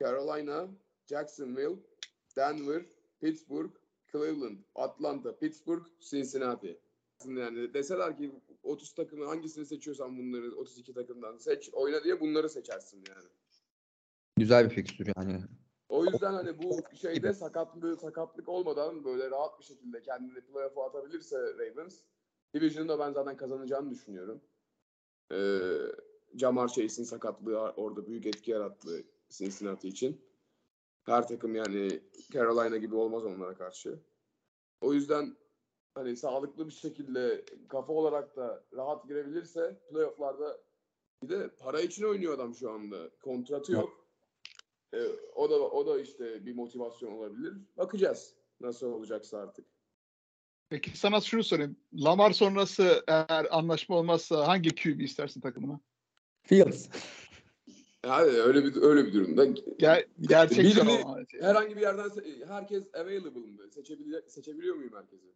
Carolina, 0.00 0.68
Jacksonville, 1.06 1.76
Denver, 2.36 2.82
Pittsburgh, 3.20 3.70
Cleveland, 4.12 4.58
Atlanta, 4.74 5.38
Pittsburgh, 5.38 5.86
Cincinnati. 6.00 6.80
Yani 7.26 7.74
deseler 7.74 8.16
ki 8.16 8.32
30 8.62 8.94
takımı 8.94 9.24
hangisini 9.24 9.66
seçiyorsan 9.66 10.18
bunları 10.18 10.56
32 10.56 10.94
takımdan 10.94 11.36
seç, 11.36 11.70
oyna 11.72 12.04
diye 12.04 12.20
bunları 12.20 12.48
seçersin 12.48 13.04
yani. 13.08 13.28
Güzel 14.36 14.64
bir 14.64 14.74
fikstür 14.74 15.12
yani. 15.16 15.40
O 15.88 16.04
yüzden 16.04 16.32
hani 16.32 16.62
bu 16.62 16.78
şeyde 17.00 17.32
sakatlığı 17.32 17.96
sakatlık 17.96 18.48
olmadan 18.48 19.04
böyle 19.04 19.30
rahat 19.30 19.60
bir 19.60 19.64
şekilde 19.64 20.02
kendini 20.02 20.40
playoff'a 20.40 20.86
atabilirse 20.86 21.36
Ravens 21.38 22.00
Division'ı 22.54 22.88
da 22.88 22.98
ben 22.98 23.12
zaten 23.12 23.36
kazanacağını 23.36 23.90
düşünüyorum. 23.90 24.40
Ee, 25.32 25.68
Jamar 26.34 26.68
Chase'in 26.68 27.06
sakatlığı 27.06 27.58
orada 27.58 28.06
büyük 28.06 28.26
etki 28.26 28.50
yarattı 28.50 29.04
Cincinnati 29.28 29.88
için. 29.88 30.20
Her 31.06 31.28
takım 31.28 31.54
yani 31.54 32.00
Carolina 32.32 32.76
gibi 32.76 32.94
olmaz 32.94 33.24
onlara 33.24 33.54
karşı. 33.54 33.98
O 34.80 34.94
yüzden 34.94 35.36
hani 35.94 36.16
sağlıklı 36.16 36.66
bir 36.66 36.72
şekilde 36.72 37.44
kafa 37.68 37.92
olarak 37.92 38.36
da 38.36 38.64
rahat 38.72 39.08
girebilirse 39.08 39.80
playoff'larda 39.90 40.60
bir 41.22 41.28
de 41.28 41.48
para 41.48 41.80
için 41.80 42.04
oynuyor 42.04 42.34
adam 42.34 42.54
şu 42.54 42.70
anda. 42.70 43.10
Kontratı 43.22 43.72
yok. 43.72 44.08
Ee, 44.94 44.98
o 45.34 45.50
da 45.50 45.54
o 45.54 45.86
da 45.86 46.00
işte 46.00 46.46
bir 46.46 46.54
motivasyon 46.54 47.12
olabilir. 47.12 47.54
Bakacağız 47.76 48.34
nasıl 48.60 48.86
olacaksa 48.86 49.38
artık. 49.38 49.66
Peki 50.68 50.98
sana 50.98 51.20
şunu 51.20 51.44
sorayım. 51.44 51.76
Lamar 51.94 52.30
sonrası 52.30 53.04
eğer 53.06 53.46
anlaşma 53.50 53.96
olmazsa 53.96 54.48
hangi 54.48 54.74
QB 54.74 55.00
istersin 55.00 55.40
takımına? 55.40 55.80
Fields. 56.42 56.88
Yani 58.06 58.30
öyle 58.30 58.64
bir 58.64 58.82
öyle 58.82 59.06
bir 59.06 59.12
durumda 59.12 59.44
Ger 59.78 60.04
gerçekten 60.20 60.86
Birini- 60.86 61.02
ama. 61.04 61.18
herhangi 61.40 61.76
bir 61.76 61.80
yerden 61.80 62.06
se- 62.06 62.46
herkes 62.46 62.94
available 62.94 63.40
mı? 63.40 63.70
Seçebiliyor, 63.70 64.22
seçebiliyor 64.28 64.76
muyum 64.76 64.92
herkesi? 64.96 65.26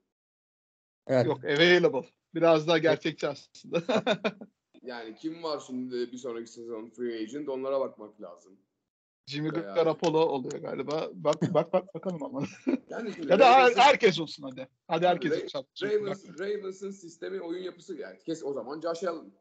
Evet. 1.07 1.27
Yok 1.27 1.45
available. 1.45 2.09
Biraz 2.35 2.69
daha 2.69 2.79
gerçekçi 2.79 3.29
aslında. 3.29 3.83
Yani 4.83 5.17
kim 5.17 5.43
var 5.43 5.63
şimdi 5.67 6.13
bir 6.13 6.19
sonraki 6.19 6.51
sezon 6.53 6.91
free 6.91 7.19
agent 7.23 7.49
onlara 7.49 7.81
bakmak 7.81 8.21
lazım. 8.23 8.59
Jimmy 9.27 9.53
Bayağı. 9.55 9.75
Garoppolo 9.75 10.19
oluyor 10.19 10.63
galiba. 10.63 11.11
Bak 11.15 11.55
bak 11.55 11.73
bak 11.73 11.95
bakalım 11.95 12.23
ama. 12.23 12.43
Yani 12.89 13.11
ya 13.29 13.39
da 13.39 13.45
Ravens'ın- 13.51 13.81
herkes 13.81 14.21
olsun 14.21 14.43
hadi. 14.43 14.69
Hadi 14.89 15.07
herkes 15.07 15.33
Ra- 15.33 15.59
olsun. 15.59 15.87
Ravens, 15.89 16.25
Ravens'ın 16.39 16.91
sistemi 16.91 17.41
oyun 17.41 17.63
yapısı 17.63 17.97
yani 17.97 18.19
kes 18.19 18.45
o 18.45 18.53
zaman 18.53 18.81
Josh 18.81 19.05
Allen. 19.05 19.33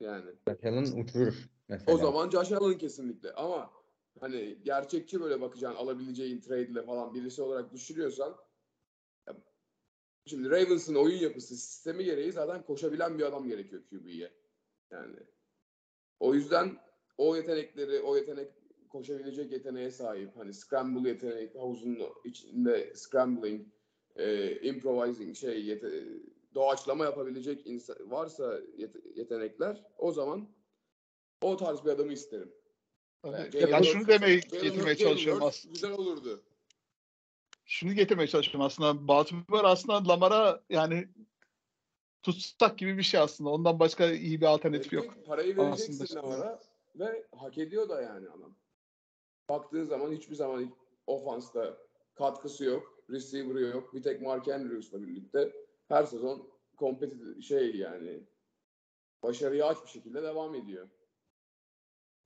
Yani 0.00 0.30
Allen 0.64 0.82
uçurur 1.02 1.34
mesela. 1.72 1.94
o 1.94 1.98
zaman 1.98 2.30
Josh 2.30 2.52
Allen 2.52 2.78
kesinlikle 2.78 3.32
ama 3.32 3.70
hani 4.20 4.58
gerçekçi 4.64 5.20
böyle 5.20 5.40
bakacaksın 5.40 5.78
alabileceğin 5.78 6.40
trade 6.40 6.66
ile 6.66 6.82
falan 6.82 7.14
birisi 7.14 7.42
olarak 7.42 7.72
düşürüyorsan 7.72 8.36
şimdi 10.26 10.50
Ravens'ın 10.50 10.94
oyun 10.94 11.18
yapısı 11.18 11.56
sistemi 11.56 12.04
gereği 12.04 12.32
zaten 12.32 12.62
koşabilen 12.62 13.18
bir 13.18 13.24
adam 13.24 13.48
gerekiyor 13.48 13.82
QB'ye. 13.90 14.32
Yani 14.90 15.16
o 16.20 16.34
yüzden 16.34 16.78
o 17.18 17.36
yetenekleri, 17.36 18.00
o 18.00 18.16
yetenek 18.16 18.48
koşabilecek 18.88 19.52
yeteneğe 19.52 19.90
sahip. 19.90 20.36
Hani 20.36 20.54
scramble 20.54 21.08
yeteneği, 21.08 21.50
havuzun 21.54 21.98
içinde 22.24 22.92
scrambling, 22.94 23.66
e, 24.16 24.56
improvising 24.60 25.36
şey 25.36 25.64
yete- 25.64 26.22
doğaçlama 26.54 27.04
yapabilecek 27.04 27.66
insan 27.66 28.10
varsa 28.10 28.60
yete- 28.76 29.18
yetenekler 29.18 29.84
o 29.98 30.12
zaman 30.12 30.48
o 31.42 31.56
tarz 31.56 31.84
bir 31.84 31.90
adamı 31.90 32.12
isterim. 32.12 32.52
Tabii. 33.22 33.36
Yani 33.36 33.56
Ya 33.56 33.60
Jalen 33.60 33.72
ben 33.72 33.82
şunu 33.82 34.08
demeye 34.08 34.36
getirmeye 34.36 34.96
çalışıyorum 34.96 35.42
aslında. 35.42 35.72
Güzel 35.72 35.92
olurdu. 35.92 36.42
Şunu 37.64 37.92
getirmeye 37.92 38.26
çalışıyorum 38.26 38.60
aslında. 38.60 39.08
Baltimore 39.08 39.66
aslında 39.66 40.08
Lamar'a 40.08 40.62
yani 40.70 41.08
tutsak 42.22 42.78
gibi 42.78 42.98
bir 42.98 43.02
şey 43.02 43.20
aslında. 43.20 43.50
Ondan 43.50 43.80
başka 43.80 44.10
iyi 44.10 44.40
bir 44.40 44.46
alternatif 44.46 44.92
yok. 44.92 45.14
Parayı 45.26 45.52
Aslında 45.52 45.66
vereceksin 45.66 46.04
işte. 46.04 46.16
Lamar'a 46.16 46.60
ve 46.96 47.26
hak 47.36 47.58
ediyor 47.58 47.88
da 47.88 48.02
yani 48.02 48.28
adam. 48.28 48.54
Baktığın 49.48 49.84
zaman 49.84 50.12
hiçbir 50.12 50.34
zaman 50.34 50.74
ofansta 51.06 51.78
katkısı 52.14 52.64
yok. 52.64 53.04
Receiver'ı 53.10 53.60
yok. 53.60 53.94
Bir 53.94 54.02
tek 54.02 54.22
Mark 54.22 54.48
Andrews'la 54.48 55.02
birlikte 55.02 55.52
her 55.88 56.04
sezon 56.04 56.48
kompetitif 56.76 57.44
şey 57.44 57.76
yani 57.76 58.26
başarıya 59.22 59.66
aç 59.66 59.84
bir 59.84 59.90
şekilde 59.90 60.22
devam 60.22 60.54
ediyor. 60.54 60.88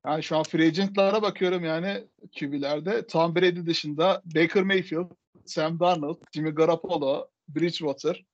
Yani 0.07 0.23
şu 0.23 0.37
an 0.37 0.43
free 0.43 0.67
agent'lara 0.67 1.21
bakıyorum 1.21 1.63
yani 1.63 2.07
QB'lerde. 2.39 3.07
Tom 3.07 3.35
Brady 3.35 3.65
dışında 3.65 4.21
Baker 4.35 4.63
Mayfield, 4.63 5.11
Sam 5.45 5.79
Darnold, 5.79 6.17
Jimmy 6.31 6.49
Garoppolo, 6.51 7.27
Bridgewater, 7.49 8.25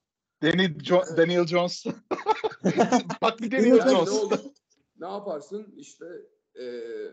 Daniel, 0.43 0.71
Jo- 0.77 1.17
Daniel 1.17 1.45
Jones. 1.47 1.85
Bak 3.21 3.41
bir 3.41 3.51
Daniel 3.51 3.67
Yani 3.77 3.87
ne 3.93 3.97
Jones. 3.97 4.09
olur? 4.23 4.39
Ne 4.99 5.07
yaparsın? 5.07 5.73
İşte 5.77 6.05
eee 6.59 7.11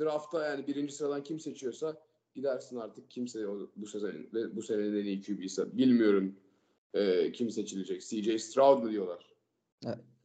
draftta 0.00 0.46
yani 0.46 0.66
birinci 0.66 0.92
sıradan 0.94 1.22
kim 1.22 1.40
seçiyorsa 1.40 1.96
gidersin 2.34 2.76
artık 2.76 3.10
kimse 3.10 3.46
bu 3.76 3.86
sezon 3.86 4.12
bu 4.56 4.62
senenin 4.62 4.96
en 5.00 5.04
iyi 5.04 5.22
QB'si. 5.22 5.78
Bilmiyorum 5.78 6.36
eee, 6.94 7.32
kim 7.32 7.50
seçilecek. 7.50 8.02
CJ 8.02 8.42
Stroud 8.42 8.82
mu 8.82 8.90
diyorlar? 8.90 9.34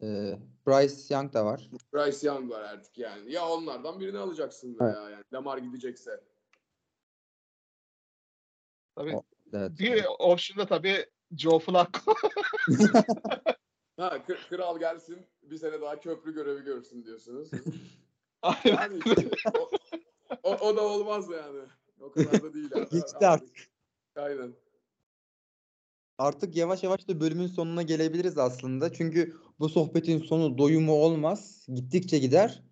Ee, 0.02 0.40
Bryce 0.68 1.14
Young 1.16 1.34
da 1.34 1.46
var. 1.46 1.70
Bryce 1.94 2.28
Young 2.28 2.52
var 2.52 2.62
artık 2.62 2.98
yani. 2.98 3.32
Ya 3.32 3.48
onlardan 3.50 4.00
birini 4.00 4.18
alacaksın 4.18 4.78
veya 4.80 5.10
yani 5.10 5.24
Lamar 5.34 5.58
gidecekse. 5.58 6.24
Tabii. 8.96 9.16
O- 9.16 9.24
Evet. 9.54 9.80
Bir 9.80 10.06
option'da 10.20 10.66
tabii 10.68 11.06
Joe 11.38 11.60
Flacco. 11.60 12.14
Ha 13.98 14.18
kı- 14.18 14.50
kral 14.50 14.80
gelsin 14.80 15.26
bir 15.44 15.58
sene 15.58 15.82
daha 15.82 16.00
köprü 16.00 16.34
görevi 16.34 16.64
görsün 16.64 17.04
diyorsunuz. 17.06 17.50
Aynen. 18.42 18.62
Yani 18.66 19.00
o, 19.54 19.70
o, 20.44 20.56
o 20.56 20.76
da 20.78 20.82
olmaz 20.82 21.30
yani. 21.30 21.60
O 22.00 22.12
kadar 22.12 22.44
da 22.44 22.54
değil. 22.54 22.72
abi. 22.76 22.90
Geçti 22.90 23.28
artık. 23.28 23.58
Aynen. 24.16 24.54
Artık 26.18 26.56
yavaş 26.56 26.84
yavaş 26.84 27.08
da 27.08 27.20
bölümün 27.20 27.48
sonuna 27.48 27.82
gelebiliriz 27.82 28.38
aslında. 28.38 28.94
Çünkü 28.94 29.36
bu 29.62 29.70
sohbetin 29.70 30.20
sonu 30.20 30.58
doyumu 30.58 30.92
olmaz. 30.94 31.66
Gittikçe 31.74 32.20
gider. 32.20 32.64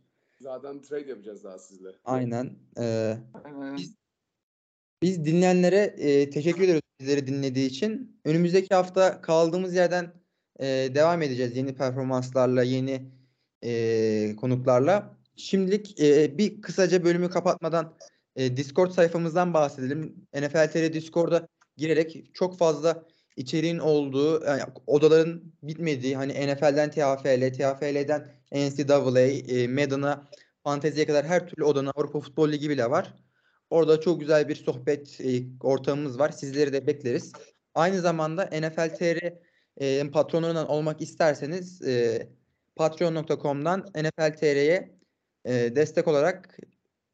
Zaten 0.42 0.82
trade 0.82 1.10
yapacağız 1.10 1.44
daha 1.44 1.60
sizle. 1.60 1.90
Aynen. 2.06 2.56
Ee, 2.80 3.18
Aynen. 3.44 3.78
Biz- 3.78 3.96
Biz 5.02 5.26
dinleyenlere 5.26 5.78
e, 5.98 6.30
teşekkür 6.30 6.64
ederiz 6.64 6.82
bizleri 7.00 7.28
dinlediği 7.28 7.68
için. 7.70 8.20
Önümüzdeki 8.26 8.76
hafta 8.76 9.22
kaldığımız 9.22 9.76
yerden 9.76 10.14
e, 10.60 10.66
devam 10.96 11.22
edeceğiz 11.22 11.58
yeni 11.58 11.76
performanslarla, 11.76 12.64
yeni 12.64 13.12
e, 13.64 14.36
konuklarla. 14.36 15.18
Şimdilik 15.36 16.00
e, 16.02 16.38
bir 16.38 16.62
kısaca 16.62 17.04
bölümü 17.04 17.30
kapatmadan 17.30 17.96
e, 18.36 18.58
Discord 18.58 18.92
sayfamızdan 18.92 19.54
bahsedelim. 19.54 20.16
NFL 20.36 20.68
TR 20.72 20.94
Discord'a 20.94 21.48
girerek 21.78 22.30
çok 22.34 22.58
fazla 22.58 23.06
içeriğin 23.40 23.80
olduğu, 23.80 24.46
yani 24.46 24.62
odaların 24.88 25.44
bitmediği, 25.64 26.16
hani 26.16 26.34
NFL'den 26.34 26.92
TFL, 26.92 27.54
TFL'den 27.54 28.28
NCAA, 28.52 29.22
e, 29.22 29.68
Madden'a, 29.68 30.30
Fantezi'ye 30.64 31.06
kadar 31.06 31.26
her 31.26 31.48
türlü 31.48 31.64
odanın 31.64 31.92
Avrupa 31.96 32.20
Futbol 32.20 32.52
Ligi 32.52 32.70
bile 32.70 32.90
var. 32.90 33.14
Orada 33.70 34.02
çok 34.02 34.20
güzel 34.20 34.48
bir 34.50 34.56
sohbet 34.56 35.22
e, 35.22 35.44
ortamımız 35.62 36.20
var. 36.20 36.30
Sizleri 36.30 36.74
de 36.74 36.88
bekleriz. 36.88 37.34
Aynı 37.76 38.02
zamanda 38.02 38.46
NFL 38.46 38.96
TR 38.96 39.34
e, 39.78 40.12
patronlarından 40.12 40.68
olmak 40.68 41.02
isterseniz 41.02 41.82
e, 41.82 42.28
patreon.com'dan 42.76 43.86
NFL 43.96 44.38
TR'ye 44.38 44.92
e, 45.46 45.76
destek 45.76 46.08
olarak 46.08 46.58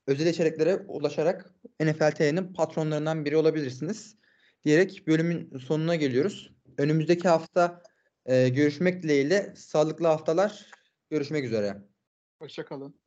özel 0.07 0.27
içeriklere 0.27 0.76
ulaşarak 0.88 1.53
NFL 1.80 2.11
TR'nin 2.11 2.53
patronlarından 2.53 3.26
biri 3.26 3.38
olabilirsiniz. 3.38 4.15
Diyerek 4.66 5.08
bölümün 5.08 5.58
sonuna 5.58 5.96
geliyoruz. 5.96 6.52
Önümüzdeki 6.78 7.28
hafta 7.28 7.84
e, 8.26 8.50
görüşmek 8.50 9.04
dileğiyle. 9.04 9.54
Sağlıklı 9.56 10.08
haftalar. 10.08 10.66
Görüşmek 11.10 11.46
üzere. 11.46 11.78
Hoşçakalın. 12.40 13.05